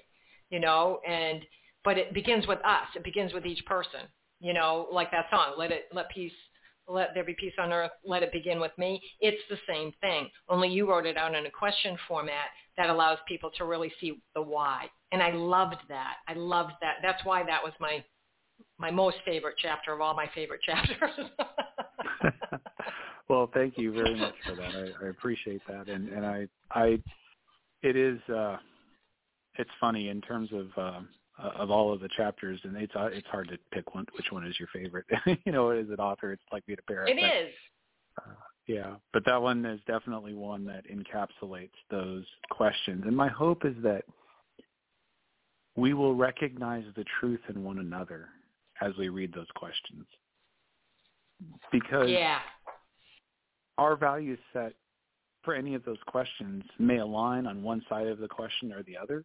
You 0.50 0.60
know, 0.60 1.00
and, 1.08 1.42
but 1.84 1.98
it 1.98 2.12
begins 2.12 2.46
with 2.46 2.58
us. 2.64 2.86
It 2.94 3.04
begins 3.04 3.32
with 3.32 3.46
each 3.46 3.64
person. 3.66 4.00
You 4.40 4.54
know, 4.54 4.88
like 4.90 5.10
that 5.10 5.26
song, 5.30 5.54
let 5.58 5.70
it, 5.70 5.88
let 5.92 6.08
peace 6.10 6.32
let 6.90 7.14
there 7.14 7.24
be 7.24 7.34
peace 7.38 7.52
on 7.58 7.72
earth, 7.72 7.92
let 8.04 8.22
it 8.22 8.32
begin 8.32 8.60
with 8.60 8.72
me. 8.76 9.00
It's 9.20 9.40
the 9.48 9.56
same 9.68 9.92
thing, 10.00 10.28
only 10.48 10.68
you 10.68 10.88
wrote 10.88 11.06
it 11.06 11.16
out 11.16 11.34
in 11.34 11.46
a 11.46 11.50
question 11.50 11.96
format 12.08 12.48
that 12.76 12.90
allows 12.90 13.18
people 13.28 13.50
to 13.58 13.64
really 13.64 13.92
see 14.00 14.20
the 14.34 14.42
why. 14.42 14.86
And 15.12 15.22
I 15.22 15.32
loved 15.32 15.76
that. 15.88 16.14
I 16.28 16.34
loved 16.34 16.72
that. 16.80 16.96
That's 17.02 17.24
why 17.24 17.44
that 17.44 17.62
was 17.62 17.72
my 17.80 18.04
my 18.78 18.90
most 18.90 19.16
favorite 19.24 19.56
chapter 19.58 19.92
of 19.92 20.00
all 20.00 20.14
my 20.14 20.28
favorite 20.34 20.62
chapters. 20.66 21.10
well, 23.28 23.50
thank 23.52 23.76
you 23.76 23.92
very 23.92 24.18
much 24.18 24.34
for 24.46 24.54
that. 24.56 24.74
I, 24.74 25.06
I 25.06 25.08
appreciate 25.10 25.62
that, 25.68 25.88
and 25.88 26.08
and 26.08 26.26
I 26.26 26.48
I 26.70 26.98
it 27.82 27.96
is 27.96 28.20
uh, 28.28 28.56
it's 29.58 29.70
funny 29.80 30.08
in 30.08 30.20
terms 30.20 30.50
of 30.52 30.66
um, 30.76 31.08
uh, 31.42 31.50
of 31.56 31.70
all 31.70 31.92
of 31.92 32.00
the 32.00 32.08
chapters, 32.16 32.60
and 32.64 32.76
it's 32.76 32.94
uh, 32.94 33.08
it's 33.12 33.26
hard 33.28 33.48
to 33.48 33.58
pick 33.72 33.94
one 33.94 34.06
which 34.16 34.26
one 34.30 34.46
is 34.46 34.58
your 34.58 34.68
favorite. 34.72 35.06
you 35.44 35.52
know, 35.52 35.70
as 35.70 35.88
an 35.88 35.96
author, 35.96 36.32
it's 36.32 36.42
like 36.52 36.64
being 36.66 36.78
a 36.78 36.90
parent. 36.90 37.18
It 37.18 37.22
is. 37.22 37.52
Uh, 38.18 38.32
yeah, 38.66 38.94
but 39.12 39.24
that 39.26 39.40
one 39.40 39.64
is 39.64 39.80
definitely 39.86 40.34
one 40.34 40.64
that 40.66 40.84
encapsulates 40.88 41.70
those 41.90 42.24
questions, 42.50 43.04
and 43.06 43.16
my 43.16 43.28
hope 43.28 43.64
is 43.64 43.74
that 43.82 44.04
we 45.76 45.94
will 45.94 46.14
recognize 46.14 46.84
the 46.96 47.04
truth 47.18 47.40
in 47.48 47.64
one 47.64 47.78
another 47.78 48.28
as 48.82 48.92
we 48.98 49.08
read 49.08 49.32
those 49.32 49.46
questions, 49.54 50.04
because 51.72 52.08
yeah. 52.08 52.38
our 53.78 53.96
value 53.96 54.36
set 54.52 54.74
for 55.42 55.55
any 55.55 55.74
of 55.74 55.85
those 55.85 55.98
questions 56.07 56.62
may 56.79 56.98
align 56.98 57.46
on 57.46 57.62
one 57.62 57.83
side 57.88 58.07
of 58.07 58.18
the 58.18 58.29
question 58.29 58.72
or 58.72 58.83
the 58.83 58.96
other, 58.96 59.24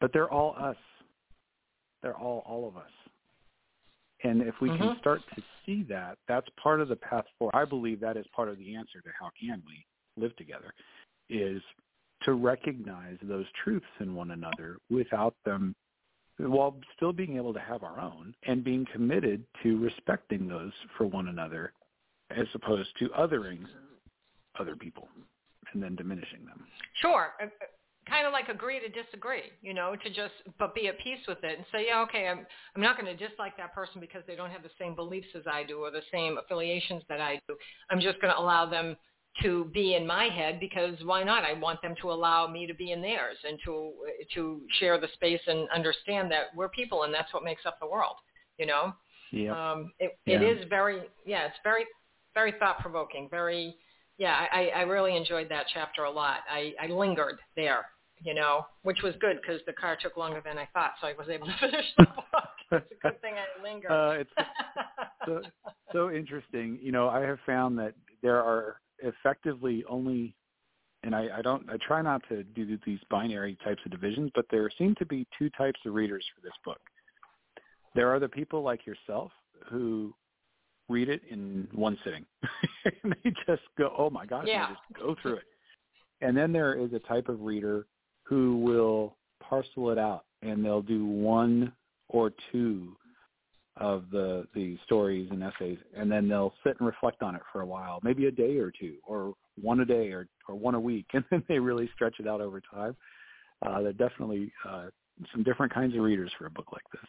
but 0.00 0.12
they're 0.12 0.32
all 0.32 0.54
us 0.58 0.76
they're 2.02 2.16
all 2.16 2.42
all 2.46 2.68
of 2.68 2.76
us. 2.76 2.90
And 4.24 4.42
if 4.42 4.54
we 4.60 4.70
mm-hmm. 4.70 4.82
can 4.82 4.96
start 4.98 5.20
to 5.34 5.42
see 5.64 5.82
that, 5.88 6.18
that's 6.26 6.48
part 6.62 6.80
of 6.80 6.88
the 6.88 6.96
path 6.96 7.24
forward. 7.38 7.54
I 7.54 7.64
believe 7.64 8.00
that 8.00 8.16
is 8.16 8.24
part 8.34 8.48
of 8.48 8.58
the 8.58 8.74
answer 8.74 9.00
to 9.02 9.10
how 9.18 9.30
can 9.38 9.62
we 9.66 9.84
live 10.20 10.34
together, 10.36 10.72
is 11.28 11.62
to 12.22 12.32
recognize 12.32 13.18
those 13.22 13.44
truths 13.62 13.86
in 14.00 14.14
one 14.14 14.30
another 14.30 14.78
without 14.90 15.34
them, 15.44 15.74
while 16.38 16.76
still 16.96 17.12
being 17.12 17.36
able 17.36 17.52
to 17.52 17.60
have 17.60 17.82
our 17.82 18.00
own 18.00 18.34
and 18.46 18.64
being 18.64 18.86
committed 18.92 19.44
to 19.62 19.78
respecting 19.78 20.48
those 20.48 20.72
for 20.96 21.06
one 21.06 21.28
another, 21.28 21.72
as 22.30 22.46
opposed 22.54 22.88
to 22.98 23.08
othering 23.10 23.66
other 24.60 24.76
people 24.76 25.08
and 25.72 25.82
then 25.82 25.96
diminishing 25.96 26.44
them. 26.44 26.64
Sure 27.00 27.34
uh, 27.40 27.46
uh, 27.46 27.48
kind 28.08 28.26
of 28.26 28.32
like 28.32 28.48
agree 28.48 28.80
to 28.80 28.88
disagree, 28.88 29.42
you 29.62 29.74
know, 29.74 29.96
to 29.96 30.08
just 30.08 30.34
but 30.58 30.74
be 30.74 30.88
at 30.88 30.98
peace 31.00 31.18
with 31.26 31.42
it 31.42 31.58
and 31.58 31.66
say, 31.72 31.86
yeah, 31.88 32.00
okay, 32.02 32.28
I'm 32.28 32.46
I'm 32.74 32.82
not 32.82 32.98
going 32.98 33.14
to 33.14 33.28
dislike 33.28 33.56
that 33.56 33.74
person 33.74 34.00
because 34.00 34.22
they 34.26 34.36
don't 34.36 34.50
have 34.50 34.62
the 34.62 34.70
same 34.78 34.94
beliefs 34.94 35.28
as 35.34 35.42
I 35.50 35.64
do 35.64 35.78
or 35.78 35.90
the 35.90 36.02
same 36.12 36.38
affiliations 36.38 37.02
that 37.08 37.20
I 37.20 37.40
do. 37.48 37.56
I'm 37.90 38.00
just 38.00 38.20
going 38.20 38.32
to 38.32 38.40
allow 38.40 38.68
them 38.68 38.96
to 39.42 39.66
be 39.74 39.94
in 39.96 40.06
my 40.06 40.28
head 40.28 40.58
because 40.60 40.96
why 41.04 41.22
not? 41.22 41.44
I 41.44 41.52
want 41.52 41.82
them 41.82 41.94
to 42.00 42.10
allow 42.10 42.46
me 42.46 42.66
to 42.66 42.74
be 42.74 42.92
in 42.92 43.02
theirs 43.02 43.36
and 43.46 43.58
to 43.64 43.92
uh, 44.06 44.24
to 44.34 44.60
share 44.78 44.98
the 45.00 45.08
space 45.14 45.40
and 45.46 45.68
understand 45.74 46.30
that 46.30 46.54
we're 46.54 46.68
people 46.68 47.02
and 47.02 47.12
that's 47.12 47.32
what 47.34 47.44
makes 47.44 47.66
up 47.66 47.78
the 47.80 47.86
world, 47.86 48.16
you 48.58 48.66
know. 48.66 48.92
Yeah. 49.32 49.72
Um, 49.72 49.92
it, 49.98 50.16
yeah. 50.24 50.40
it 50.40 50.42
is 50.42 50.64
very 50.70 51.02
yeah, 51.26 51.46
it's 51.46 51.58
very 51.64 51.84
very 52.34 52.54
thought 52.58 52.78
provoking, 52.78 53.28
very 53.30 53.76
yeah, 54.18 54.46
I, 54.52 54.70
I 54.74 54.82
really 54.82 55.16
enjoyed 55.16 55.48
that 55.50 55.66
chapter 55.72 56.04
a 56.04 56.10
lot. 56.10 56.40
I, 56.50 56.74
I 56.80 56.86
lingered 56.88 57.38
there 57.54 57.86
you 58.22 58.34
know, 58.34 58.66
which 58.82 58.98
was 59.02 59.14
good 59.20 59.38
because 59.40 59.60
the 59.66 59.72
car 59.72 59.96
took 60.00 60.16
longer 60.16 60.40
than 60.44 60.58
I 60.58 60.68
thought, 60.72 60.92
so 61.00 61.06
I 61.06 61.14
was 61.18 61.28
able 61.28 61.46
to 61.46 61.54
finish 61.60 61.84
the 61.96 62.04
book. 62.04 62.44
It's 62.72 62.92
a 62.92 63.08
good 63.08 63.20
thing 63.20 63.34
I 63.34 63.62
lingered. 63.62 63.90
Uh, 63.90 64.20
it's 64.20 64.30
so, 65.26 65.42
so 65.92 66.10
interesting. 66.10 66.78
You 66.82 66.92
know, 66.92 67.08
I 67.08 67.20
have 67.20 67.38
found 67.46 67.78
that 67.78 67.94
there 68.22 68.42
are 68.42 68.80
effectively 69.00 69.84
only, 69.88 70.34
and 71.02 71.14
I, 71.14 71.28
I 71.38 71.42
don't, 71.42 71.68
I 71.70 71.76
try 71.86 72.02
not 72.02 72.22
to 72.28 72.42
do 72.42 72.78
these 72.84 72.98
binary 73.10 73.56
types 73.62 73.80
of 73.84 73.90
divisions, 73.90 74.30
but 74.34 74.46
there 74.50 74.68
seem 74.78 74.94
to 74.96 75.06
be 75.06 75.26
two 75.38 75.50
types 75.50 75.78
of 75.86 75.94
readers 75.94 76.24
for 76.34 76.40
this 76.42 76.54
book. 76.64 76.80
There 77.94 78.12
are 78.12 78.18
the 78.18 78.28
people 78.28 78.62
like 78.62 78.86
yourself 78.86 79.30
who 79.70 80.14
read 80.88 81.08
it 81.08 81.22
in 81.30 81.68
one 81.72 81.98
sitting. 82.04 82.24
and 83.02 83.16
they 83.22 83.30
just 83.46 83.62
go, 83.78 83.92
oh 83.96 84.10
my 84.10 84.26
gosh, 84.26 84.44
yeah. 84.46 84.68
they 84.68 84.74
just 84.74 85.04
go 85.04 85.16
through 85.22 85.36
it. 85.36 85.44
And 86.20 86.36
then 86.36 86.52
there 86.52 86.74
is 86.74 86.92
a 86.92 86.98
type 87.00 87.28
of 87.28 87.42
reader 87.42 87.86
who 88.22 88.58
will 88.58 89.16
parcel 89.40 89.90
it 89.90 89.98
out 89.98 90.24
and 90.42 90.64
they'll 90.64 90.82
do 90.82 91.04
one 91.04 91.72
or 92.08 92.32
two 92.52 92.96
of 93.78 94.04
the 94.10 94.46
the 94.54 94.78
stories 94.84 95.28
and 95.30 95.42
essays, 95.42 95.78
and 95.94 96.10
then 96.10 96.28
they'll 96.28 96.54
sit 96.64 96.76
and 96.78 96.86
reflect 96.86 97.22
on 97.22 97.34
it 97.34 97.42
for 97.52 97.60
a 97.60 97.66
while, 97.66 98.00
maybe 98.02 98.26
a 98.26 98.30
day 98.30 98.56
or 98.56 98.70
two, 98.70 98.94
or 99.06 99.34
one 99.60 99.80
a 99.80 99.84
day, 99.84 100.08
or 100.10 100.26
or 100.48 100.54
one 100.54 100.74
a 100.74 100.80
week, 100.80 101.06
and 101.12 101.24
then 101.30 101.42
they 101.48 101.58
really 101.58 101.88
stretch 101.94 102.16
it 102.18 102.26
out 102.26 102.40
over 102.40 102.60
time. 102.60 102.96
Uh, 103.64 103.82
they're 103.82 103.92
definitely 103.92 104.52
uh, 104.66 104.86
some 105.32 105.42
different 105.42 105.72
kinds 105.72 105.94
of 105.94 106.00
readers 106.00 106.30
for 106.38 106.46
a 106.46 106.50
book 106.50 106.72
like 106.72 106.84
this. 106.92 107.08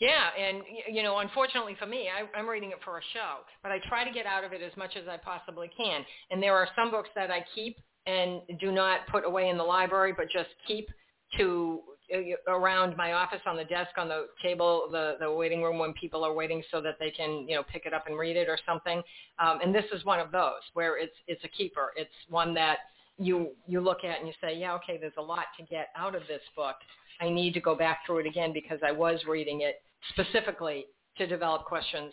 Yeah, 0.00 0.28
and 0.38 0.62
you 0.90 1.02
know, 1.02 1.18
unfortunately 1.18 1.74
for 1.78 1.86
me, 1.86 2.08
I, 2.08 2.38
I'm 2.38 2.48
reading 2.48 2.70
it 2.70 2.78
for 2.84 2.98
a 2.98 3.00
show, 3.12 3.38
but 3.62 3.72
I 3.72 3.78
try 3.88 4.04
to 4.04 4.12
get 4.12 4.26
out 4.26 4.44
of 4.44 4.52
it 4.52 4.62
as 4.62 4.76
much 4.76 4.92
as 4.96 5.08
I 5.08 5.16
possibly 5.16 5.70
can. 5.76 6.04
And 6.30 6.42
there 6.42 6.54
are 6.54 6.68
some 6.76 6.90
books 6.90 7.08
that 7.16 7.30
I 7.30 7.44
keep 7.54 7.76
and 8.06 8.40
do 8.60 8.70
not 8.70 9.00
put 9.10 9.24
away 9.24 9.48
in 9.48 9.58
the 9.58 9.64
library, 9.64 10.14
but 10.16 10.26
just 10.30 10.50
keep 10.66 10.88
to 11.36 11.80
uh, 12.14 12.50
around 12.50 12.96
my 12.96 13.12
office 13.12 13.40
on 13.44 13.56
the 13.56 13.64
desk 13.64 13.90
on 13.98 14.08
the 14.08 14.28
table 14.40 14.88
the 14.90 15.16
the 15.20 15.30
waiting 15.30 15.62
room 15.62 15.78
when 15.78 15.92
people 15.94 16.24
are 16.24 16.32
waiting 16.32 16.62
so 16.70 16.80
that 16.80 16.94
they 17.00 17.10
can 17.10 17.46
you 17.48 17.56
know 17.56 17.62
pick 17.70 17.84
it 17.84 17.92
up 17.92 18.06
and 18.06 18.16
read 18.16 18.36
it 18.36 18.48
or 18.48 18.58
something. 18.64 19.02
Um, 19.40 19.58
and 19.62 19.74
this 19.74 19.84
is 19.92 20.04
one 20.04 20.20
of 20.20 20.30
those 20.30 20.62
where 20.74 20.96
it's 20.96 21.16
it's 21.26 21.42
a 21.44 21.48
keeper. 21.48 21.90
It's 21.96 22.10
one 22.28 22.54
that 22.54 22.78
you 23.18 23.50
you 23.66 23.80
look 23.80 24.04
at 24.04 24.18
and 24.18 24.28
you 24.28 24.34
say 24.40 24.56
yeah 24.56 24.74
okay 24.74 24.96
there's 24.96 25.12
a 25.18 25.22
lot 25.22 25.46
to 25.58 25.64
get 25.64 25.88
out 25.96 26.14
of 26.14 26.22
this 26.28 26.40
book 26.54 26.76
i 27.20 27.28
need 27.28 27.54
to 27.54 27.60
go 27.60 27.74
back 27.74 28.00
through 28.06 28.18
it 28.18 28.26
again 28.26 28.52
because 28.52 28.78
i 28.86 28.92
was 28.92 29.20
reading 29.28 29.62
it 29.62 29.82
specifically 30.10 30.86
to 31.16 31.26
develop 31.26 31.64
questions 31.64 32.12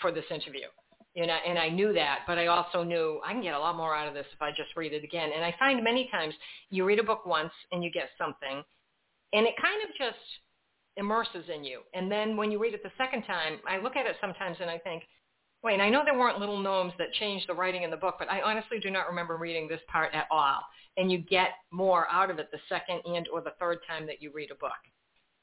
for 0.00 0.12
this 0.12 0.24
interview 0.30 0.66
and 1.16 1.30
I, 1.30 1.38
and 1.38 1.58
I 1.58 1.68
knew 1.68 1.92
that, 1.92 2.20
but 2.26 2.38
I 2.38 2.46
also 2.46 2.84
knew 2.84 3.20
I 3.24 3.32
can 3.32 3.42
get 3.42 3.54
a 3.54 3.58
lot 3.58 3.76
more 3.76 3.96
out 3.96 4.06
of 4.06 4.14
this 4.14 4.26
if 4.32 4.40
I 4.40 4.50
just 4.50 4.76
read 4.76 4.92
it 4.92 5.02
again. 5.02 5.30
And 5.34 5.44
I 5.44 5.54
find 5.58 5.82
many 5.82 6.08
times 6.10 6.34
you 6.70 6.84
read 6.84 7.00
a 7.00 7.04
book 7.04 7.26
once 7.26 7.52
and 7.72 7.82
you 7.82 7.90
get 7.90 8.10
something, 8.16 8.62
and 9.32 9.46
it 9.46 9.54
kind 9.60 9.82
of 9.82 9.90
just 9.98 10.22
immerses 10.96 11.44
in 11.52 11.64
you. 11.64 11.80
And 11.94 12.10
then 12.10 12.36
when 12.36 12.52
you 12.52 12.60
read 12.60 12.74
it 12.74 12.82
the 12.82 12.92
second 12.96 13.24
time, 13.24 13.58
I 13.68 13.78
look 13.78 13.96
at 13.96 14.06
it 14.06 14.16
sometimes 14.20 14.58
and 14.60 14.70
I 14.70 14.78
think, 14.78 15.02
wait, 15.62 15.74
and 15.74 15.82
I 15.82 15.90
know 15.90 16.02
there 16.04 16.18
weren't 16.18 16.38
little 16.38 16.58
gnomes 16.58 16.92
that 16.98 17.12
changed 17.14 17.48
the 17.48 17.54
writing 17.54 17.82
in 17.82 17.90
the 17.90 17.96
book, 17.96 18.16
but 18.18 18.30
I 18.30 18.40
honestly 18.42 18.78
do 18.78 18.90
not 18.90 19.08
remember 19.08 19.36
reading 19.36 19.68
this 19.68 19.80
part 19.88 20.14
at 20.14 20.26
all. 20.30 20.60
And 20.96 21.10
you 21.10 21.18
get 21.18 21.50
more 21.70 22.08
out 22.10 22.30
of 22.30 22.38
it 22.38 22.50
the 22.50 22.58
second 22.68 23.00
and 23.04 23.28
or 23.28 23.40
the 23.40 23.52
third 23.58 23.78
time 23.86 24.06
that 24.06 24.20
you 24.20 24.32
read 24.34 24.50
a 24.50 24.56
book. 24.56 24.72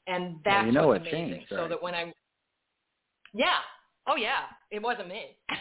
And 0.06 0.36
that's 0.44 0.56
well, 0.56 0.66
you 0.66 0.72
know 0.72 0.88
what's 0.88 1.06
it 1.06 1.14
amazing. 1.14 1.34
Changed, 1.34 1.52
right? 1.52 1.58
So 1.60 1.68
that 1.68 1.82
when 1.82 1.94
I, 1.94 2.12
yeah, 3.34 3.58
oh 4.06 4.16
yeah, 4.16 4.44
it 4.70 4.82
wasn't 4.82 5.08
me. 5.08 5.36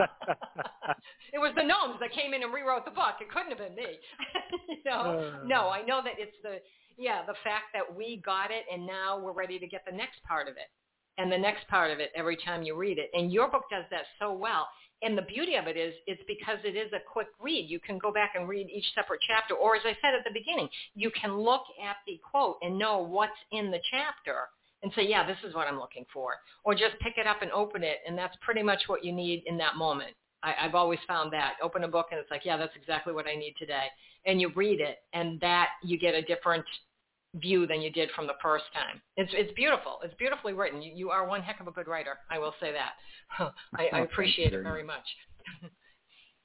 it 1.32 1.38
was 1.38 1.52
the 1.56 1.62
gnomes 1.62 2.00
that 2.00 2.12
came 2.12 2.34
in 2.34 2.42
and 2.42 2.52
rewrote 2.52 2.84
the 2.84 2.90
book. 2.90 3.20
It 3.20 3.30
couldn't 3.30 3.50
have 3.50 3.58
been 3.58 3.74
me. 3.74 3.98
you 4.68 4.84
know? 4.84 5.40
Uh. 5.40 5.46
No, 5.46 5.68
I 5.68 5.82
know 5.82 6.00
that 6.04 6.14
it's 6.18 6.36
the 6.42 6.58
yeah, 6.98 7.24
the 7.24 7.34
fact 7.44 7.72
that 7.72 7.84
we 7.96 8.20
got 8.24 8.50
it 8.50 8.64
and 8.72 8.86
now 8.86 9.18
we're 9.18 9.32
ready 9.32 9.58
to 9.58 9.66
get 9.66 9.84
the 9.88 9.96
next 9.96 10.22
part 10.24 10.48
of 10.48 10.56
it. 10.56 10.68
And 11.18 11.30
the 11.30 11.38
next 11.38 11.68
part 11.68 11.90
of 11.90 12.00
it 12.00 12.10
every 12.14 12.36
time 12.36 12.62
you 12.62 12.74
read 12.74 12.98
it. 12.98 13.10
And 13.12 13.32
your 13.32 13.48
book 13.50 13.64
does 13.70 13.84
that 13.90 14.04
so 14.18 14.32
well. 14.32 14.68
And 15.02 15.16
the 15.16 15.22
beauty 15.22 15.56
of 15.56 15.66
it 15.66 15.76
is 15.76 15.94
it's 16.06 16.22
because 16.26 16.58
it 16.64 16.76
is 16.76 16.92
a 16.92 17.00
quick 17.10 17.28
read. 17.40 17.70
You 17.70 17.80
can 17.80 17.98
go 17.98 18.12
back 18.12 18.32
and 18.34 18.48
read 18.48 18.68
each 18.70 18.84
separate 18.94 19.20
chapter. 19.26 19.54
Or 19.54 19.74
as 19.74 19.82
I 19.84 19.96
said 20.02 20.14
at 20.14 20.24
the 20.24 20.32
beginning, 20.32 20.68
you 20.94 21.10
can 21.10 21.38
look 21.38 21.62
at 21.82 21.96
the 22.06 22.20
quote 22.28 22.58
and 22.62 22.78
know 22.78 22.98
what's 22.98 23.32
in 23.52 23.70
the 23.70 23.80
chapter 23.90 24.48
and 24.82 24.92
say, 24.94 25.06
yeah, 25.06 25.26
this 25.26 25.36
is 25.46 25.54
what 25.54 25.68
I'm 25.68 25.78
looking 25.78 26.04
for. 26.12 26.34
Or 26.64 26.74
just 26.74 26.98
pick 27.00 27.18
it 27.18 27.26
up 27.26 27.42
and 27.42 27.50
open 27.52 27.82
it, 27.82 27.98
and 28.06 28.16
that's 28.16 28.36
pretty 28.40 28.62
much 28.62 28.82
what 28.86 29.04
you 29.04 29.12
need 29.12 29.42
in 29.46 29.58
that 29.58 29.76
moment. 29.76 30.12
I, 30.42 30.54
I've 30.62 30.74
always 30.74 30.98
found 31.06 31.32
that. 31.32 31.54
Open 31.62 31.84
a 31.84 31.88
book, 31.88 32.06
and 32.10 32.20
it's 32.20 32.30
like, 32.30 32.44
yeah, 32.44 32.56
that's 32.56 32.76
exactly 32.76 33.12
what 33.12 33.26
I 33.26 33.34
need 33.34 33.54
today. 33.58 33.84
And 34.24 34.40
you 34.40 34.50
read 34.54 34.80
it, 34.80 34.98
and 35.12 35.38
that 35.40 35.68
you 35.82 35.98
get 35.98 36.14
a 36.14 36.22
different 36.22 36.64
view 37.34 37.66
than 37.66 37.80
you 37.80 37.90
did 37.90 38.10
from 38.14 38.26
the 38.26 38.34
first 38.42 38.64
time. 38.74 39.00
It's 39.16 39.30
it's 39.34 39.52
beautiful. 39.54 39.98
It's 40.02 40.14
beautifully 40.14 40.52
written. 40.52 40.82
You, 40.82 40.92
you 40.94 41.10
are 41.10 41.26
one 41.26 41.42
heck 41.42 41.60
of 41.60 41.68
a 41.68 41.72
good 41.72 41.86
writer. 41.86 42.18
I 42.30 42.38
will 42.38 42.54
say 42.60 42.72
that. 42.72 43.52
I, 43.76 43.88
I 43.92 44.00
appreciate 44.00 44.52
it 44.52 44.62
very 44.62 44.84
much. 44.84 45.04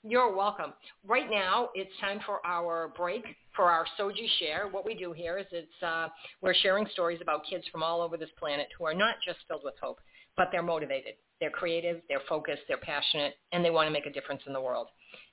You're 0.07 0.35
welcome. 0.35 0.73
Right 1.03 1.31
now, 1.31 1.69
it's 1.73 1.89
time 1.99 2.19
for 2.27 2.45
our 2.45 2.89
break 2.95 3.23
for 3.55 3.71
our 3.71 3.85
Soji 3.99 4.27
Share. 4.39 4.67
What 4.69 4.85
we 4.85 4.93
do 4.93 5.13
here 5.13 5.39
is 5.39 5.47
it's 5.51 5.83
uh, 5.83 6.09
we're 6.41 6.53
sharing 6.53 6.85
stories 6.93 7.19
about 7.23 7.41
kids 7.49 7.63
from 7.71 7.81
all 7.81 8.01
over 8.01 8.15
this 8.15 8.29
planet 8.37 8.67
who 8.77 8.85
are 8.85 8.93
not 8.93 9.15
just 9.25 9.39
filled 9.47 9.61
with 9.63 9.73
hope, 9.81 9.99
but 10.37 10.49
they're 10.51 10.61
motivated. 10.61 11.13
They're 11.39 11.49
creative, 11.49 12.01
they're 12.07 12.21
focused, 12.29 12.61
they're 12.67 12.77
passionate, 12.77 13.33
and 13.51 13.65
they 13.65 13.71
want 13.71 13.87
to 13.87 13.91
make 13.91 14.05
a 14.05 14.11
difference 14.11 14.43
in 14.45 14.53
the 14.53 14.61
world. 14.61 14.87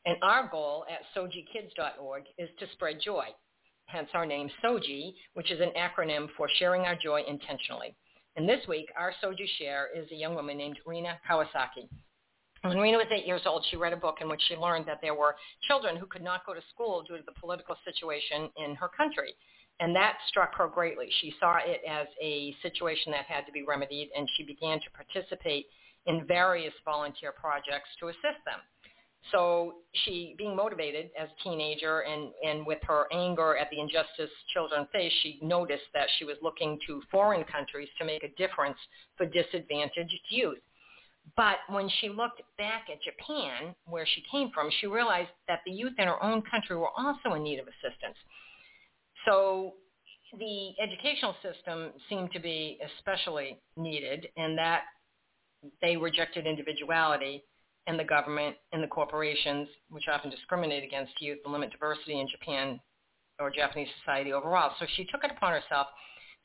And 0.07 0.17
our 0.23 0.49
goal 0.49 0.87
at 0.91 1.01
sojikids.org 1.15 2.25
is 2.39 2.49
to 2.59 2.67
spread 2.73 2.99
joy. 3.05 3.27
Hence 3.87 4.09
our 4.15 4.27
name 4.27 4.49
Soji, 4.65 5.15
which 5.35 5.51
is 5.51 5.61
an 5.61 5.73
acronym 5.77 6.29
for 6.37 6.49
sharing 6.59 6.83
our 6.83 6.97
joy 6.97 7.23
intentionally. 7.29 7.95
And 8.37 8.49
this 8.49 8.67
week, 8.67 8.89
our 8.99 9.13
Soji 9.23 9.47
Share 9.59 9.89
is 9.95 10.11
a 10.11 10.17
young 10.17 10.35
woman 10.35 10.57
named 10.57 10.79
Rena 10.87 11.19
Kawasaki. 11.29 11.89
When 12.63 12.79
Rena 12.79 12.97
was 12.97 13.09
eight 13.11 13.27
years 13.27 13.43
old, 13.45 13.67
she 13.69 13.77
read 13.77 13.93
a 13.93 13.97
book 13.97 14.19
in 14.21 14.29
which 14.29 14.41
she 14.49 14.57
learned 14.57 14.87
that 14.87 15.01
there 15.03 15.15
were 15.15 15.37
children 15.67 15.97
who 15.97 16.07
could 16.07 16.23
not 16.23 16.47
go 16.47 16.55
to 16.55 16.61
school 16.73 17.03
due 17.03 17.17
to 17.17 17.23
the 17.25 17.39
political 17.41 17.77
situation 17.85 18.49
in 18.57 18.77
her 18.77 18.89
country. 18.89 19.35
And 19.81 19.95
that 19.97 20.17
struck 20.29 20.55
her 20.55 20.69
greatly. 20.69 21.09
She 21.21 21.35
saw 21.41 21.57
it 21.59 21.81
as 21.89 22.07
a 22.23 22.55
situation 22.63 23.11
that 23.13 23.27
had 23.27 23.45
to 23.47 23.53
be 23.53 23.65
remedied, 23.65 24.11
and 24.17 24.29
she 24.37 24.45
began 24.45 24.79
to 24.81 24.91
participate 24.93 25.67
in 26.07 26.25
various 26.27 26.75
volunteer 26.85 27.33
projects 27.33 27.89
to 27.99 28.09
assist 28.09 28.41
them. 28.47 28.61
So 29.31 29.75
she, 30.05 30.35
being 30.37 30.57
motivated 30.57 31.11
as 31.19 31.29
a 31.29 31.43
teenager 31.43 32.01
and, 32.01 32.33
and 32.45 32.67
with 32.67 32.79
her 32.83 33.07
anger 33.13 33.57
at 33.57 33.71
the 33.71 33.79
injustice 33.79 34.31
children 34.53 34.87
face, 34.93 35.13
she 35.23 35.39
noticed 35.43 35.85
that 35.95 36.09
she 36.19 36.25
was 36.25 36.37
looking 36.43 36.79
to 36.87 37.01
foreign 37.11 37.45
countries 37.45 37.89
to 37.99 38.05
make 38.05 38.25
a 38.25 38.29
difference 38.37 38.77
for 39.17 39.27
disadvantaged 39.27 40.21
youth. 40.29 40.59
But 41.37 41.59
when 41.69 41.89
she 42.01 42.09
looked 42.09 42.43
back 42.59 42.89
at 42.91 43.01
Japan, 43.01 43.75
where 43.87 44.05
she 44.05 44.25
came 44.31 44.51
from, 44.53 44.69
she 44.81 44.89
realized 44.89 45.31
that 45.47 45.61
the 45.65 45.73
youth 45.73 45.95
in 45.99 46.09
her 46.09 46.23
own 46.23 46.43
country 46.43 46.77
were 46.77 46.91
also 46.97 47.35
in 47.35 47.45
need 47.45 47.61
of 47.61 47.69
assistance. 47.69 48.17
So 49.25 49.75
the 50.37 50.73
educational 50.83 51.37
system 51.43 51.93
seemed 52.09 52.33
to 52.33 52.41
be 52.41 52.79
especially 52.99 53.61
needed 53.77 54.27
in 54.37 54.57
that 54.57 54.83
they 55.81 55.97
rejected 55.97 56.47
individuality 56.47 57.45
and 57.87 57.99
the 57.99 58.05
government 58.05 58.57
and 58.73 58.83
the 58.83 58.89
corporations, 58.89 59.69
which 59.91 60.05
often 60.13 60.31
discriminate 60.31 60.85
against 60.85 61.13
youth 61.21 61.39
and 61.45 61.53
limit 61.53 61.73
diversity 61.73 62.21
in 62.21 62.29
Japan 62.29 62.81
or 63.39 63.51
Japanese 63.51 63.89
society 64.01 64.33
overall. 64.33 64.73
So 64.79 64.87
she 64.97 65.05
took 65.05 65.25
it 65.25 65.33
upon 65.33 65.53
herself 65.53 65.89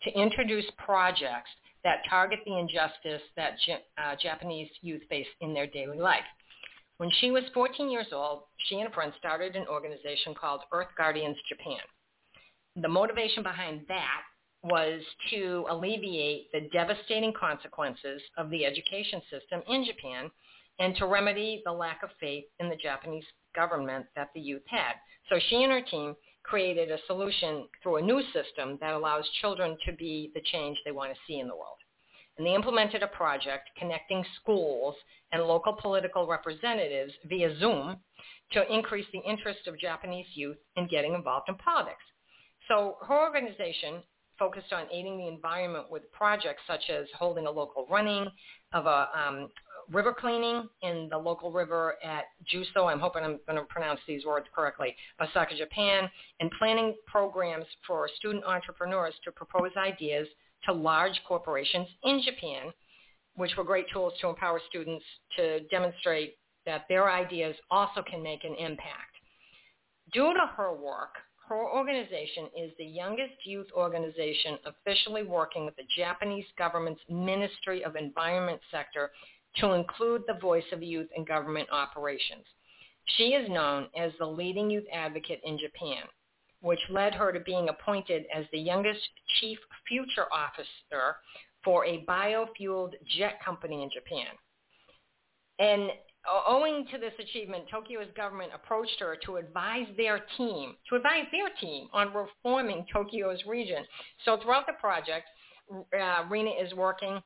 to 0.03 0.11
introduce 0.19 0.65
projects 0.83 1.49
that 1.83 2.01
target 2.09 2.39
the 2.45 2.57
injustice 2.57 3.21
that 3.35 3.53
uh, 3.97 4.15
Japanese 4.21 4.69
youth 4.81 5.01
face 5.09 5.27
in 5.41 5.53
their 5.53 5.67
daily 5.67 5.99
life. 5.99 6.25
When 6.97 7.11
she 7.21 7.29
was 7.29 7.43
14 7.53 7.89
years 7.89 8.07
old, 8.11 8.43
she 8.67 8.79
and 8.79 8.89
a 8.89 8.93
friend 8.93 9.13
started 9.19 9.55
an 9.55 9.67
organization 9.67 10.33
called 10.33 10.61
Earth 10.71 10.88
Guardians 10.97 11.38
Japan. 11.47 11.79
The 12.81 12.88
motivation 12.88 13.43
behind 13.43 13.81
that 13.88 14.21
was 14.63 15.01
to 15.29 15.65
alleviate 15.69 16.51
the 16.51 16.67
devastating 16.73 17.33
consequences 17.39 18.21
of 18.38 18.49
the 18.49 18.65
education 18.65 19.21
system 19.29 19.61
in 19.67 19.85
Japan 19.85 20.31
and 20.80 20.95
to 20.97 21.05
remedy 21.05 21.61
the 21.65 21.71
lack 21.71 22.03
of 22.03 22.09
faith 22.19 22.45
in 22.59 22.69
the 22.69 22.75
Japanese 22.75 23.25
government 23.55 24.05
that 24.15 24.30
the 24.34 24.41
youth 24.41 24.63
had. 24.67 24.93
So 25.30 25.39
she 25.49 25.63
and 25.63 25.71
her 25.71 25.82
team 25.82 26.15
created 26.43 26.91
a 26.91 26.97
solution 27.07 27.67
through 27.84 27.97
a 27.97 28.01
new 28.01 28.21
system 28.34 28.78
that 28.80 28.93
allows 28.93 29.28
children 29.41 29.78
to 29.86 29.91
be 29.93 30.32
the 30.34 30.41
change 30.51 30.78
they 30.86 30.91
want 30.91 31.13
to 31.13 31.19
see 31.28 31.39
in 31.39 31.47
the 31.47 31.55
world. 31.55 31.78
And 32.38 32.45
they 32.45 32.53
implemented 32.53 33.03
a 33.03 33.07
project 33.07 33.69
connecting 33.78 34.23
schools 34.41 34.95
and 35.32 35.43
local 35.43 35.73
political 35.73 36.28
representatives 36.28 37.11
via 37.25 37.57
Zoom 37.59 37.97
to 38.53 38.73
increase 38.73 39.07
the 39.11 39.30
interest 39.30 39.67
of 39.67 39.80
Japanese 39.80 40.28
youth 40.36 40.57
in 40.75 40.88
getting 40.88 41.13
involved 41.13 41.49
in 41.49 41.55
politics. 41.55 42.03
So 42.67 42.97
her 43.07 43.19
organization 43.19 44.03
focused 44.38 44.71
on 44.71 44.86
aiding 44.91 45.17
the 45.17 45.28
environment 45.28 45.89
with 45.89 46.09
projects 46.11 46.61
such 46.67 46.89
as 46.89 47.07
holding 47.17 47.47
a 47.47 47.51
local 47.51 47.88
running 47.89 48.28
of 48.73 48.86
a 48.86 49.09
um, 49.15 49.49
river 49.91 50.13
cleaning 50.13 50.67
in 50.81 51.07
the 51.09 51.17
local 51.17 51.51
river 51.51 51.95
at 52.03 52.25
Juso. 52.51 52.91
I'm 52.91 52.99
hoping 52.99 53.23
I'm 53.23 53.39
going 53.47 53.57
to 53.57 53.65
pronounce 53.65 53.99
these 54.07 54.25
words 54.25 54.47
correctly. 54.53 54.95
Osaka, 55.21 55.55
Japan, 55.57 56.09
and 56.39 56.51
planning 56.59 56.95
programs 57.05 57.65
for 57.85 58.09
student 58.17 58.43
entrepreneurs 58.45 59.13
to 59.23 59.31
propose 59.31 59.71
ideas 59.77 60.27
to 60.65 60.73
large 60.73 61.19
corporations 61.27 61.88
in 62.03 62.21
Japan, 62.23 62.71
which 63.35 63.51
were 63.57 63.63
great 63.63 63.85
tools 63.93 64.13
to 64.21 64.27
empower 64.27 64.59
students 64.69 65.05
to 65.38 65.61
demonstrate 65.67 66.38
that 66.65 66.85
their 66.89 67.09
ideas 67.09 67.55
also 67.71 68.03
can 68.09 68.21
make 68.21 68.43
an 68.43 68.55
impact. 68.55 69.15
Due 70.13 70.33
to 70.33 70.51
her 70.55 70.73
work, 70.73 71.15
her 71.47 71.65
organization 71.65 72.49
is 72.57 72.71
the 72.77 72.85
youngest 72.85 73.45
youth 73.45 73.67
organization 73.73 74.57
officially 74.65 75.23
working 75.23 75.65
with 75.65 75.77
the 75.77 75.88
Japanese 75.95 76.45
government's 76.57 77.01
Ministry 77.09 77.85
of 77.85 77.95
Environment 77.95 78.59
sector 78.69 79.11
to 79.60 79.74
include 79.74 80.24
the 80.28 80.39
voice 80.41 80.64
of 80.72 80.84
youth 80.84 81.08
in 81.16 81.26
government 81.26 81.70
operations. 81.72 82.45
She 83.18 83.34
is 83.34 83.49
known 83.49 83.88
as 83.97 84.12
the 84.20 84.26
leading 84.26 84.70
youth 84.70 84.86
advocate 84.93 85.41
in 85.43 85.58
Japan. 85.58 86.03
which 86.62 86.80
led 86.89 87.14
her 87.14 87.32
to 87.32 87.39
being 87.41 87.70
appointed 87.70 88.26
as 88.34 88.45
the 88.51 88.60
youngest 88.60 88.99
chief 89.39 89.60
future 89.88 90.26
officer 90.34 91.18
for 91.64 91.86
a 91.86 92.03
biofueled 92.05 92.93
jet 93.18 93.39
company 93.43 93.84
in 93.84 93.89
Japan. 93.93 94.28
And 95.60 95.91
owing 96.47 96.86
to 96.91 96.97
this 96.97 97.14
achievement, 97.20 97.66
Tokyo's 97.70 98.12
government 98.16 98.51
approached 98.53 98.99
her 98.99 99.18
to 99.26 99.38
advise 99.38 99.88
their 99.97 100.22
team, 100.38 100.76
to 100.89 100.95
advise 100.95 101.26
their 101.32 101.49
team 101.62 101.88
on 101.93 102.14
reforming 102.14 102.86
Tokyo's 102.91 103.43
region. 103.47 103.84
So 104.26 104.38
throughout 104.41 104.66
the 104.68 104.74
project, 104.74 105.28
uh, 105.72 106.26
Rina 106.30 106.51
is 106.51 106.74
working 106.74 107.22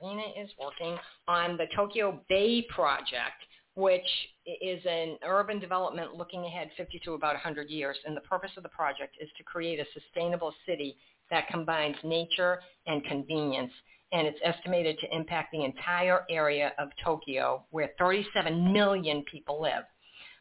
Lena 0.00 0.22
is 0.38 0.50
working 0.60 0.98
on 1.28 1.56
the 1.56 1.66
Tokyo 1.74 2.20
Bay 2.28 2.66
project, 2.74 3.42
which 3.74 4.06
is 4.46 4.80
an 4.88 5.16
urban 5.24 5.58
development 5.58 6.14
looking 6.14 6.44
ahead 6.44 6.70
50 6.76 7.00
to 7.04 7.14
about 7.14 7.34
100 7.34 7.70
years. 7.70 7.96
And 8.04 8.16
the 8.16 8.22
purpose 8.22 8.50
of 8.56 8.62
the 8.62 8.68
project 8.70 9.16
is 9.20 9.28
to 9.36 9.44
create 9.44 9.80
a 9.80 9.84
sustainable 9.98 10.54
city 10.66 10.96
that 11.30 11.48
combines 11.48 11.96
nature 12.04 12.60
and 12.86 13.04
convenience. 13.04 13.72
And 14.12 14.26
it's 14.26 14.38
estimated 14.44 14.98
to 15.00 15.14
impact 15.14 15.50
the 15.52 15.64
entire 15.64 16.24
area 16.30 16.72
of 16.78 16.88
Tokyo, 17.04 17.64
where 17.70 17.90
37 17.98 18.72
million 18.72 19.24
people 19.30 19.60
live. 19.60 19.82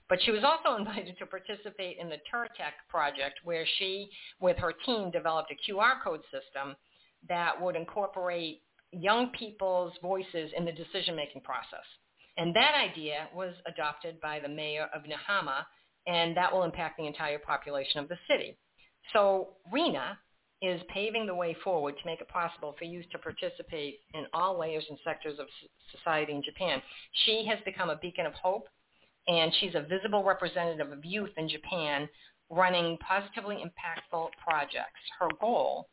But 0.07 0.19
she 0.21 0.31
was 0.31 0.43
also 0.43 0.75
invited 0.79 1.17
to 1.17 1.25
participate 1.25 1.97
in 1.97 2.09
the 2.09 2.19
Turtech 2.31 2.75
project, 2.89 3.39
where 3.43 3.65
she, 3.79 4.09
with 4.39 4.57
her 4.57 4.73
team, 4.85 5.11
developed 5.11 5.51
a 5.51 5.71
QR 5.71 6.01
code 6.03 6.21
system 6.25 6.75
that 7.27 7.59
would 7.59 7.75
incorporate 7.75 8.61
young 8.99 9.29
people's 9.37 9.93
voices 10.01 10.51
in 10.55 10.65
the 10.65 10.71
decision-making 10.71 11.41
process. 11.41 11.85
And 12.37 12.55
that 12.55 12.75
idea 12.75 13.27
was 13.33 13.53
adopted 13.65 14.19
by 14.21 14.39
the 14.39 14.49
mayor 14.49 14.87
of 14.93 15.03
Nahama, 15.03 15.65
and 16.07 16.35
that 16.35 16.51
will 16.51 16.63
impact 16.63 16.97
the 16.97 17.07
entire 17.07 17.39
population 17.39 17.99
of 17.99 18.09
the 18.09 18.17
city. 18.29 18.57
So 19.13 19.49
RENA 19.71 20.17
is 20.61 20.81
paving 20.93 21.25
the 21.25 21.35
way 21.35 21.55
forward 21.63 21.95
to 21.97 22.05
make 22.05 22.21
it 22.21 22.29
possible 22.29 22.75
for 22.77 22.85
youth 22.85 23.05
to 23.11 23.19
participate 23.19 23.99
in 24.13 24.25
all 24.33 24.59
layers 24.59 24.85
and 24.89 24.97
sectors 25.03 25.39
of 25.39 25.47
society 25.95 26.33
in 26.33 26.43
Japan. 26.43 26.81
She 27.25 27.45
has 27.49 27.59
become 27.65 27.89
a 27.89 27.97
beacon 27.97 28.25
of 28.25 28.33
hope, 28.33 28.67
and 29.27 29.53
she's 29.59 29.75
a 29.75 29.81
visible 29.81 30.23
representative 30.23 30.91
of 30.91 31.03
youth 31.03 31.31
in 31.37 31.49
Japan 31.49 32.07
running 32.49 32.97
positively 32.97 33.55
impactful 33.57 34.29
projects. 34.43 34.99
Her 35.19 35.29
goal 35.39 35.87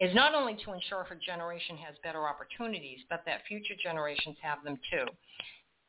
is 0.00 0.14
not 0.14 0.34
only 0.34 0.56
to 0.64 0.72
ensure 0.72 1.04
her 1.04 1.18
generation 1.24 1.76
has 1.76 1.94
better 2.02 2.26
opportunities, 2.26 3.00
but 3.08 3.22
that 3.26 3.42
future 3.46 3.74
generations 3.82 4.36
have 4.42 4.62
them 4.64 4.78
too. 4.90 5.06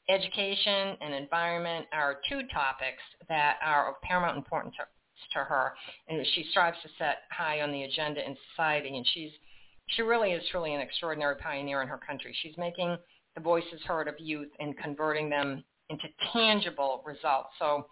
Education 0.08 0.98
and 1.02 1.14
environment 1.14 1.88
are 1.92 2.20
two 2.30 2.42
topics 2.54 3.02
that 3.28 3.58
are 3.64 3.90
of 3.90 4.02
paramount 4.02 4.38
importance 4.38 4.76
to, 5.34 5.40
her, 5.40 5.74
and 6.08 6.26
she 6.36 6.46
strives 6.52 6.78
to 6.84 6.90
set 7.00 7.20
high 7.32 7.62
on 7.62 7.72
the 7.72 7.84
agenda 7.84 8.24
in 8.26 8.36
society, 8.52 8.96
and 8.96 9.08
she's 9.14 9.32
she 9.88 10.02
really 10.02 10.32
is 10.32 10.44
truly 10.52 10.74
an 10.74 10.82
extraordinary 10.82 11.36
pioneer 11.36 11.82
in 11.82 11.88
her 11.88 12.00
country. 12.00 12.36
She's 12.42 12.58
making 12.58 12.98
the 13.36 13.42
voices 13.42 13.82
heard 13.86 14.08
of 14.08 14.16
youth 14.20 14.50
and 14.60 14.78
converting 14.78 15.30
them 15.30 15.64
into 15.90 16.06
tangible 16.34 17.04
results. 17.06 17.50
So 17.60 17.86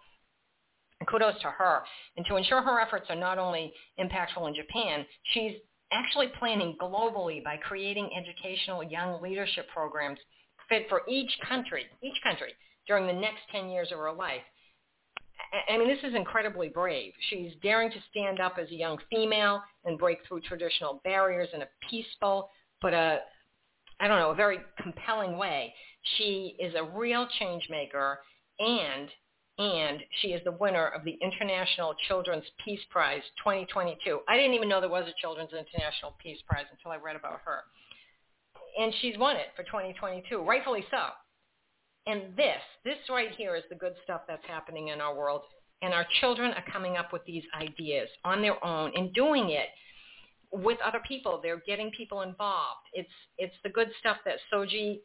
kudos 1.08 1.40
to 1.42 1.50
her. 1.50 1.82
And 2.16 2.26
to 2.26 2.36
ensure 2.36 2.62
her 2.62 2.80
efforts 2.80 3.06
are 3.10 3.16
not 3.16 3.38
only 3.38 3.72
impactful 3.98 4.46
in 4.48 4.54
Japan, 4.54 5.06
she's 5.32 5.52
actually 5.94 6.28
planning 6.38 6.76
globally 6.80 7.42
by 7.42 7.56
creating 7.56 8.10
educational 8.16 8.82
young 8.82 9.22
leadership 9.22 9.66
programs 9.72 10.18
fit 10.68 10.86
for 10.88 11.02
each 11.08 11.30
country, 11.48 11.86
each 12.02 12.20
country 12.22 12.52
during 12.86 13.06
the 13.06 13.12
next 13.12 13.40
10 13.52 13.68
years 13.70 13.90
of 13.92 13.98
her 13.98 14.12
life. 14.12 14.42
I 15.68 15.78
mean, 15.78 15.88
this 15.88 16.02
is 16.02 16.14
incredibly 16.14 16.68
brave. 16.68 17.12
She's 17.30 17.52
daring 17.62 17.90
to 17.90 17.96
stand 18.10 18.40
up 18.40 18.56
as 18.60 18.68
a 18.70 18.74
young 18.74 18.98
female 19.10 19.62
and 19.84 19.98
break 19.98 20.18
through 20.26 20.40
traditional 20.40 21.00
barriers 21.04 21.48
in 21.52 21.62
a 21.62 21.68
peaceful, 21.88 22.50
but 22.82 22.92
a, 22.92 23.20
I 24.00 24.08
don't 24.08 24.18
know, 24.18 24.30
a 24.30 24.34
very 24.34 24.58
compelling 24.82 25.38
way. 25.38 25.72
She 26.16 26.56
is 26.58 26.74
a 26.74 26.84
real 26.84 27.26
change 27.38 27.68
maker 27.70 28.18
and 28.58 29.08
and 29.58 30.00
she 30.20 30.28
is 30.28 30.42
the 30.44 30.52
winner 30.52 30.88
of 30.88 31.04
the 31.04 31.16
International 31.22 31.94
Children's 32.08 32.44
Peace 32.64 32.80
Prize 32.90 33.22
2022. 33.38 34.20
I 34.28 34.36
didn't 34.36 34.54
even 34.54 34.68
know 34.68 34.80
there 34.80 34.90
was 34.90 35.08
a 35.08 35.20
Children's 35.20 35.52
International 35.52 36.14
Peace 36.20 36.38
Prize 36.48 36.66
until 36.72 36.90
I 36.90 36.96
read 36.96 37.14
about 37.14 37.40
her. 37.44 37.60
And 38.80 38.92
she's 39.00 39.16
won 39.16 39.36
it 39.36 39.48
for 39.54 39.62
2022, 39.62 40.42
rightfully 40.42 40.84
so. 40.90 41.06
And 42.06 42.36
this, 42.36 42.60
this 42.84 42.98
right 43.08 43.30
here 43.36 43.54
is 43.54 43.62
the 43.70 43.76
good 43.76 43.94
stuff 44.02 44.22
that's 44.26 44.44
happening 44.46 44.88
in 44.88 45.00
our 45.00 45.14
world. 45.14 45.42
And 45.82 45.94
our 45.94 46.06
children 46.20 46.52
are 46.52 46.72
coming 46.72 46.96
up 46.96 47.12
with 47.12 47.24
these 47.24 47.44
ideas 47.60 48.08
on 48.24 48.42
their 48.42 48.62
own 48.64 48.90
and 48.96 49.14
doing 49.14 49.50
it 49.50 49.68
with 50.50 50.78
other 50.84 51.00
people. 51.06 51.38
They're 51.40 51.62
getting 51.64 51.92
people 51.96 52.22
involved. 52.22 52.80
It's, 52.92 53.08
it's 53.38 53.54
the 53.62 53.70
good 53.70 53.88
stuff 54.00 54.16
that 54.24 54.38
Soji 54.52 55.00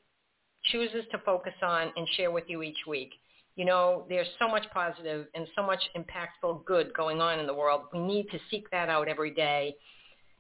chooses 0.72 1.06
to 1.12 1.20
focus 1.20 1.54
on 1.62 1.91
and 1.95 2.08
share 2.18 2.32
with 2.32 2.45
you 2.47 2.64
each 2.64 2.88
week. 2.88 3.12
You 3.60 3.66
know, 3.66 4.05
there's 4.07 4.30
so 4.39 4.47
much 4.47 4.64
positive 4.74 5.28
and 5.36 5.45
so 5.53 5.62
much 5.62 5.82
impactful 5.93 6.64
good 6.64 6.93
going 6.93 7.20
on 7.20 7.41
in 7.41 7.45
the 7.45 7.53
world. 7.53 7.82
We 7.91 7.99
need 7.99 8.30
to 8.32 8.39
seek 8.49 8.72
that 8.72 8.88
out 8.88 9.10
every 9.10 9.32
day 9.32 9.76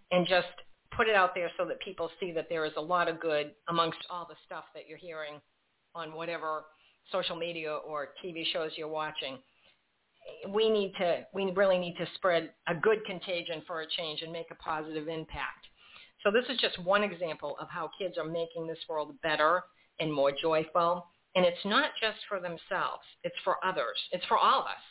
and 0.09 0.25
just 0.25 0.47
put 0.95 1.09
it 1.09 1.15
out 1.15 1.35
there 1.35 1.51
so 1.57 1.65
that 1.65 1.81
people 1.81 2.09
see 2.17 2.31
that 2.31 2.47
there 2.47 2.63
is 2.63 2.71
a 2.77 2.81
lot 2.81 3.09
of 3.09 3.19
good 3.19 3.51
amongst 3.67 3.97
all 4.09 4.25
the 4.25 4.37
stuff 4.45 4.63
that 4.73 4.87
you're 4.87 4.97
hearing 4.97 5.41
on 5.95 6.13
whatever 6.13 6.63
social 7.11 7.35
media 7.35 7.69
or 7.85 8.11
TV 8.23 8.45
shows 8.53 8.71
you're 8.77 8.87
watching. 8.87 9.37
We 10.47 10.69
need 10.69 10.93
to, 10.99 11.25
we 11.33 11.51
really 11.51 11.77
need 11.77 11.97
to 11.97 12.05
spread 12.15 12.51
a 12.69 12.73
good 12.73 13.03
contagion 13.03 13.63
for 13.67 13.81
a 13.81 13.85
change 13.97 14.21
and 14.21 14.31
make 14.31 14.47
a 14.49 14.55
positive 14.55 15.09
impact. 15.09 15.67
So 16.23 16.31
this 16.31 16.45
is 16.47 16.57
just 16.61 16.81
one 16.85 17.03
example 17.03 17.57
of 17.59 17.67
how 17.69 17.89
kids 17.99 18.17
are 18.17 18.23
making 18.23 18.65
this 18.65 18.79
world 18.87 19.13
better 19.21 19.63
and 19.99 20.13
more 20.13 20.31
joyful 20.31 21.05
and 21.35 21.45
it's 21.45 21.63
not 21.65 21.91
just 22.01 22.17
for 22.27 22.39
themselves. 22.39 23.03
It's 23.23 23.35
for 23.43 23.63
others. 23.63 23.99
It's 24.11 24.25
for 24.25 24.37
all 24.37 24.61
of 24.61 24.65
us. 24.65 24.83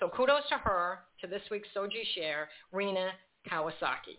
So 0.00 0.08
kudos 0.08 0.48
to 0.50 0.58
her, 0.58 1.00
to 1.20 1.26
this 1.26 1.42
week's 1.50 1.68
Soji 1.76 2.02
Share, 2.14 2.48
Rena 2.72 3.10
Kawasaki. 3.50 4.18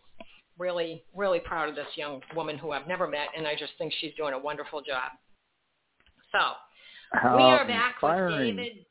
Really, 0.58 1.04
really 1.14 1.40
proud 1.40 1.68
of 1.70 1.76
this 1.76 1.88
young 1.96 2.22
woman 2.36 2.58
who 2.58 2.72
I've 2.72 2.88
never 2.88 3.08
met, 3.08 3.28
and 3.36 3.46
I 3.46 3.56
just 3.56 3.74
think 3.78 3.94
she's 4.00 4.14
doing 4.16 4.34
a 4.34 4.40
wonderful 4.40 4.82
job. 4.82 5.12
So 6.32 6.54
How 7.12 7.36
we 7.36 7.44
are 7.44 7.68
back 7.68 7.96
inspiring. 7.96 8.56
with 8.56 8.58
David 8.58 8.86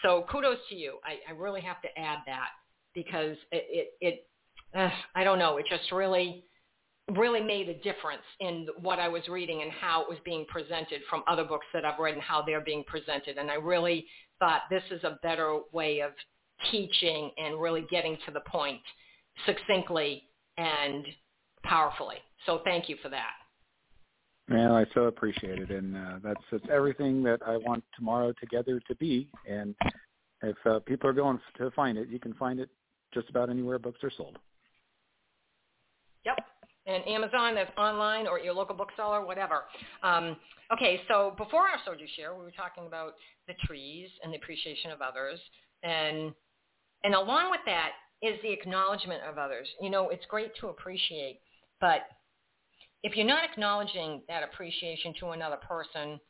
So 0.03 0.27
kudos 0.31 0.59
to 0.69 0.75
you. 0.75 0.99
I, 1.05 1.33
I 1.33 1.37
really 1.37 1.61
have 1.63 1.81
to 1.83 1.89
add 1.99 2.19
that 2.27 2.49
because 2.95 3.37
it, 3.51 3.89
it, 4.01 4.07
it 4.07 4.27
uh, 4.75 4.91
I 5.15 5.25
don't 5.25 5.39
know, 5.39 5.59
it 5.59 5.67
just 5.69 5.91
really 5.93 6.45
really 7.17 7.41
made 7.41 7.69
a 7.69 7.75
difference 7.75 8.23
in 8.41 8.67
what 8.81 8.99
I 8.99 9.09
was 9.09 9.27
reading 9.29 9.63
and 9.63 9.71
how 9.73 10.03
it 10.03 10.09
was 10.09 10.19
being 10.25 10.47
presented 10.49 11.01
from 11.11 11.25
other 11.27 11.45
books 11.45 11.67
that 11.75 11.85
I've 11.85 11.99
read 11.99 12.15
and 12.15 12.23
how 12.23 12.43
they're 12.43 12.61
being 12.61 12.85
presented. 12.87 13.39
And 13.39 13.51
I 13.51 13.55
really 13.55 14.07
thought 14.39 14.63
this 14.71 14.85
is 14.91 15.03
a 15.05 15.19
better 15.23 15.61
way 15.73 16.01
of 16.01 16.13
teaching 16.71 17.31
and 17.39 17.61
really 17.61 17.87
getting 17.91 18.17
to 18.27 18.33
the 18.33 18.41
point 18.41 18.81
succinctly 19.47 20.23
and 20.57 21.07
powerfully. 21.63 22.17
So 22.47 22.61
thank 22.65 22.89
you 22.89 22.97
for 23.03 23.09
that. 23.09 23.33
Well, 24.51 24.75
I 24.75 24.85
so 24.93 25.03
appreciate 25.03 25.59
it, 25.59 25.71
and 25.71 25.97
uh, 25.97 26.19
that's 26.23 26.65
everything 26.71 27.23
that 27.23 27.41
I 27.47 27.57
want 27.57 27.85
tomorrow 27.97 28.33
together 28.41 28.81
to 28.89 28.95
be. 28.97 29.29
And 29.49 29.75
if 30.43 30.57
uh, 30.67 30.81
people 30.81 31.09
are 31.09 31.15
going 31.15 31.39
to 31.59 31.71
find 31.71 31.97
it, 31.97 32.09
you 32.09 32.19
can 32.19 32.35
find 32.35 32.59
it 32.59 32.69
just 33.15 33.31
about 33.31 33.51
anywhere 33.51 33.79
books 33.79 34.01
are 34.03 34.11
sold. 34.17 34.39
Yep. 36.25 36.39
And 36.87 37.07
Amazon, 37.07 37.55
that's 37.55 37.71
online 37.79 38.27
or 38.27 38.41
your 38.41 38.55
local 38.55 38.75
bookseller, 38.75 39.25
whatever. 39.25 39.63
Um, 40.03 40.37
okay, 40.73 41.01
so 41.07 41.35
before 41.39 41.61
our 41.61 41.79
Soji 41.87 42.07
share, 42.17 42.35
we 42.35 42.43
were 42.43 42.51
talking 42.51 42.87
about 42.87 43.15
the 43.47 43.55
trees 43.67 44.09
and 44.25 44.33
the 44.33 44.37
appreciation 44.37 44.91
of 44.91 45.01
others, 45.01 45.39
and 45.85 46.33
and 47.05 47.15
along 47.15 47.51
with 47.51 47.61
that 47.67 47.91
is 48.23 48.39
the 48.43 48.53
acknowledgement 48.53 49.23
of 49.29 49.39
others. 49.39 49.69
You 49.81 49.91
know, 49.91 50.11
it's 50.11 50.25
great 50.27 50.53
to 50.61 50.69
appreciate, 50.69 51.41
but 51.81 52.03
if 53.03 53.17
you're 53.17 53.27
not 53.27 53.45
acknowledging 53.45 54.23
that 54.29 54.45
appreciation 54.45 55.13
to 55.21 55.31
another 55.31 55.59
person, 55.69 56.21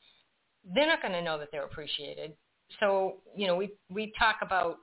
they're 0.75 0.87
not 0.87 1.03
going 1.03 1.13
to 1.13 1.23
know 1.23 1.39
that 1.39 1.49
they're 1.53 1.65
appreciated. 1.65 2.33
So, 2.81 3.17
you 3.37 3.47
know, 3.47 3.57
we 3.57 3.73
we 3.91 4.13
talk 4.19 4.37
about 4.41 4.77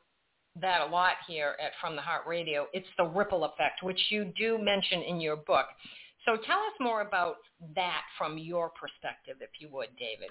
that 0.61 0.81
a 0.81 0.85
lot 0.85 1.13
here 1.27 1.55
at 1.63 1.71
From 1.81 1.95
the 1.95 2.01
Heart 2.01 2.23
Radio. 2.27 2.67
It's 2.73 2.87
the 2.97 3.05
ripple 3.05 3.45
effect, 3.45 3.81
which 3.81 3.99
you 4.09 4.31
do 4.37 4.57
mention 4.57 5.01
in 5.01 5.19
your 5.19 5.37
book. 5.37 5.65
So 6.25 6.35
tell 6.35 6.59
us 6.59 6.73
more 6.79 7.01
about 7.01 7.37
that 7.75 8.01
from 8.17 8.37
your 8.37 8.69
perspective, 8.69 9.37
if 9.39 9.49
you 9.59 9.69
would, 9.71 9.89
David. 9.97 10.29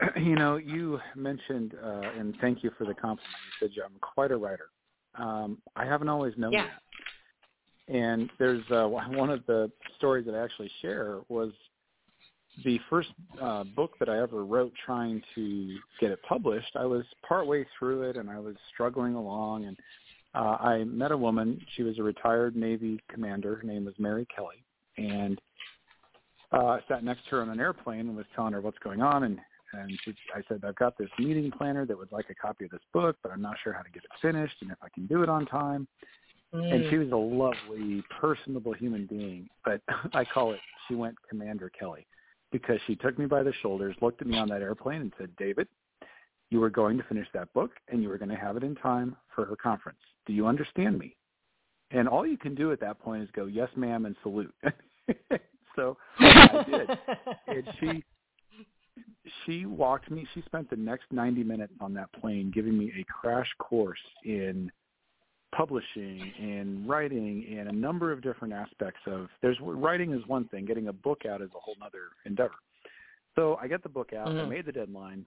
You 0.16 0.34
know, 0.34 0.56
you 0.56 0.98
mentioned, 1.14 1.74
uh, 1.82 2.02
and 2.18 2.34
thank 2.40 2.62
you 2.62 2.70
for 2.78 2.86
the 2.86 2.94
compliment. 2.94 3.26
You 3.60 3.68
said 3.68 3.82
I'm 3.84 3.98
quite 4.00 4.30
a 4.30 4.36
writer. 4.36 4.68
Um, 5.14 5.58
I 5.76 5.84
haven't 5.84 6.08
always 6.08 6.34
known 6.36 6.52
yeah. 6.52 6.66
that. 7.88 7.94
And 7.94 8.30
there's 8.38 8.62
uh, 8.70 8.86
one 8.86 9.30
of 9.30 9.44
the 9.46 9.70
stories 9.98 10.24
that 10.26 10.34
I 10.34 10.42
actually 10.42 10.70
share 10.80 11.20
was 11.28 11.52
the 12.64 12.78
first 12.88 13.08
uh, 13.40 13.64
book 13.64 13.92
that 13.98 14.08
I 14.08 14.20
ever 14.20 14.44
wrote 14.44 14.72
trying 14.84 15.22
to 15.34 15.76
get 16.00 16.10
it 16.10 16.20
published. 16.28 16.76
I 16.76 16.84
was 16.84 17.04
partway 17.26 17.66
through 17.78 18.02
it 18.02 18.16
and 18.16 18.30
I 18.30 18.38
was 18.38 18.54
struggling 18.72 19.14
along 19.14 19.64
and 19.64 19.76
uh, 20.34 20.56
I 20.60 20.84
met 20.84 21.10
a 21.10 21.16
woman. 21.16 21.60
She 21.76 21.82
was 21.82 21.98
a 21.98 22.02
retired 22.02 22.54
Navy 22.54 23.00
commander. 23.08 23.56
Her 23.56 23.62
name 23.66 23.84
was 23.84 23.94
Mary 23.98 24.26
Kelly. 24.34 24.62
And 24.96 25.40
uh, 26.52 26.66
I 26.66 26.80
sat 26.86 27.02
next 27.02 27.24
to 27.24 27.36
her 27.36 27.42
on 27.42 27.50
an 27.50 27.60
airplane 27.60 28.00
and 28.00 28.16
was 28.16 28.26
telling 28.36 28.52
her 28.52 28.60
what's 28.60 28.78
going 28.78 29.02
on. 29.02 29.24
And 29.24 29.40
and 29.72 29.98
she, 30.04 30.14
I 30.34 30.42
said, 30.48 30.62
I've 30.64 30.76
got 30.76 30.98
this 30.98 31.08
meeting 31.18 31.50
planner 31.50 31.86
that 31.86 31.96
would 31.96 32.12
like 32.12 32.26
a 32.30 32.34
copy 32.34 32.64
of 32.64 32.70
this 32.70 32.80
book, 32.92 33.16
but 33.22 33.32
I'm 33.32 33.42
not 33.42 33.56
sure 33.62 33.72
how 33.72 33.82
to 33.82 33.90
get 33.90 34.04
it 34.04 34.10
finished 34.20 34.56
and 34.62 34.70
if 34.70 34.78
I 34.82 34.88
can 34.88 35.06
do 35.06 35.22
it 35.22 35.28
on 35.28 35.46
time. 35.46 35.86
Mm. 36.54 36.74
And 36.74 36.90
she 36.90 36.96
was 36.96 37.10
a 37.12 37.16
lovely, 37.16 38.02
personable 38.20 38.72
human 38.72 39.06
being, 39.06 39.48
but 39.64 39.80
I 40.12 40.24
call 40.24 40.52
it, 40.52 40.60
she 40.88 40.94
went 40.94 41.14
Commander 41.28 41.70
Kelly 41.70 42.06
because 42.50 42.78
she 42.86 42.96
took 42.96 43.18
me 43.18 43.26
by 43.26 43.42
the 43.42 43.52
shoulders, 43.62 43.96
looked 44.00 44.20
at 44.20 44.26
me 44.26 44.36
on 44.36 44.48
that 44.48 44.62
airplane 44.62 45.02
and 45.02 45.12
said, 45.18 45.30
David, 45.36 45.68
you 46.50 46.58
were 46.58 46.70
going 46.70 46.98
to 46.98 47.04
finish 47.04 47.28
that 47.32 47.52
book 47.52 47.70
and 47.88 48.02
you 48.02 48.08
were 48.08 48.18
going 48.18 48.30
to 48.30 48.36
have 48.36 48.56
it 48.56 48.64
in 48.64 48.74
time 48.74 49.16
for 49.34 49.44
her 49.44 49.56
conference. 49.56 50.00
Do 50.26 50.32
you 50.32 50.46
understand 50.46 50.98
me? 50.98 51.16
And 51.92 52.08
all 52.08 52.26
you 52.26 52.36
can 52.36 52.54
do 52.54 52.72
at 52.72 52.80
that 52.80 52.98
point 52.98 53.22
is 53.22 53.28
go, 53.34 53.46
yes, 53.46 53.68
ma'am, 53.76 54.06
and 54.06 54.16
salute. 54.22 54.54
so 55.76 55.96
I 56.18 56.64
did. 56.68 56.90
And 57.46 57.64
she 57.78 58.04
she 59.44 59.66
walked 59.66 60.10
me. 60.10 60.26
She 60.34 60.42
spent 60.42 60.70
the 60.70 60.76
next 60.76 61.04
90 61.10 61.42
minutes 61.44 61.72
on 61.80 61.94
that 61.94 62.12
plane 62.12 62.50
giving 62.54 62.76
me 62.76 62.92
a 62.98 63.04
crash 63.04 63.48
course 63.58 63.98
in 64.24 64.70
publishing 65.54 66.32
and 66.40 66.88
writing 66.88 67.56
and 67.58 67.68
a 67.68 67.72
number 67.72 68.12
of 68.12 68.22
different 68.22 68.54
aspects 68.54 69.00
of 69.06 69.28
there's 69.42 69.58
writing 69.60 70.12
is 70.12 70.20
one 70.26 70.46
thing 70.48 70.64
getting 70.64 70.88
a 70.88 70.92
book 70.92 71.22
out 71.28 71.42
is 71.42 71.50
a 71.56 71.58
whole 71.58 71.74
other 71.84 72.10
endeavor 72.24 72.54
so 73.34 73.58
i 73.60 73.66
get 73.66 73.82
the 73.82 73.88
book 73.88 74.12
out 74.12 74.28
mm-hmm. 74.28 74.38
i 74.38 74.44
made 74.44 74.64
the 74.64 74.72
deadline 74.72 75.24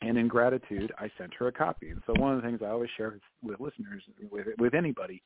and 0.00 0.16
in 0.16 0.28
gratitude 0.28 0.92
i 0.98 1.10
sent 1.18 1.32
her 1.34 1.48
a 1.48 1.52
copy 1.52 1.90
and 1.90 2.00
so 2.06 2.14
one 2.18 2.34
of 2.34 2.40
the 2.40 2.48
things 2.48 2.60
i 2.62 2.68
always 2.68 2.88
share 2.96 3.10
with, 3.42 3.58
with 3.58 3.60
listeners 3.60 4.02
with 4.30 4.46
with 4.58 4.72
anybody 4.72 5.22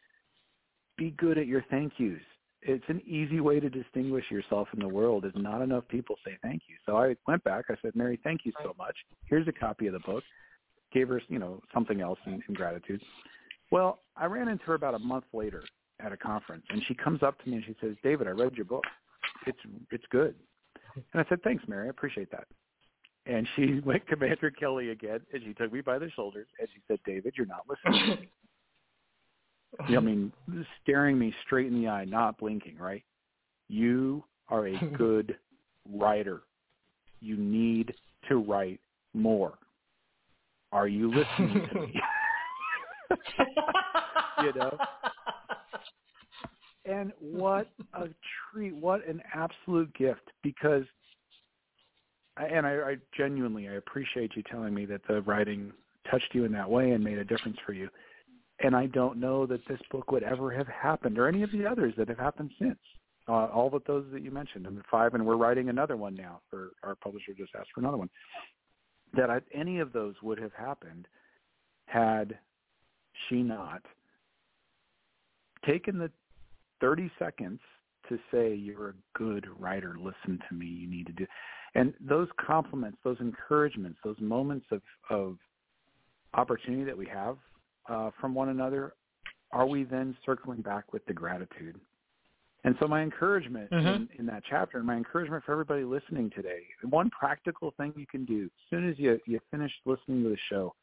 be 0.99 1.15
good 1.17 1.39
at 1.39 1.47
your 1.47 1.65
thank 1.71 1.93
yous 1.99 2.21
it's 2.63 2.85
an 2.89 3.03
easy 3.07 3.41
way 3.41 3.59
to 3.61 3.69
distinguish 3.69 4.25
yourself 4.31 4.69
in 4.73 4.81
the 4.81 4.89
world 4.89 5.25
is 5.25 5.33
not 5.35 5.63
enough 5.63 5.87
people 5.89 6.17
say 6.25 6.39
thank 6.43 6.63
you. 6.69 6.77
So 6.87 6.97
I 6.97 7.17
went 7.27 7.43
back. 7.45 7.67
I 7.69 7.75
said, 7.83 7.95
Mary, 7.95 8.21
thank 8.23 8.43
you 8.45 8.53
so 8.63 8.75
much. 8.79 8.97
Here's 9.25 9.49
a 9.49 9.53
copy 9.53 9.87
of 9.89 9.95
the 9.95 10.01
book. 10.01 10.23
Gave 10.93 11.09
her, 11.09 11.21
you 11.29 11.39
know, 11.39 11.61
something 11.75 12.01
else 12.01 12.19
in, 12.27 12.43
in 12.49 12.55
gratitude. 12.55 13.03
Well, 13.71 14.01
I 14.17 14.27
ran 14.27 14.49
into 14.49 14.65
her 14.65 14.75
about 14.75 14.95
a 14.95 14.99
month 14.99 15.25
later 15.33 15.65
at 16.01 16.13
a 16.13 16.17
conference, 16.17 16.65
and 16.71 16.83
she 16.87 16.95
comes 16.95 17.23
up 17.23 17.43
to 17.43 17.51
me 17.51 17.57
and 17.57 17.65
she 17.65 17.75
says, 17.81 17.97
David, 18.03 18.29
I 18.29 18.31
read 18.31 18.55
your 18.55 18.67
book. 18.67 18.85
It's 19.47 19.59
it's 19.91 20.05
good. 20.11 20.35
And 20.95 21.25
I 21.25 21.29
said, 21.29 21.43
thanks, 21.43 21.65
Mary. 21.67 21.87
I 21.87 21.91
appreciate 21.91 22.31
that. 22.31 22.47
And 23.27 23.49
she 23.57 23.81
went 23.85 24.07
Commander 24.07 24.51
Kelly 24.51 24.91
again, 24.91 25.21
and 25.33 25.43
she 25.43 25.55
took 25.55 25.73
me 25.73 25.81
by 25.81 25.99
the 25.99 26.11
shoulders, 26.11 26.47
and 26.61 26.69
she 26.73 26.81
said, 26.87 26.99
David, 27.07 27.35
you're 27.37 27.47
not 27.47 27.65
listening 27.69 28.29
I 29.81 29.91
mean, 30.01 30.33
staring 30.83 31.19
me 31.19 31.35
straight 31.45 31.67
in 31.67 31.81
the 31.81 31.89
eye, 31.89 32.05
not 32.05 32.39
blinking, 32.39 32.79
right? 32.79 33.03
You 33.69 34.25
are 34.49 34.67
a 34.67 34.79
good 34.97 35.37
writer. 35.93 36.43
You 37.21 37.37
need 37.37 37.95
to 38.29 38.37
write 38.37 38.81
more. 39.15 39.55
Are 40.73 40.89
you 40.89 41.09
listening 41.09 41.69
to 41.69 41.81
me? 41.81 42.01
you 44.43 44.53
know? 44.55 44.77
And 46.85 47.13
what 47.21 47.69
a 47.95 48.09
treat, 48.51 48.75
what 48.75 49.07
an 49.07 49.23
absolute 49.35 49.93
gift 49.95 50.31
because 50.43 50.85
and 52.39 52.67
I, 52.67 52.73
I 52.73 52.97
genuinely 53.17 53.69
I 53.69 53.75
appreciate 53.75 54.35
you 54.35 54.43
telling 54.51 54.73
me 54.73 54.87
that 54.87 55.03
the 55.07 55.21
writing 55.23 55.73
touched 56.11 56.31
you 56.33 56.45
in 56.45 56.53
that 56.53 56.69
way 56.69 56.93
and 56.93 57.05
made 57.05 57.19
a 57.19 57.25
difference 57.25 57.59
for 57.65 57.73
you 57.73 57.89
and 58.63 58.77
I 58.77 58.87
don't 58.87 59.19
know 59.19 59.45
that 59.47 59.67
this 59.69 59.81
book 59.91 60.11
would 60.13 60.23
ever 60.23 60.51
have 60.51 60.69
happened 60.69 61.19
or 61.19 61.29
any 61.29 61.43
of 61.43 61.51
the 61.51 61.67
others 61.67 61.95
that 61.99 62.09
have 62.09 62.19
happened 62.19 62.51
since. 62.59 62.79
Uh, 63.29 63.47
all 63.47 63.71
but 63.71 63.87
those 63.87 64.05
that 64.13 64.23
you 64.23 64.31
mentioned, 64.31 64.67
and 64.67 64.81
five, 64.91 65.15
and 65.15 65.25
we're 65.25 65.37
writing 65.37 65.69
another 65.69 65.97
one 65.97 66.15
now. 66.15 66.41
For 66.51 66.71
our 66.83 66.97
publisher 66.97 67.33
just 67.37 67.53
asked 67.57 67.69
for 67.75 67.81
another 67.81 67.97
one. 67.97 68.11
That 69.15 69.31
I, 69.31 69.41
any 69.55 69.79
of 69.79 69.93
those 69.93 70.15
would 70.23 70.39
have 70.39 70.53
happened 70.55 71.07
had 71.87 72.39
she 73.29 73.43
not 73.43 73.83
taken 75.67 75.99
the 75.99 76.11
30 76.81 77.11
seconds 77.19 77.61
to 78.09 78.19
say 78.33 78.55
you're 78.55 78.91
a 78.91 79.19
good 79.19 79.47
writer 79.59 79.97
listen 79.97 80.41
to 80.49 80.55
me 80.55 80.67
you 80.67 80.91
need 80.91 81.07
to 81.07 81.13
do 81.13 81.27
and 81.75 81.95
those 82.01 82.27
compliments 82.45 82.99
those 83.05 83.19
encouragements 83.21 83.99
those 84.03 84.17
moments 84.21 84.67
of 84.73 84.83
of 85.11 85.37
opportunity 86.35 86.83
that 86.83 86.97
we 86.97 87.07
have 87.07 87.37
uh, 87.89 88.11
from 88.21 88.35
one 88.35 88.49
another, 88.49 88.95
are 89.51 89.67
we 89.67 89.85
then 89.85 90.17
circling 90.25 90.63
back 90.63 90.93
with 90.93 91.05
the 91.07 91.13
gratitude? 91.13 91.79
And 92.65 92.77
so 92.79 92.87
my 92.87 93.03
encouragement 93.03 93.71
mm-hmm. 93.71 93.87
in, 93.87 94.09
in 94.19 94.27
that 94.27 94.45
chapter, 94.49 94.79
and 94.79 94.87
my 94.87 94.97
encouragement 94.97 95.43
for 95.45 95.53
everybody 95.53 95.85
listening 95.85 96.31
today, 96.31 96.61
one 96.89 97.11
practical 97.11 97.75
thing 97.77 97.93
you 97.97 98.07
can 98.07 98.25
do 98.25 98.45
as 98.45 98.71
soon 98.71 98.89
as 98.89 98.99
you, 98.99 99.19
you 99.27 99.41
finish 99.51 99.73
listening 99.85 100.23
to 100.23 100.29
the 100.29 100.39
show, 100.49 100.75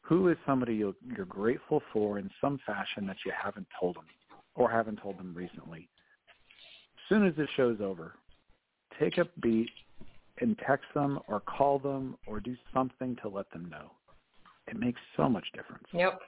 who 0.00 0.28
is 0.28 0.36
somebody 0.46 0.74
you're, 0.74 0.94
you're 1.14 1.26
grateful 1.26 1.82
for 1.92 2.18
in 2.18 2.30
some 2.40 2.58
fashion 2.66 3.06
that 3.06 3.18
you 3.24 3.32
haven't 3.38 3.66
told 3.78 3.96
them 3.96 4.06
or 4.54 4.70
haven't 4.70 4.96
told 4.96 5.18
them 5.18 5.34
recently? 5.34 5.88
As 6.96 7.08
soon 7.08 7.26
as 7.26 7.34
this 7.36 7.48
show's 7.56 7.80
over, 7.80 8.14
take 8.98 9.18
a 9.18 9.26
beat 9.42 9.70
and 10.40 10.58
text 10.66 10.86
them 10.94 11.20
or 11.28 11.40
call 11.40 11.78
them 11.78 12.16
or 12.26 12.40
do 12.40 12.56
something 12.72 13.14
to 13.22 13.28
let 13.28 13.50
them 13.50 13.68
know. 13.70 13.90
It 14.70 14.78
makes 14.78 15.00
so 15.16 15.28
much 15.28 15.44
difference. 15.52 15.84
Yep. 15.92 16.20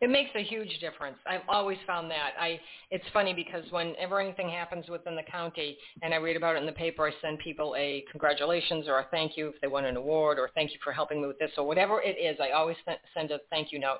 It 0.00 0.10
makes 0.10 0.30
a 0.36 0.42
huge 0.44 0.78
difference. 0.78 1.16
I've 1.26 1.40
always 1.48 1.78
found 1.84 2.08
that. 2.10 2.34
I 2.38 2.60
it's 2.90 3.04
funny 3.12 3.34
because 3.34 3.64
whenever 3.70 4.20
anything 4.20 4.48
happens 4.48 4.88
within 4.88 5.16
the 5.16 5.24
county 5.24 5.76
and 6.02 6.14
I 6.14 6.18
read 6.18 6.36
about 6.36 6.54
it 6.54 6.60
in 6.60 6.66
the 6.66 6.72
paper, 6.72 7.08
I 7.08 7.12
send 7.20 7.40
people 7.40 7.74
a 7.76 8.04
congratulations 8.10 8.86
or 8.86 9.00
a 9.00 9.06
thank 9.10 9.36
you 9.36 9.48
if 9.48 9.60
they 9.60 9.66
won 9.66 9.86
an 9.86 9.96
award 9.96 10.38
or 10.38 10.50
thank 10.54 10.72
you 10.72 10.78
for 10.84 10.92
helping 10.92 11.20
me 11.20 11.26
with 11.26 11.38
this 11.40 11.50
or 11.58 11.66
whatever 11.66 12.00
it 12.00 12.16
is. 12.16 12.38
I 12.40 12.50
always 12.50 12.76
send 13.12 13.32
a 13.32 13.40
thank 13.50 13.72
you 13.72 13.80
note. 13.80 13.98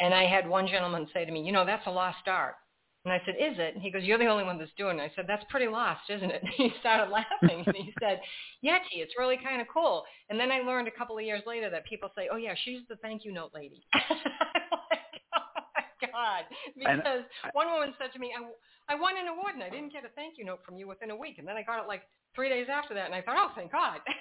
And 0.00 0.12
I 0.12 0.24
had 0.24 0.48
one 0.48 0.66
gentleman 0.66 1.06
say 1.12 1.24
to 1.24 1.30
me, 1.30 1.42
"You 1.42 1.52
know, 1.52 1.64
that's 1.64 1.86
a 1.86 1.90
lost 1.90 2.26
art." 2.26 2.56
And 3.08 3.18
I 3.18 3.24
said, 3.24 3.36
is 3.40 3.56
it? 3.58 3.72
And 3.72 3.82
he 3.82 3.90
goes, 3.90 4.04
you're 4.04 4.18
the 4.18 4.26
only 4.26 4.44
one 4.44 4.58
that's 4.58 4.70
doing 4.76 4.98
it. 4.98 5.02
I 5.02 5.10
said, 5.16 5.24
that's 5.26 5.44
pretty 5.48 5.66
lost, 5.66 6.02
isn't 6.10 6.30
it? 6.30 6.42
And 6.42 6.52
he 6.58 6.70
started 6.78 7.10
laughing. 7.10 7.64
and 7.66 7.74
he 7.74 7.90
said, 7.98 8.20
yeah, 8.60 8.76
T, 8.84 9.00
it's 9.00 9.14
really 9.18 9.38
kind 9.42 9.62
of 9.62 9.66
cool. 9.72 10.04
And 10.28 10.38
then 10.38 10.52
I 10.52 10.60
learned 10.60 10.88
a 10.88 10.90
couple 10.90 11.16
of 11.16 11.24
years 11.24 11.40
later 11.46 11.70
that 11.70 11.86
people 11.86 12.10
say, 12.14 12.28
oh, 12.30 12.36
yeah, 12.36 12.52
she's 12.66 12.80
the 12.90 12.96
thank 12.96 13.24
you 13.24 13.32
note 13.32 13.52
lady. 13.54 13.86
Oh, 16.00 16.06
God. 16.12 16.44
Because 16.76 17.24
I, 17.42 17.50
one 17.52 17.66
woman 17.72 17.94
said 17.98 18.12
to 18.12 18.18
me, 18.18 18.30
I, 18.30 18.92
I 18.92 19.00
won 19.00 19.14
an 19.18 19.28
award 19.28 19.54
and 19.54 19.64
I 19.64 19.70
didn't 19.70 19.92
get 19.92 20.04
a 20.04 20.08
thank 20.14 20.38
you 20.38 20.44
note 20.44 20.60
from 20.64 20.76
you 20.76 20.86
within 20.86 21.10
a 21.10 21.16
week. 21.16 21.38
And 21.38 21.46
then 21.48 21.56
I 21.56 21.62
got 21.62 21.82
it 21.82 21.88
like 21.88 22.02
three 22.34 22.48
days 22.48 22.66
after 22.70 22.94
that. 22.94 23.06
And 23.06 23.14
I 23.14 23.22
thought, 23.22 23.36
oh, 23.36 23.50
thank 23.56 23.72
God. 23.72 23.98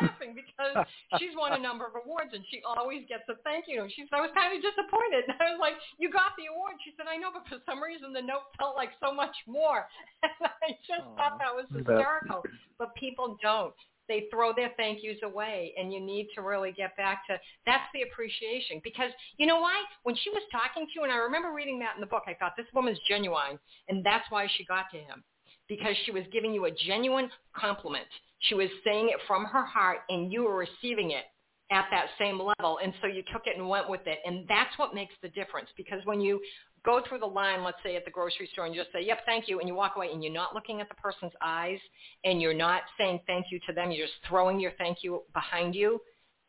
and 0.00 0.10
I 0.10 0.14
started 0.14 0.24
laughing 0.24 0.32
because 0.34 0.86
she's 1.18 1.34
won 1.36 1.52
a 1.52 1.62
number 1.62 1.86
of 1.86 1.94
awards 1.94 2.30
and 2.32 2.44
she 2.50 2.62
always 2.64 3.04
gets 3.08 3.24
a 3.28 3.36
thank 3.44 3.66
you. 3.68 3.82
And 3.82 3.90
she 3.92 4.06
said, 4.08 4.18
I 4.18 4.22
was 4.22 4.34
kind 4.34 4.54
of 4.54 4.62
disappointed. 4.62 5.24
And 5.28 5.36
I 5.40 5.54
was 5.54 5.60
like, 5.60 5.74
you 5.98 6.10
got 6.10 6.34
the 6.38 6.50
award. 6.50 6.80
She 6.84 6.92
said, 6.96 7.06
I 7.10 7.16
know, 7.16 7.30
but 7.34 7.46
for 7.48 7.62
some 7.66 7.82
reason 7.82 8.12
the 8.12 8.22
note 8.22 8.50
felt 8.58 8.76
like 8.76 8.90
so 9.02 9.14
much 9.14 9.34
more. 9.46 9.86
And 10.24 10.50
I 10.62 10.72
just 10.88 11.04
Aww, 11.04 11.16
thought 11.16 11.38
that 11.38 11.54
was 11.54 11.66
hysterical. 11.70 12.42
But 12.78 12.94
people 12.96 13.36
don't 13.42 13.74
they 14.08 14.26
throw 14.30 14.52
their 14.52 14.70
thank 14.76 15.02
yous 15.02 15.18
away 15.22 15.72
and 15.78 15.92
you 15.92 16.00
need 16.00 16.28
to 16.34 16.42
really 16.42 16.72
get 16.72 16.96
back 16.96 17.26
to 17.26 17.38
that's 17.64 17.88
the 17.94 18.02
appreciation 18.02 18.80
because 18.84 19.10
you 19.38 19.46
know 19.46 19.60
why 19.60 19.74
when 20.02 20.14
she 20.14 20.30
was 20.30 20.42
talking 20.52 20.86
to 20.86 20.92
you 20.94 21.04
and 21.04 21.12
i 21.12 21.16
remember 21.16 21.52
reading 21.52 21.78
that 21.78 21.94
in 21.94 22.00
the 22.00 22.06
book 22.06 22.24
i 22.26 22.34
thought 22.34 22.52
this 22.56 22.66
woman's 22.74 22.98
genuine 23.08 23.58
and 23.88 24.04
that's 24.04 24.24
why 24.30 24.46
she 24.56 24.64
got 24.64 24.84
to 24.90 24.98
him 24.98 25.24
because 25.68 25.94
she 26.04 26.10
was 26.10 26.24
giving 26.32 26.52
you 26.52 26.66
a 26.66 26.70
genuine 26.70 27.28
compliment 27.56 28.06
she 28.40 28.54
was 28.54 28.68
saying 28.84 29.08
it 29.08 29.20
from 29.26 29.44
her 29.44 29.64
heart 29.64 29.98
and 30.08 30.32
you 30.32 30.44
were 30.44 30.56
receiving 30.56 31.10
it 31.10 31.24
at 31.70 31.86
that 31.90 32.06
same 32.18 32.38
level 32.38 32.78
and 32.82 32.92
so 33.00 33.06
you 33.06 33.22
took 33.32 33.46
it 33.46 33.56
and 33.56 33.68
went 33.68 33.88
with 33.88 34.06
it 34.06 34.18
and 34.26 34.46
that's 34.48 34.76
what 34.78 34.94
makes 34.94 35.14
the 35.22 35.28
difference 35.30 35.68
because 35.76 36.00
when 36.04 36.20
you 36.20 36.40
go 36.84 37.00
through 37.08 37.18
the 37.18 37.26
line, 37.26 37.64
let's 37.64 37.78
say 37.82 37.96
at 37.96 38.04
the 38.04 38.10
grocery 38.10 38.48
store, 38.52 38.66
and 38.66 38.74
you 38.74 38.80
just 38.80 38.92
say, 38.92 39.04
yep, 39.04 39.20
thank 39.24 39.48
you, 39.48 39.58
and 39.58 39.68
you 39.68 39.74
walk 39.74 39.96
away 39.96 40.10
and 40.12 40.22
you're 40.22 40.32
not 40.32 40.54
looking 40.54 40.80
at 40.80 40.88
the 40.88 40.94
person's 40.96 41.32
eyes 41.40 41.78
and 42.24 42.40
you're 42.40 42.54
not 42.54 42.82
saying 42.98 43.20
thank 43.26 43.46
you 43.50 43.58
to 43.66 43.72
them, 43.72 43.90
you're 43.90 44.06
just 44.06 44.18
throwing 44.28 44.60
your 44.60 44.72
thank 44.78 44.98
you 45.02 45.22
behind 45.32 45.74
you, 45.74 46.00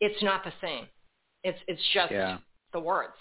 it's 0.01 0.21
not 0.21 0.43
the 0.43 0.51
same. 0.61 0.85
It's 1.43 1.59
it's 1.67 1.81
just 1.93 2.11
yeah. 2.11 2.37
the 2.73 2.79
words. 2.79 3.13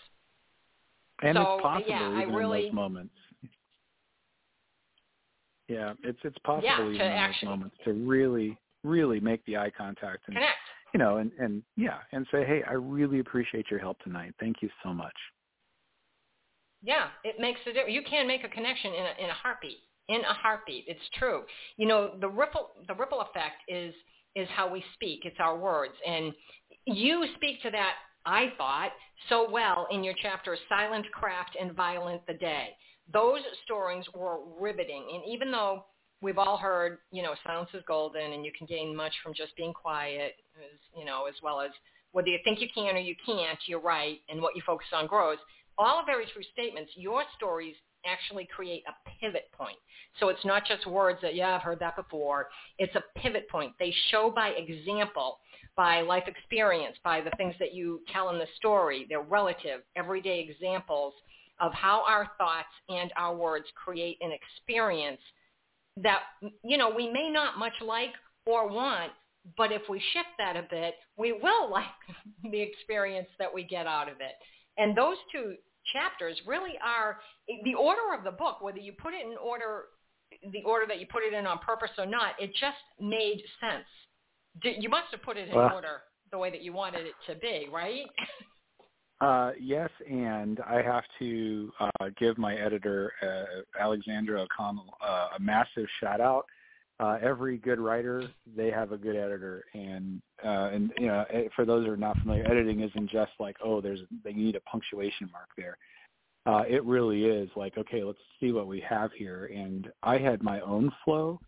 And 1.22 1.36
so, 1.36 1.54
it's 1.54 1.62
possible 1.62 1.88
yeah, 1.88 2.22
even 2.22 2.34
really, 2.34 2.60
in 2.60 2.66
those 2.66 2.74
moments. 2.74 3.14
Yeah, 5.68 5.94
it's 6.02 6.18
it's 6.24 6.38
possible 6.44 6.64
yeah, 6.66 6.80
even 6.80 6.98
to 6.98 7.04
in 7.06 7.12
actually, 7.12 7.46
those 7.46 7.50
moments 7.50 7.76
to 7.84 7.92
really 7.92 8.58
really 8.82 9.18
make 9.18 9.44
the 9.46 9.56
eye 9.56 9.70
contact 9.76 10.24
and 10.26 10.36
connect. 10.36 10.58
you 10.92 10.98
know 10.98 11.16
and 11.16 11.32
and 11.38 11.62
yeah 11.76 11.98
and 12.12 12.26
say 12.30 12.44
hey 12.44 12.62
I 12.68 12.74
really 12.74 13.20
appreciate 13.20 13.70
your 13.70 13.80
help 13.80 13.98
tonight. 14.00 14.34
Thank 14.38 14.56
you 14.60 14.68
so 14.82 14.92
much. 14.92 15.14
Yeah, 16.82 17.06
it 17.24 17.36
makes 17.40 17.60
a 17.62 17.72
difference. 17.72 17.94
You 17.94 18.02
can 18.08 18.26
make 18.26 18.44
a 18.44 18.48
connection 18.48 18.92
in 18.92 19.04
a, 19.06 19.24
in 19.24 19.30
a 19.30 19.34
heartbeat. 19.34 19.78
In 20.08 20.20
a 20.20 20.34
heartbeat, 20.34 20.84
it's 20.86 21.00
true. 21.14 21.44
You 21.78 21.88
know, 21.88 22.12
the 22.20 22.28
ripple 22.28 22.72
the 22.86 22.94
ripple 22.94 23.22
effect 23.22 23.62
is 23.68 23.94
is 24.36 24.46
how 24.50 24.70
we 24.70 24.84
speak. 24.92 25.20
It's 25.24 25.36
our 25.38 25.56
words, 25.56 25.94
and 26.06 26.32
you 26.84 27.24
speak 27.36 27.62
to 27.62 27.70
that. 27.70 27.94
I 28.26 28.52
thought 28.58 28.90
so 29.30 29.50
well 29.50 29.86
in 29.90 30.04
your 30.04 30.14
chapter, 30.20 30.58
"Silent 30.68 31.10
Craft 31.12 31.56
and 31.58 31.72
Violent 31.72 32.26
the 32.26 32.34
Day." 32.34 32.76
Those 33.12 33.40
stories 33.64 34.04
were 34.14 34.38
riveting, 34.58 35.06
and 35.12 35.22
even 35.32 35.50
though 35.50 35.84
we've 36.20 36.38
all 36.38 36.56
heard, 36.56 36.98
you 37.12 37.22
know, 37.22 37.34
silence 37.44 37.70
is 37.74 37.82
golden, 37.86 38.32
and 38.32 38.44
you 38.44 38.52
can 38.56 38.66
gain 38.66 38.94
much 38.96 39.12
from 39.22 39.34
just 39.34 39.56
being 39.56 39.72
quiet, 39.72 40.36
as 40.56 40.78
you 40.96 41.04
know, 41.04 41.26
as 41.26 41.34
well 41.42 41.60
as 41.60 41.70
whether 42.12 42.28
you 42.28 42.38
think 42.44 42.60
you 42.60 42.68
can 42.74 42.96
or 42.96 43.00
you 43.00 43.14
can't, 43.26 43.58
you're 43.66 43.80
right, 43.80 44.20
and 44.28 44.40
what 44.40 44.56
you 44.56 44.62
focus 44.64 44.86
on 44.92 45.06
grows 45.06 45.38
all 45.78 45.96
are 45.98 46.06
very 46.06 46.26
true 46.32 46.42
statements. 46.52 46.92
Your 46.96 47.22
stories 47.36 47.74
actually 48.06 48.46
create 48.54 48.82
a 48.86 49.10
pivot 49.20 49.50
point. 49.56 49.76
So 50.20 50.28
it's 50.28 50.44
not 50.44 50.66
just 50.66 50.86
words 50.86 51.18
that, 51.22 51.34
yeah, 51.34 51.54
I've 51.54 51.62
heard 51.62 51.80
that 51.80 51.96
before. 51.96 52.48
It's 52.78 52.94
a 52.94 53.18
pivot 53.18 53.48
point. 53.48 53.72
They 53.78 53.94
show 54.10 54.30
by 54.34 54.50
example, 54.50 55.38
by 55.76 56.02
life 56.02 56.24
experience, 56.26 56.96
by 57.02 57.20
the 57.20 57.30
things 57.36 57.54
that 57.58 57.74
you 57.74 58.00
tell 58.12 58.28
in 58.30 58.38
the 58.38 58.46
story. 58.56 59.06
They're 59.08 59.22
relative, 59.22 59.80
everyday 59.96 60.40
examples 60.40 61.14
of 61.60 61.72
how 61.72 62.02
our 62.06 62.30
thoughts 62.38 62.68
and 62.88 63.12
our 63.16 63.34
words 63.34 63.66
create 63.74 64.18
an 64.20 64.30
experience 64.32 65.20
that, 66.02 66.20
you 66.62 66.76
know, 66.76 66.90
we 66.90 67.10
may 67.10 67.30
not 67.30 67.58
much 67.58 67.74
like 67.80 68.10
or 68.46 68.68
want, 68.68 69.12
but 69.56 69.72
if 69.72 69.82
we 69.88 70.02
shift 70.12 70.28
that 70.38 70.56
a 70.56 70.66
bit, 70.70 70.94
we 71.16 71.32
will 71.32 71.70
like 71.70 71.84
the 72.50 72.60
experience 72.60 73.28
that 73.38 73.52
we 73.52 73.62
get 73.64 73.86
out 73.86 74.08
of 74.08 74.16
it. 74.20 74.34
And 74.76 74.96
those 74.96 75.16
two 75.30 75.54
chapters 75.92 76.36
really 76.46 76.74
are 76.84 77.18
the 77.64 77.74
order 77.74 78.14
of 78.16 78.24
the 78.24 78.32
book, 78.32 78.60
whether 78.60 78.78
you 78.78 78.92
put 78.92 79.14
it 79.14 79.24
in 79.24 79.36
order, 79.36 79.84
the 80.50 80.62
order 80.64 80.86
that 80.88 80.98
you 80.98 81.06
put 81.06 81.22
it 81.22 81.32
in 81.32 81.46
on 81.46 81.58
purpose 81.58 81.90
or 81.98 82.06
not, 82.06 82.32
it 82.40 82.50
just 82.54 82.78
made 83.00 83.42
sense. 83.60 84.78
You 84.80 84.88
must 84.88 85.08
have 85.10 85.22
put 85.22 85.36
it 85.36 85.48
in 85.48 85.54
well, 85.54 85.72
order 85.74 86.02
the 86.30 86.38
way 86.38 86.50
that 86.50 86.62
you 86.62 86.72
wanted 86.72 87.06
it 87.06 87.14
to 87.28 87.34
be, 87.38 87.68
right? 87.72 88.06
Uh, 89.24 89.52
yes, 89.58 89.88
and 90.10 90.60
I 90.66 90.82
have 90.82 91.04
to 91.18 91.72
uh, 91.80 92.10
give 92.18 92.36
my 92.36 92.56
editor, 92.56 93.10
uh, 93.22 93.80
Alexandra 93.80 94.42
O'Connell, 94.42 94.98
uh, 95.02 95.28
a 95.38 95.40
massive 95.40 95.86
shout 95.98 96.20
out. 96.20 96.44
Uh, 97.00 97.16
every 97.22 97.56
good 97.56 97.80
writer 97.80 98.22
they 98.54 98.70
have 98.70 98.92
a 98.92 98.98
good 98.98 99.16
editor. 99.16 99.64
And 99.72 100.20
uh, 100.44 100.68
and 100.72 100.92
you 100.98 101.06
know 101.06 101.24
eh, 101.32 101.44
for 101.56 101.64
those 101.64 101.86
who 101.86 101.92
are 101.92 101.96
not 101.96 102.18
familiar 102.18 102.44
editing 102.44 102.80
isn't 102.80 103.10
just 103.10 103.32
like 103.40 103.56
oh 103.64 103.80
there's 103.80 104.00
they 104.22 104.34
need 104.34 104.56
a 104.56 104.60
punctuation 104.60 105.30
mark 105.32 105.48
there. 105.56 105.78
Uh, 106.44 106.62
it 106.68 106.84
really 106.84 107.24
is 107.24 107.48
like 107.56 107.78
okay 107.78 108.04
let's 108.04 108.18
see 108.38 108.52
what 108.52 108.68
we 108.68 108.78
have 108.80 109.10
here. 109.12 109.50
And 109.52 109.90
I 110.02 110.18
had 110.18 110.42
my 110.42 110.60
own 110.60 110.92
flow 111.02 111.40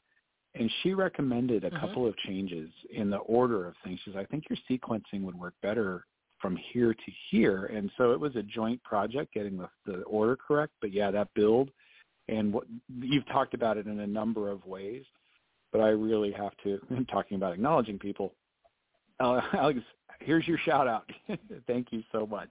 and 0.54 0.72
she 0.82 0.94
recommended 0.94 1.62
a 1.62 1.70
mm-hmm. 1.70 1.86
couple 1.86 2.06
of 2.08 2.16
changes 2.16 2.70
in 2.90 3.10
the 3.10 3.18
order 3.18 3.68
of 3.68 3.74
things 3.84 4.00
she 4.02 4.10
says 4.10 4.18
I 4.18 4.24
think 4.24 4.44
your 4.48 4.58
sequencing 4.68 5.22
would 5.22 5.38
work 5.38 5.54
better 5.62 6.06
from 6.47 6.59
here 6.72 6.94
to 6.94 7.12
here 7.30 7.66
and 7.66 7.90
so 7.97 8.12
it 8.12 8.20
was 8.20 8.36
a 8.36 8.42
joint 8.42 8.82
project 8.82 9.34
getting 9.34 9.57
the, 9.57 9.68
the 9.84 10.03
order 10.03 10.36
correct 10.36 10.72
but 10.80 10.92
yeah 10.92 11.11
that 11.11 11.28
build 11.34 11.70
and 12.28 12.53
what 12.53 12.64
you've 13.01 13.26
talked 13.26 13.55
about 13.55 13.76
it 13.76 13.86
in 13.86 14.01
a 14.01 14.07
number 14.07 14.51
of 14.51 14.64
ways 14.66 15.05
but 15.76 15.80
I 15.80 15.88
really 15.88 16.32
have 16.32 16.53
to. 16.64 16.78
I'm 16.90 17.07
talking 17.07 17.36
about 17.36 17.53
acknowledging 17.53 17.99
people. 17.99 18.32
Uh, 19.20 19.40
Alex, 19.53 19.80
here's 20.20 20.47
your 20.47 20.59
shout 20.59 20.88
out. 20.88 21.11
Thank 21.66 21.88
you 21.90 22.03
so 22.12 22.26
much. 22.26 22.49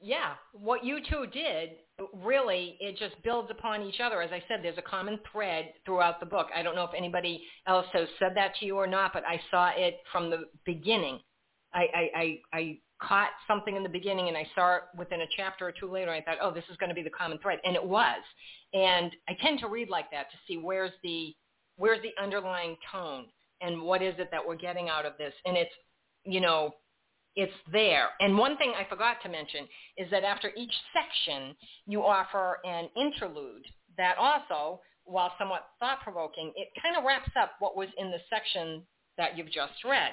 Yeah, 0.00 0.34
what 0.52 0.84
you 0.84 0.98
two 1.08 1.26
did 1.32 1.70
really 2.12 2.76
it 2.80 2.98
just 2.98 3.14
builds 3.22 3.50
upon 3.50 3.82
each 3.82 4.00
other. 4.00 4.20
As 4.20 4.30
I 4.30 4.42
said, 4.48 4.60
there's 4.62 4.78
a 4.78 4.82
common 4.82 5.18
thread 5.32 5.72
throughout 5.84 6.20
the 6.20 6.26
book. 6.26 6.48
I 6.54 6.62
don't 6.62 6.74
know 6.74 6.84
if 6.84 6.94
anybody 6.96 7.42
else 7.66 7.86
has 7.92 8.08
said 8.18 8.32
that 8.34 8.54
to 8.56 8.66
you 8.66 8.76
or 8.76 8.86
not, 8.86 9.12
but 9.12 9.24
I 9.26 9.40
saw 9.50 9.70
it 9.74 9.98
from 10.12 10.30
the 10.30 10.44
beginning. 10.64 11.20
I 11.72 11.86
I, 11.94 12.10
I, 12.14 12.38
I 12.52 12.78
caught 13.02 13.30
something 13.46 13.76
in 13.76 13.82
the 13.82 13.88
beginning 13.88 14.28
and 14.28 14.36
I 14.36 14.46
saw 14.54 14.76
it 14.76 14.82
within 14.96 15.22
a 15.22 15.26
chapter 15.36 15.66
or 15.66 15.72
two 15.72 15.90
later. 15.90 16.10
And 16.12 16.22
I 16.22 16.24
thought, 16.24 16.38
oh, 16.42 16.52
this 16.52 16.64
is 16.70 16.76
going 16.76 16.88
to 16.90 16.94
be 16.94 17.02
the 17.02 17.10
common 17.10 17.38
thread, 17.38 17.58
and 17.64 17.74
it 17.74 17.84
was. 17.84 18.20
And 18.74 19.12
I 19.28 19.36
tend 19.40 19.60
to 19.60 19.68
read 19.68 19.88
like 19.88 20.10
that 20.10 20.30
to 20.30 20.36
see 20.46 20.58
where's 20.58 20.92
the 21.02 21.34
where's 21.78 22.00
the 22.02 22.22
underlying 22.22 22.76
tone 22.92 23.26
and 23.60 23.80
what 23.82 24.02
is 24.02 24.14
it 24.18 24.28
that 24.30 24.46
we're 24.46 24.56
getting 24.56 24.88
out 24.88 25.06
of 25.06 25.12
this. 25.18 25.32
And 25.44 25.56
it's, 25.56 25.72
you 26.24 26.40
know, 26.40 26.74
it's 27.36 27.52
there. 27.70 28.08
And 28.20 28.36
one 28.36 28.56
thing 28.56 28.72
I 28.76 28.88
forgot 28.88 29.18
to 29.22 29.28
mention 29.28 29.66
is 29.96 30.10
that 30.10 30.24
after 30.24 30.50
each 30.56 30.74
section, 30.92 31.54
you 31.86 32.02
offer 32.02 32.58
an 32.64 32.88
interlude 32.96 33.64
that 33.96 34.16
also, 34.18 34.80
while 35.04 35.32
somewhat 35.38 35.68
thought-provoking, 35.78 36.52
it 36.56 36.68
kind 36.82 36.96
of 36.96 37.04
wraps 37.04 37.30
up 37.40 37.52
what 37.60 37.76
was 37.76 37.88
in 37.98 38.10
the 38.10 38.18
section 38.28 38.82
that 39.18 39.36
you've 39.36 39.52
just 39.52 39.84
read 39.84 40.12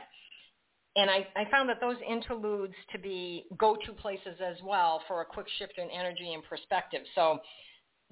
and 0.96 1.10
I, 1.10 1.28
I 1.36 1.50
found 1.50 1.70
that 1.70 1.82
those 1.82 1.96
interludes 2.08 2.76
to 2.92 3.00
be 3.00 3.46
go-to 3.58 3.94
places 3.94 4.38
as 4.46 4.58
well 4.64 5.02
for 5.08 5.22
a 5.22 5.26
quick 5.26 5.48
shift 5.58 5.74
in 5.78 5.90
energy 5.90 6.34
and 6.34 6.44
perspective. 6.44 7.02
So 7.16 7.40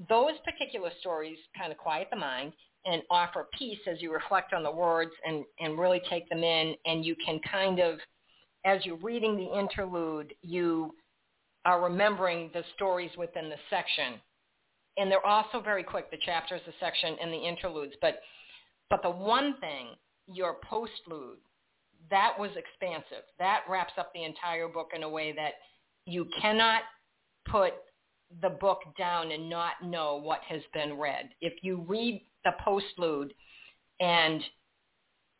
those 0.09 0.33
particular 0.43 0.89
stories 0.99 1.37
kind 1.55 1.71
of 1.71 1.77
quiet 1.77 2.07
the 2.09 2.17
mind 2.17 2.53
and 2.85 3.03
offer 3.11 3.47
peace 3.57 3.77
as 3.87 4.01
you 4.01 4.11
reflect 4.11 4.53
on 4.53 4.63
the 4.63 4.71
words 4.71 5.11
and, 5.25 5.45
and 5.59 5.77
really 5.77 6.01
take 6.09 6.27
them 6.29 6.43
in. 6.43 6.73
And 6.85 7.05
you 7.05 7.15
can 7.23 7.39
kind 7.51 7.79
of, 7.79 7.99
as 8.65 8.85
you're 8.85 8.97
reading 8.97 9.35
the 9.35 9.59
interlude, 9.59 10.33
you 10.41 10.95
are 11.65 11.81
remembering 11.81 12.49
the 12.53 12.63
stories 12.75 13.11
within 13.17 13.49
the 13.49 13.55
section. 13.69 14.19
And 14.97 15.09
they're 15.09 15.25
also 15.25 15.61
very 15.61 15.83
quick, 15.83 16.11
the 16.11 16.17
chapters, 16.25 16.61
the 16.65 16.73
section, 16.79 17.15
and 17.21 17.31
the 17.31 17.37
interludes. 17.37 17.93
But, 18.01 18.21
but 18.89 19.01
the 19.01 19.09
one 19.09 19.55
thing, 19.59 19.95
your 20.27 20.57
postlude, 20.69 21.37
that 22.09 22.33
was 22.37 22.51
expansive. 22.55 23.23
That 23.39 23.61
wraps 23.69 23.93
up 23.97 24.11
the 24.13 24.23
entire 24.23 24.67
book 24.67 24.89
in 24.95 25.03
a 25.03 25.09
way 25.09 25.33
that 25.33 25.53
you 26.05 26.27
cannot 26.41 26.81
put 27.49 27.73
the 28.41 28.49
book 28.49 28.79
down 28.97 29.31
and 29.31 29.49
not 29.49 29.83
know 29.83 30.19
what 30.21 30.41
has 30.47 30.61
been 30.73 30.97
read. 30.97 31.29
If 31.41 31.63
you 31.63 31.85
read 31.87 32.25
the 32.43 32.51
postlude 32.65 33.31
and 33.99 34.41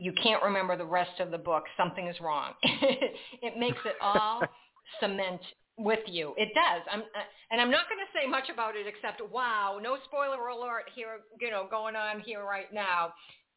you 0.02 0.12
can't 0.22 0.42
remember 0.42 0.76
the 0.76 0.84
rest 0.84 1.20
of 1.20 1.30
the 1.30 1.38
book, 1.38 1.64
something 1.76 2.06
is 2.06 2.16
wrong. 2.20 2.52
it 2.62 3.58
makes 3.58 3.78
it 3.84 3.94
all 4.00 4.42
cement 5.00 5.40
with 5.78 6.00
you. 6.06 6.34
It 6.36 6.48
does. 6.54 6.82
I'm, 6.90 7.00
uh, 7.00 7.26
and 7.50 7.60
I'm 7.60 7.70
not 7.70 7.84
going 7.88 8.00
to 8.00 8.18
say 8.18 8.28
much 8.28 8.48
about 8.52 8.76
it 8.76 8.86
except, 8.86 9.22
wow, 9.30 9.78
no 9.82 9.96
spoiler 10.04 10.48
alert 10.48 10.84
here, 10.94 11.20
you 11.40 11.50
know, 11.50 11.66
going 11.70 11.96
on 11.96 12.20
here 12.20 12.44
right 12.44 12.72
now 12.72 13.12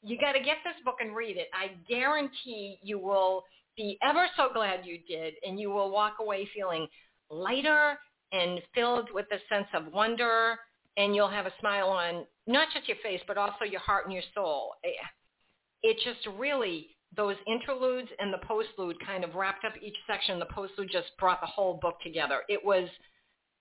you 0.05 0.19
got 0.19 0.33
to 0.33 0.39
get 0.39 0.57
this 0.63 0.75
book 0.85 0.97
and 0.99 1.15
read 1.15 1.35
it. 1.35 1.47
I 1.51 1.71
guarantee 1.89 2.77
you 2.83 2.99
will 2.99 3.43
be 3.75 3.97
ever 4.03 4.27
so 4.37 4.49
glad 4.53 4.85
you 4.85 4.99
did, 5.07 5.33
and 5.45 5.59
you 5.59 5.71
will 5.71 5.91
walk 5.91 6.17
away 6.21 6.47
feeling 6.53 6.87
lighter 7.31 7.97
and 8.31 8.61
filled 8.75 9.09
with 9.11 9.25
a 9.31 9.37
sense 9.53 9.67
of 9.73 9.91
wonder, 9.91 10.57
and 10.95 11.15
you'll 11.15 11.29
have 11.29 11.47
a 11.47 11.53
smile 11.59 11.89
on 11.89 12.25
not 12.45 12.67
just 12.73 12.87
your 12.87 12.97
face, 13.03 13.21
but 13.27 13.37
also 13.37 13.65
your 13.69 13.81
heart 13.81 14.05
and 14.05 14.13
your 14.13 14.23
soul. 14.35 14.73
It 15.85 15.97
just 16.03 16.25
really 16.39 16.95
those 17.15 17.35
interludes 17.47 18.09
and 18.19 18.33
the 18.33 18.39
postlude 18.39 18.95
kind 19.05 19.23
of 19.23 19.35
wrapped 19.35 19.65
up 19.65 19.73
each 19.81 19.95
section. 20.07 20.39
The 20.39 20.45
postlude 20.45 20.89
just 20.91 21.11
brought 21.19 21.41
the 21.41 21.47
whole 21.47 21.79
book 21.81 21.95
together. 22.03 22.41
It 22.49 22.59
was, 22.63 22.89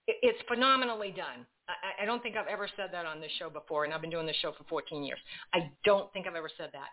it's 0.07 0.39
phenomenally 0.49 1.13
done. 1.17 1.47
I, 1.69 2.03
I 2.03 2.07
don't 2.07 2.23
think 2.23 2.37
I've 2.37 2.49
ever 2.49 2.69
said 2.77 2.89
that 2.93 3.07
on 3.07 3.21
this 3.21 3.31
show 3.39 3.49
before, 3.51 3.85
and 3.85 3.95
I've 3.95 4.01
been 4.01 4.11
doing 4.11 4.27
this 4.27 4.37
show 4.37 4.53
for 4.53 4.65
14 4.65 5.05
years. 5.05 5.19
I 5.55 5.71
don't 5.85 6.13
think 6.13 6.27
I've 6.27 6.35
ever 6.35 6.51
said 6.57 6.71
that. 6.73 6.89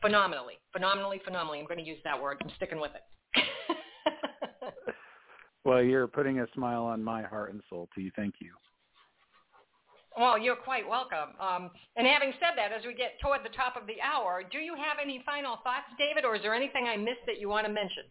Phenomenally, 0.00 0.54
phenomenally, 0.72 1.20
phenomenally. 1.24 1.58
I'm 1.58 1.66
going 1.66 1.78
to 1.78 1.84
use 1.84 1.98
that 2.04 2.20
word. 2.20 2.38
I'm 2.42 2.50
sticking 2.56 2.80
with 2.80 2.92
it. 2.94 3.44
well, 5.64 5.82
you're 5.82 6.06
putting 6.06 6.40
a 6.40 6.46
smile 6.54 6.84
on 6.84 7.02
my 7.02 7.22
heart 7.22 7.52
and 7.52 7.60
soul, 7.68 7.88
to 7.94 8.00
you. 8.00 8.10
Thank 8.16 8.36
you. 8.40 8.52
Well, 10.16 10.38
you're 10.38 10.56
quite 10.56 10.88
welcome. 10.88 11.34
Um, 11.40 11.70
and 11.96 12.06
having 12.06 12.32
said 12.38 12.54
that, 12.56 12.70
as 12.70 12.86
we 12.86 12.94
get 12.94 13.18
toward 13.20 13.42
the 13.42 13.50
top 13.50 13.76
of 13.76 13.86
the 13.86 14.00
hour, 14.00 14.42
do 14.46 14.58
you 14.58 14.74
have 14.74 14.98
any 15.02 15.22
final 15.26 15.58
thoughts, 15.64 15.90
David, 15.98 16.24
or 16.24 16.36
is 16.36 16.42
there 16.42 16.54
anything 16.54 16.86
I 16.86 16.96
missed 16.96 17.26
that 17.26 17.40
you 17.40 17.48
want 17.48 17.66
to 17.66 17.72
mention? 17.72 18.04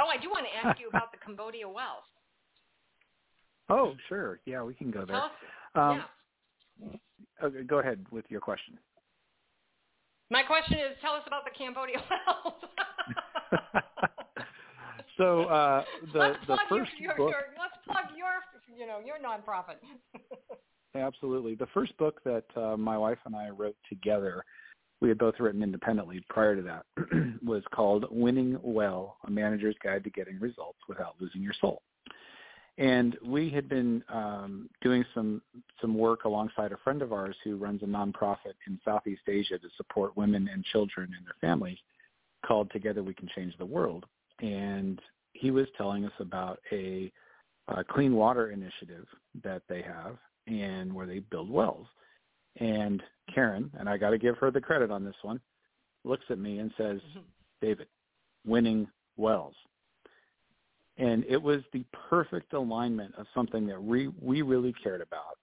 Oh, 0.00 0.08
I 0.08 0.16
do 0.16 0.30
want 0.30 0.46
to 0.46 0.66
ask 0.66 0.80
you 0.80 0.88
about 0.88 1.12
the 1.12 1.18
Cambodia 1.18 1.68
wells. 1.68 2.04
Oh, 3.68 3.94
sure. 4.08 4.40
Yeah, 4.46 4.62
we 4.62 4.74
can 4.74 4.90
go 4.90 5.04
there. 5.04 5.22
Um, 5.74 6.02
yeah. 6.82 7.44
Okay, 7.44 7.62
go 7.62 7.80
ahead 7.80 8.06
with 8.10 8.24
your 8.28 8.40
question. 8.40 8.78
My 10.30 10.42
question 10.42 10.74
is, 10.74 10.96
tell 11.00 11.12
us 11.12 11.22
about 11.26 11.44
the 11.44 11.50
Cambodia 11.56 11.96
wells. 12.10 12.54
so 15.18 15.44
uh, 15.44 15.84
the 16.12 16.18
let's 16.18 16.38
the 16.40 16.56
plug 16.56 16.68
first 16.68 16.92
your, 16.98 17.16
book. 17.16 17.30
Your, 17.30 17.44
let's 17.58 17.76
plug 17.84 18.16
your 18.16 18.40
you 18.78 18.86
know 18.86 19.00
your 19.04 19.16
nonprofit. 19.16 19.76
Absolutely. 20.94 21.54
The 21.54 21.66
first 21.74 21.96
book 21.98 22.20
that 22.24 22.44
uh, 22.56 22.76
my 22.76 22.96
wife 22.96 23.18
and 23.24 23.36
I 23.36 23.50
wrote 23.50 23.76
together, 23.88 24.44
we 25.00 25.08
had 25.08 25.18
both 25.18 25.34
written 25.38 25.62
independently 25.62 26.24
prior 26.28 26.56
to 26.56 26.62
that, 26.62 26.86
was 27.44 27.62
called 27.74 28.06
Winning 28.10 28.58
Well, 28.62 29.16
A 29.26 29.30
Manager's 29.30 29.76
Guide 29.82 30.04
to 30.04 30.10
Getting 30.10 30.40
Results 30.40 30.78
Without 30.88 31.16
Losing 31.20 31.42
Your 31.42 31.54
Soul. 31.60 31.82
And 32.78 33.16
we 33.24 33.50
had 33.50 33.68
been 33.68 34.04
um, 34.08 34.70
doing 34.82 35.04
some 35.12 35.42
some 35.80 35.98
work 35.98 36.24
alongside 36.24 36.70
a 36.70 36.76
friend 36.76 37.02
of 37.02 37.12
ours 37.12 37.34
who 37.42 37.56
runs 37.56 37.82
a 37.82 37.86
nonprofit 37.86 38.54
in 38.68 38.78
Southeast 38.84 39.22
Asia 39.26 39.58
to 39.58 39.68
support 39.76 40.16
women 40.16 40.48
and 40.52 40.64
children 40.64 41.12
and 41.16 41.26
their 41.26 41.34
families 41.40 41.78
called 42.46 42.70
Together 42.70 43.02
We 43.02 43.14
Can 43.14 43.28
Change 43.34 43.54
the 43.58 43.66
World. 43.66 44.06
And 44.40 45.00
he 45.32 45.50
was 45.50 45.66
telling 45.76 46.04
us 46.04 46.12
about 46.20 46.60
a, 46.70 47.12
a 47.66 47.82
clean 47.82 48.14
water 48.14 48.52
initiative 48.52 49.06
that 49.42 49.62
they 49.68 49.82
have 49.82 50.16
and 50.48 50.92
where 50.92 51.06
they 51.06 51.20
build 51.20 51.50
wells. 51.50 51.86
And 52.60 53.02
Karin, 53.32 53.70
and 53.78 53.88
I 53.88 53.96
got 53.96 54.10
to 54.10 54.18
give 54.18 54.36
her 54.38 54.50
the 54.50 54.60
credit 54.60 54.90
on 54.90 55.04
this 55.04 55.14
one, 55.22 55.40
looks 56.04 56.24
at 56.30 56.38
me 56.38 56.58
and 56.58 56.72
says, 56.76 57.00
mm-hmm. 57.10 57.20
David, 57.60 57.86
winning 58.46 58.88
wells. 59.16 59.54
And 60.96 61.24
it 61.28 61.40
was 61.40 61.60
the 61.72 61.84
perfect 62.10 62.52
alignment 62.54 63.14
of 63.16 63.26
something 63.34 63.66
that 63.66 63.82
we, 63.82 64.08
we 64.20 64.42
really 64.42 64.74
cared 64.82 65.00
about 65.00 65.36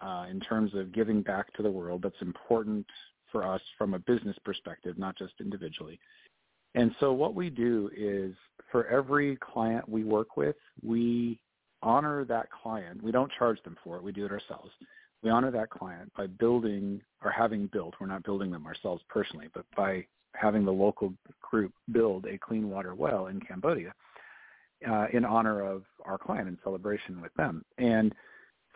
uh, 0.00 0.26
in 0.30 0.40
terms 0.40 0.74
of 0.74 0.92
giving 0.92 1.22
back 1.22 1.52
to 1.54 1.62
the 1.62 1.70
world 1.70 2.02
that's 2.02 2.22
important 2.22 2.86
for 3.30 3.46
us 3.46 3.60
from 3.76 3.94
a 3.94 3.98
business 3.98 4.36
perspective, 4.44 4.98
not 4.98 5.16
just 5.16 5.34
individually. 5.40 5.98
And 6.74 6.94
so 7.00 7.12
what 7.12 7.34
we 7.34 7.50
do 7.50 7.90
is 7.94 8.34
for 8.70 8.86
every 8.86 9.36
client 9.36 9.86
we 9.86 10.04
work 10.04 10.36
with, 10.36 10.56
we 10.82 11.40
honor 11.82 12.24
that 12.24 12.48
client. 12.50 13.02
We 13.02 13.12
don't 13.12 13.30
charge 13.38 13.62
them 13.62 13.76
for 13.82 13.96
it. 13.96 14.02
We 14.02 14.12
do 14.12 14.24
it 14.26 14.32
ourselves. 14.32 14.70
We 15.22 15.30
honor 15.30 15.50
that 15.52 15.70
client 15.70 16.12
by 16.16 16.26
building 16.26 17.00
or 17.22 17.30
having 17.30 17.66
built, 17.68 17.94
we're 18.00 18.06
not 18.06 18.24
building 18.24 18.50
them 18.50 18.66
ourselves 18.66 19.02
personally, 19.08 19.48
but 19.54 19.64
by 19.76 20.04
having 20.34 20.64
the 20.64 20.72
local 20.72 21.14
group 21.40 21.72
build 21.92 22.26
a 22.26 22.38
clean 22.38 22.68
water 22.70 22.94
well 22.94 23.26
in 23.26 23.40
Cambodia 23.40 23.94
uh, 24.88 25.06
in 25.12 25.24
honor 25.24 25.60
of 25.62 25.84
our 26.04 26.18
client 26.18 26.48
in 26.48 26.58
celebration 26.64 27.20
with 27.20 27.32
them. 27.34 27.64
And 27.78 28.12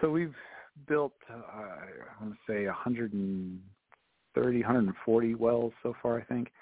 so 0.00 0.10
we've 0.10 0.34
built, 0.86 1.14
uh, 1.30 1.36
I 1.52 1.80
want 2.20 2.34
to 2.34 2.38
say 2.52 2.66
130, 2.66 4.60
140 4.60 5.34
wells 5.34 5.72
so 5.82 5.96
far, 6.02 6.18
I 6.20 6.24
think. 6.24 6.52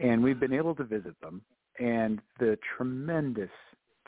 And 0.00 0.22
we've 0.22 0.40
been 0.40 0.52
able 0.52 0.74
to 0.74 0.84
visit 0.84 1.18
them. 1.20 1.42
And 1.78 2.20
the 2.38 2.58
tremendous, 2.76 3.50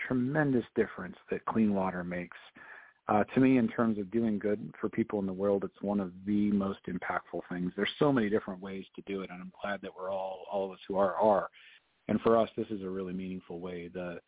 tremendous 0.06 0.64
difference 0.74 1.16
that 1.30 1.44
clean 1.46 1.74
water 1.74 2.04
makes 2.04 2.36
uh, 3.06 3.22
to 3.34 3.40
me 3.40 3.58
in 3.58 3.68
terms 3.68 3.98
of 3.98 4.10
doing 4.10 4.38
good 4.38 4.72
for 4.80 4.88
people 4.88 5.18
in 5.18 5.26
the 5.26 5.32
world, 5.32 5.62
it's 5.64 5.82
one 5.82 6.00
of 6.00 6.10
the 6.26 6.50
most 6.52 6.78
impactful 6.88 7.40
things. 7.50 7.70
There's 7.76 7.90
so 7.98 8.10
many 8.10 8.30
different 8.30 8.62
ways 8.62 8.84
to 8.96 9.02
do 9.02 9.20
it, 9.20 9.30
and 9.30 9.42
I'm 9.42 9.52
glad 9.62 9.80
that 9.82 9.90
we're 9.94 10.10
all, 10.10 10.46
all 10.50 10.64
of 10.64 10.70
us 10.72 10.78
who 10.88 10.96
are, 10.96 11.14
are. 11.16 11.50
And 12.08 12.18
for 12.22 12.38
us, 12.38 12.48
this 12.56 12.66
is 12.70 12.82
a 12.82 12.88
really 12.88 13.12
meaningful 13.12 13.60
way. 13.60 13.90
The 13.92 14.20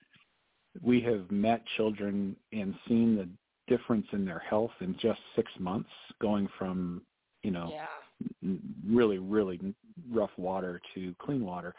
we 0.83 1.01
have 1.03 1.31
met 1.31 1.63
children 1.79 2.37
and 2.53 2.75
seen 2.87 3.17
the 3.17 3.29
difference 3.67 4.07
in 4.13 4.27
their 4.27 4.41
health 4.41 4.73
in 4.81 4.95
just 5.01 5.21
six 5.35 5.51
months, 5.59 5.89
going 6.21 6.47
from 6.59 7.01
you 7.43 7.51
know 7.51 7.73
yeah. 7.73 8.57
really 8.87 9.19
really 9.19 9.75
rough 10.11 10.31
water 10.37 10.81
to 10.95 11.15
clean 11.19 11.45
water. 11.45 11.75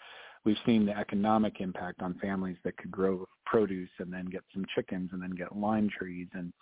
We've 0.48 0.56
seen 0.66 0.86
the 0.86 0.98
economic 0.98 1.60
impact 1.60 2.02
on 2.02 2.14
families 2.22 2.56
that 2.64 2.78
could 2.78 2.90
grow 2.90 3.28
produce 3.46 3.90
and 4.00 4.14
then 4.14 4.28
get 4.28 4.44
some 4.54 4.66
chickens 4.74 5.10
and 5.12 5.22
then 5.22 5.32
get 5.32 5.58
lime 5.58 5.90
trees 5.90 6.30
and 6.32 6.54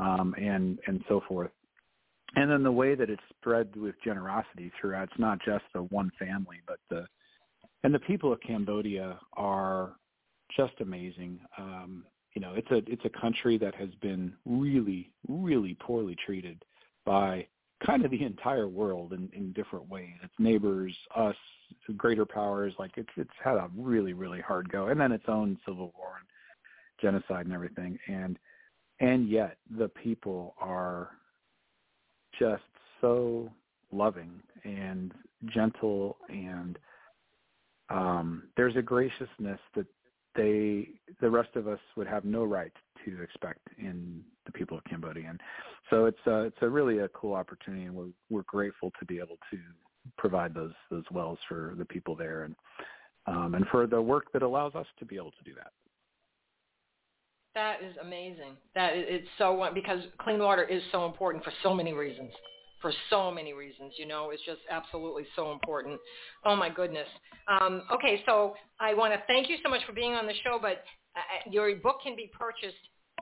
um, 0.00 0.32
and 0.40 0.78
and 0.86 1.02
so 1.08 1.20
forth. 1.26 1.50
And 2.36 2.48
then 2.48 2.62
the 2.62 2.70
way 2.70 2.94
that 2.94 3.10
it's 3.10 3.20
spread 3.36 3.74
with 3.74 3.96
generosity 4.04 4.70
throughout, 4.80 5.08
it's 5.10 5.18
not 5.18 5.40
just 5.44 5.64
the 5.74 5.82
one 5.82 6.12
family, 6.20 6.58
but 6.68 6.78
the 6.88 7.04
and 7.82 7.92
the 7.92 7.98
people 7.98 8.32
of 8.32 8.38
Cambodia 8.42 9.18
are 9.36 9.96
just 10.56 10.74
amazing. 10.80 11.40
Um, 11.58 12.04
you 12.34 12.40
know, 12.40 12.54
it's 12.54 12.70
a 12.70 12.80
it's 12.86 13.04
a 13.06 13.20
country 13.20 13.58
that 13.58 13.74
has 13.74 13.90
been 14.00 14.34
really, 14.44 15.10
really 15.26 15.76
poorly 15.80 16.16
treated 16.24 16.64
by 17.04 17.48
kind 17.84 18.04
of 18.04 18.12
the 18.12 18.22
entire 18.22 18.68
world 18.68 19.12
in, 19.12 19.28
in 19.32 19.52
different 19.52 19.88
ways. 19.88 20.14
Its 20.22 20.32
neighbors, 20.38 20.94
us, 21.16 21.34
greater 21.96 22.24
powers, 22.24 22.72
like 22.78 22.92
it's 22.96 23.08
it's 23.16 23.30
had 23.42 23.56
a 23.56 23.70
really, 23.76 24.12
really 24.12 24.40
hard 24.40 24.68
go. 24.70 24.88
And 24.88 25.00
then 25.00 25.12
its 25.12 25.24
own 25.28 25.58
civil 25.66 25.92
war 25.96 26.14
and 26.18 26.28
genocide 27.00 27.46
and 27.46 27.54
everything. 27.54 27.98
And 28.08 28.38
and 29.00 29.28
yet 29.28 29.56
the 29.78 29.88
people 29.88 30.54
are 30.60 31.10
just 32.38 32.62
so 33.00 33.50
loving 33.92 34.42
and 34.64 35.12
gentle 35.54 36.16
and 36.28 36.78
um 37.88 38.48
there's 38.56 38.74
a 38.76 38.82
graciousness 38.82 39.60
that 39.76 39.86
they 40.34 40.88
the 41.20 41.30
rest 41.30 41.50
of 41.54 41.68
us 41.68 41.78
would 41.96 42.06
have 42.06 42.24
no 42.24 42.44
right 42.44 42.72
to 43.04 43.22
expect 43.22 43.60
in 43.78 44.22
the 44.44 44.52
people 44.52 44.76
of 44.76 44.84
Cambodia. 44.84 45.26
And 45.28 45.40
so 45.90 46.06
it's 46.06 46.18
a, 46.26 46.42
it's 46.42 46.56
a 46.60 46.68
really 46.68 46.98
a 46.98 47.08
cool 47.08 47.34
opportunity, 47.34 47.84
and 47.84 47.94
we're 47.94 48.12
we're 48.30 48.42
grateful 48.42 48.92
to 48.98 49.04
be 49.04 49.18
able 49.18 49.38
to 49.50 49.58
provide 50.18 50.54
those 50.54 50.72
those 50.90 51.04
wells 51.10 51.38
for 51.48 51.74
the 51.78 51.84
people 51.84 52.16
there, 52.16 52.44
and 52.44 52.54
um, 53.26 53.54
and 53.54 53.66
for 53.68 53.86
the 53.86 54.00
work 54.00 54.32
that 54.32 54.42
allows 54.42 54.74
us 54.74 54.86
to 54.98 55.04
be 55.04 55.16
able 55.16 55.32
to 55.32 55.44
do 55.44 55.54
that. 55.54 55.72
That 57.54 57.82
is 57.82 57.96
amazing. 58.02 58.56
That 58.74 58.92
it's 58.94 59.28
so 59.38 59.68
because 59.74 60.00
clean 60.18 60.38
water 60.38 60.64
is 60.64 60.82
so 60.92 61.06
important 61.06 61.42
for 61.44 61.52
so 61.62 61.74
many 61.74 61.92
reasons 61.92 62.32
for 62.80 62.92
so 63.10 63.30
many 63.30 63.52
reasons. 63.52 63.94
You 63.96 64.06
know, 64.06 64.30
it's 64.30 64.42
just 64.44 64.60
absolutely 64.70 65.24
so 65.34 65.52
important. 65.52 65.98
Oh 66.44 66.56
my 66.56 66.68
goodness. 66.68 67.08
Um, 67.48 67.82
okay, 67.92 68.22
so 68.26 68.54
I 68.80 68.94
want 68.94 69.12
to 69.12 69.20
thank 69.26 69.48
you 69.48 69.56
so 69.64 69.70
much 69.70 69.80
for 69.86 69.92
being 69.92 70.12
on 70.12 70.26
the 70.26 70.34
show. 70.44 70.58
But 70.60 70.84
uh, 71.16 71.18
uh, 71.18 71.50
your 71.50 71.74
book 71.76 71.96
can 72.02 72.16
be 72.16 72.30
purchased 72.38 72.76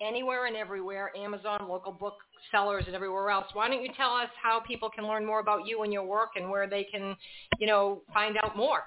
anywhere 0.07 0.47
and 0.47 0.57
everywhere, 0.57 1.13
Amazon, 1.17 1.67
local 1.69 1.93
book 1.93 2.15
sellers, 2.51 2.85
and 2.87 2.95
everywhere 2.95 3.31
else. 3.31 3.47
Why 3.53 3.69
don't 3.69 3.83
you 3.83 3.91
tell 3.97 4.13
us 4.13 4.29
how 4.43 4.61
people 4.61 4.91
can 4.91 5.07
learn 5.07 5.25
more 5.25 5.41
about 5.41 5.67
you 5.67 5.83
and 5.83 5.93
your 5.93 6.05
work, 6.05 6.31
and 6.37 6.51
where 6.51 6.69
they 6.69 6.85
can, 6.85 7.17
you 7.59 7.67
know, 7.67 8.03
find 8.13 8.37
out 8.43 8.57
more? 8.57 8.83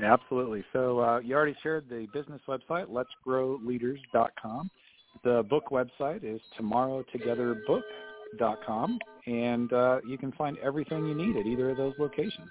Absolutely. 0.00 0.64
So 0.72 1.00
uh, 1.00 1.18
you 1.18 1.34
already 1.34 1.56
shared 1.62 1.88
the 1.88 2.06
business 2.12 2.40
website, 2.46 2.86
let'sgrowleaders.com. 2.86 4.70
The 5.24 5.44
book 5.48 5.64
website 5.72 6.22
is 6.22 6.40
tomorrowtogetherbook.com 6.60 8.08
com, 8.66 8.98
and 9.26 9.72
uh, 9.72 9.98
you 10.06 10.18
can 10.18 10.32
find 10.32 10.58
everything 10.58 11.06
you 11.06 11.14
need 11.14 11.36
at 11.36 11.46
either 11.46 11.70
of 11.70 11.76
those 11.76 11.94
locations. 11.98 12.50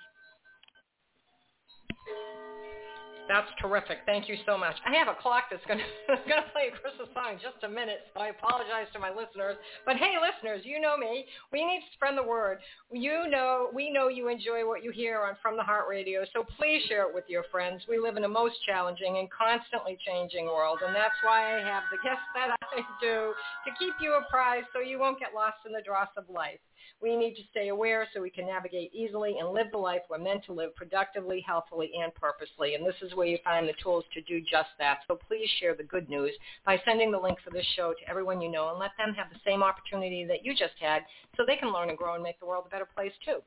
That's 3.28 3.48
terrific. 3.62 4.00
Thank 4.06 4.30
you 4.30 4.38
so 4.46 4.58
much. 4.58 4.76
I 4.86 4.96
have 4.96 5.08
a 5.08 5.20
clock 5.22 5.46
that's 5.52 5.64
going 5.68 5.80
to 5.80 5.86
to 6.16 6.52
play 6.54 6.72
a 6.72 6.74
Christmas 6.80 7.10
song 7.14 7.36
in 7.36 7.40
just 7.40 7.60
a 7.64 7.70
minute, 7.70 8.08
so 8.14 8.22
I 8.22 8.32
apologize 8.32 8.88
to 8.94 9.00
my 9.00 9.10
listeners. 9.10 9.58
But 9.86 9.98
hey, 9.98 10.16
listeners, 10.16 10.62
you 10.64 10.80
know 10.80 10.98
me. 10.98 11.26
We 11.52 11.66
need 11.66 11.82
to 11.82 11.92
spread 11.94 12.18
the 12.18 12.24
word. 12.24 12.60
You 12.92 13.28
know, 13.30 13.70
we 13.74 13.90
know 13.92 14.08
you 14.08 14.30
enjoy 14.30 14.66
what 14.66 14.84
you 14.84 14.92
hear 14.92 15.22
on 15.22 15.36
From 15.42 15.58
the 15.58 15.64
Heart 15.64 15.90
Radio, 15.90 16.24
so 16.34 16.46
please 16.58 16.84
share 16.88 17.10
it 17.10 17.14
with 17.14 17.26
your 17.28 17.44
friends. 17.52 17.84
We 17.90 18.00
live 18.00 18.18
in 18.18 18.24
a 18.24 18.30
most 18.30 18.56
challenging 18.66 19.18
and 19.18 19.28
constantly 19.32 19.98
changing 20.06 20.46
world, 20.46 20.80
and 20.86 20.96
that's 20.96 21.18
why 21.24 21.58
I 21.58 21.60
have 21.60 21.84
the 21.92 22.00
guests 22.04 22.28
that 22.36 22.56
I 22.76 22.82
do 23.02 23.34
to 23.66 23.70
keep 23.80 23.94
you 24.00 24.16
apprised 24.16 24.68
so 24.74 24.80
you 24.80 25.00
won't 25.00 25.20
get 25.20 25.34
lost 25.34 25.58
in 25.66 25.74
the 25.74 25.82
dross 25.82 26.10
of 26.18 26.30
life. 26.30 26.60
We 27.02 27.16
need 27.16 27.36
to 27.36 27.42
stay 27.52 27.70
aware 27.70 28.08
so 28.14 28.22
we 28.22 28.30
can 28.30 28.48
navigate 28.48 28.94
easily 28.94 29.38
and 29.40 29.50
live 29.50 29.68
the 29.72 29.78
life 29.78 30.02
we're 30.10 30.18
meant 30.18 30.46
to 30.46 30.54
live 30.54 30.76
productively, 30.76 31.44
healthfully, 31.46 31.92
and 32.02 32.14
purposely. 32.16 32.76
And 32.76 32.86
this 32.86 32.96
is 33.02 33.16
where 33.16 33.28
you 33.28 33.38
find 33.44 33.68
the 33.68 33.74
tools 33.82 34.04
to 34.14 34.22
do 34.22 34.42
just 34.42 34.70
that. 34.80 35.00
So 35.08 35.20
please 35.28 35.50
share 35.60 35.76
the 35.76 35.84
good 35.84 36.10
news 36.10 36.32
by 36.66 36.82
sending 36.86 37.12
the 37.12 37.20
link 37.20 37.38
for 37.44 37.52
this 37.52 37.66
show 37.76 37.94
to 37.94 38.10
everyone 38.10 38.42
you 38.42 38.50
know 38.50 38.70
and 38.70 38.80
let 38.80 38.92
them 38.98 39.14
have 39.16 39.30
the 39.32 39.40
same 39.46 39.64
opportunity 39.64 40.26
that 40.26 40.44
you 40.44 40.54
just 40.54 40.76
had 40.80 41.04
so 41.36 41.44
they 41.46 41.56
can 41.56 41.72
learn 41.72 41.90
and 41.90 41.98
grow 41.98 42.16
and 42.16 42.24
make 42.24 42.40
the 42.40 42.46
world 42.46 42.66
a 42.68 42.70
better 42.70 42.88
place 42.96 43.14
too. 43.24 43.42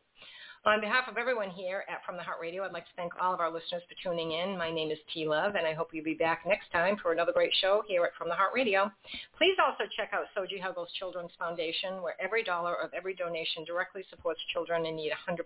On 0.66 0.78
behalf 0.78 1.08
of 1.08 1.16
everyone 1.16 1.48
here 1.48 1.84
at 1.88 2.04
From 2.04 2.18
the 2.18 2.22
Heart 2.22 2.36
Radio, 2.38 2.64
I'd 2.64 2.72
like 2.72 2.84
to 2.84 2.92
thank 2.94 3.14
all 3.18 3.32
of 3.32 3.40
our 3.40 3.50
listeners 3.50 3.80
for 3.88 3.96
tuning 4.02 4.32
in. 4.32 4.58
My 4.58 4.70
name 4.70 4.90
is 4.90 4.98
T 5.14 5.26
Love, 5.26 5.54
and 5.54 5.66
I 5.66 5.72
hope 5.72 5.88
you'll 5.90 6.04
be 6.04 6.12
back 6.12 6.42
next 6.46 6.70
time 6.70 6.98
for 7.00 7.12
another 7.12 7.32
great 7.32 7.50
show 7.62 7.82
here 7.88 8.04
at 8.04 8.14
From 8.18 8.28
the 8.28 8.34
Heart 8.34 8.52
Radio. 8.54 8.92
Please 9.38 9.56
also 9.56 9.84
check 9.96 10.10
out 10.12 10.26
Soji 10.36 10.60
Huggles 10.60 10.92
Children's 10.98 11.30
Foundation, 11.38 12.02
where 12.02 12.12
every 12.20 12.44
dollar 12.44 12.74
of 12.74 12.92
every 12.92 13.14
donation 13.14 13.64
directly 13.64 14.04
supports 14.10 14.38
children 14.52 14.84
in 14.84 14.96
need 14.96 15.12
100%. 15.26 15.40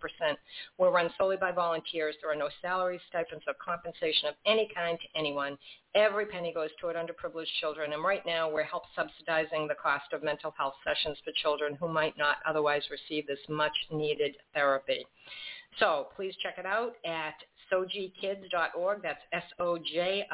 We're 0.79 0.91
run 0.91 1.09
solely 1.17 1.37
by 1.37 1.53
volunteers. 1.53 2.17
There 2.21 2.33
are 2.33 2.35
no 2.35 2.49
salaries, 2.61 3.01
stipends, 3.09 3.45
or 3.47 3.55
compensation 3.65 4.31
of 4.31 4.35
any 4.47 4.69
kind 4.75 4.99
to 4.99 5.19
anyone. 5.19 5.57
Every 5.95 6.27
penny 6.27 6.53
goes 6.53 6.71
toward 6.81 6.97
underprivileged 6.97 7.47
children, 7.61 7.93
and 7.93 8.03
right 8.03 8.27
now 8.27 8.51
we're 8.51 8.65
help 8.65 8.83
subsidizing 8.97 9.69
the 9.69 9.77
cost 9.77 10.13
of 10.13 10.25
mental 10.25 10.53
health 10.59 10.75
sessions 10.85 11.19
for 11.25 11.31
children 11.41 11.77
who 11.77 11.87
might 11.87 12.19
not 12.19 12.39
otherwise 12.45 12.83
receive 12.91 13.29
this 13.29 13.39
much-needed 13.49 14.37
therapy. 14.55 15.07
So 15.79 16.09
please 16.17 16.35
check 16.43 16.59
it 16.59 16.67
out 16.67 16.95
at 17.07 17.35
sojikids.org. 17.73 19.03
That's 19.03 19.21
S-O-J-I-K-I-D-S 19.33 20.25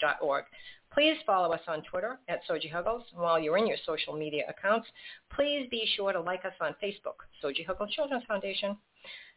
dot 0.00 0.16
org. 0.22 0.44
Please 0.92 1.16
follow 1.26 1.52
us 1.52 1.60
on 1.66 1.82
Twitter 1.82 2.20
at 2.28 2.40
Soji 2.48 2.70
Huggles. 2.70 3.02
While 3.14 3.40
you're 3.40 3.58
in 3.58 3.66
your 3.66 3.76
social 3.84 4.16
media 4.16 4.44
accounts, 4.48 4.88
please 5.34 5.66
be 5.70 5.84
sure 5.96 6.12
to 6.12 6.20
like 6.20 6.44
us 6.44 6.54
on 6.60 6.74
Facebook, 6.82 7.26
Soji 7.42 7.66
Huggles 7.66 7.90
Children's 7.90 8.24
Foundation. 8.24 8.76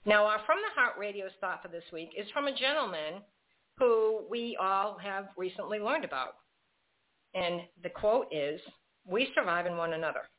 Now, 0.06 0.26
our 0.26 0.40
From 0.46 0.60
the 0.62 0.80
Heart 0.80 0.98
Radio's 1.00 1.32
thought 1.42 1.62
for 1.62 1.68
this 1.68 1.84
week 1.92 2.12
is 2.18 2.30
from 2.32 2.48
a 2.48 2.56
gentleman 2.56 3.22
who 3.82 4.20
we 4.30 4.56
all 4.62 4.96
have 5.00 5.30
recently 5.36 5.80
learned 5.80 6.06
about. 6.06 6.36
And 7.34 7.62
the 7.82 7.90
quote 7.90 8.28
is, 8.32 8.62
we 9.08 9.32
survive 9.34 9.66
in 9.66 9.76
one 9.76 9.94
another. 9.94 10.30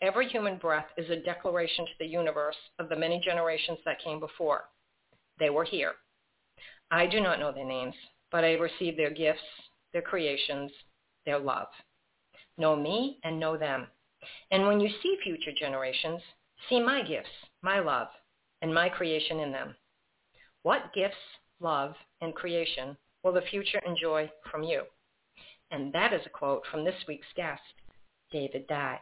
Every 0.00 0.28
human 0.28 0.56
breath 0.56 0.86
is 0.96 1.10
a 1.10 1.20
declaration 1.22 1.84
to 1.84 1.92
the 1.98 2.06
universe 2.06 2.54
of 2.78 2.88
the 2.88 2.94
many 2.94 3.20
generations 3.24 3.78
that 3.84 4.02
came 4.04 4.20
before. 4.20 4.68
They 5.40 5.50
were 5.50 5.64
here. 5.64 5.94
I 6.92 7.06
do 7.06 7.20
not 7.20 7.40
know 7.40 7.50
their 7.50 7.66
names, 7.66 7.94
but 8.30 8.44
I 8.44 8.52
receive 8.52 8.96
their 8.96 9.10
gifts, 9.10 9.40
their 9.92 10.02
creations, 10.02 10.70
their 11.24 11.40
love. 11.40 11.66
Know 12.56 12.76
me 12.76 13.18
and 13.24 13.40
know 13.40 13.56
them. 13.56 13.88
And 14.52 14.64
when 14.68 14.78
you 14.78 14.90
see 15.02 15.18
future 15.24 15.52
generations, 15.58 16.20
see 16.68 16.80
my 16.80 17.02
gifts, 17.02 17.30
my 17.62 17.80
love, 17.80 18.08
and 18.62 18.72
my 18.72 18.88
creation 18.88 19.40
in 19.40 19.50
them. 19.50 19.74
What 20.62 20.94
gifts, 20.94 21.16
love, 21.60 21.94
and 22.20 22.34
creation 22.34 22.96
will 23.22 23.32
the 23.32 23.42
future 23.42 23.80
enjoy 23.86 24.30
from 24.50 24.62
you? 24.62 24.82
And 25.70 25.92
that 25.92 26.12
is 26.12 26.20
a 26.24 26.30
quote 26.30 26.62
from 26.70 26.84
this 26.84 26.94
week's 27.08 27.26
guest, 27.34 27.62
David 28.30 28.66
Dye. 28.68 29.00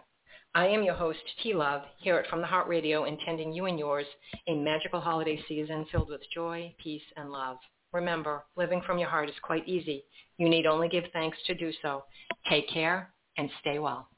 I 0.55 0.69
am 0.69 0.85
your 0.85 0.95
host, 0.95 1.19
T 1.43 1.53
Love, 1.53 1.83
here 1.99 2.17
at 2.17 2.29
From 2.29 2.41
the 2.41 2.47
Heart 2.47 2.69
Radio, 2.69 3.05
intending 3.05 3.53
you 3.53 3.67
and 3.67 3.79
yours 3.79 4.07
a 4.47 4.55
magical 4.55 5.01
holiday 5.01 5.43
season 5.49 5.85
filled 5.91 6.09
with 6.09 6.21
joy, 6.33 6.73
peace, 6.79 7.03
and 7.17 7.31
love. 7.31 7.57
Remember, 7.93 8.45
living 8.57 8.81
from 8.87 8.99
your 8.99 9.09
heart 9.09 9.29
is 9.29 9.35
quite 9.43 9.69
easy. 9.69 10.05
You 10.39 10.49
need 10.49 10.67
only 10.67 10.89
give 10.89 11.05
thanks 11.13 11.39
to 11.47 11.55
do 11.55 11.73
so. 11.83 12.05
Take 12.49 12.69
care 12.69 13.13
and 13.37 13.51
stay 13.61 13.79
well. 13.79 14.09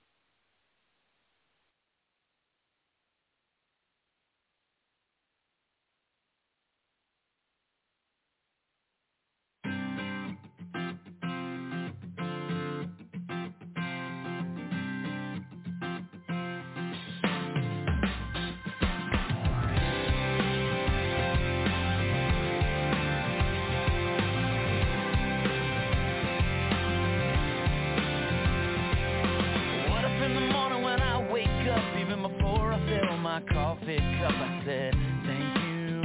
said, 34.66 34.92
thank 35.24 35.58
you, 35.64 36.02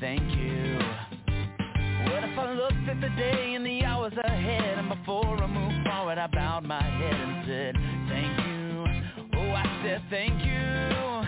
thank 0.00 0.22
you. 0.36 0.78
What 2.10 2.24
if 2.24 2.36
I 2.36 2.52
looked 2.52 2.88
at 2.88 3.00
the 3.00 3.10
day 3.10 3.54
and 3.54 3.64
the 3.64 3.84
hours 3.84 4.12
ahead 4.24 4.78
and 4.78 4.88
before 4.88 5.40
I 5.40 5.46
moved 5.46 5.86
forward 5.88 6.18
I 6.18 6.26
bowed 6.26 6.64
my 6.64 6.82
head 6.82 7.14
and 7.14 7.46
said, 7.46 7.74
thank 8.08 8.38
you, 8.44 9.38
oh 9.38 9.52
I 9.52 9.80
said 9.84 10.02
thank 10.10 10.44
you. 10.44 11.27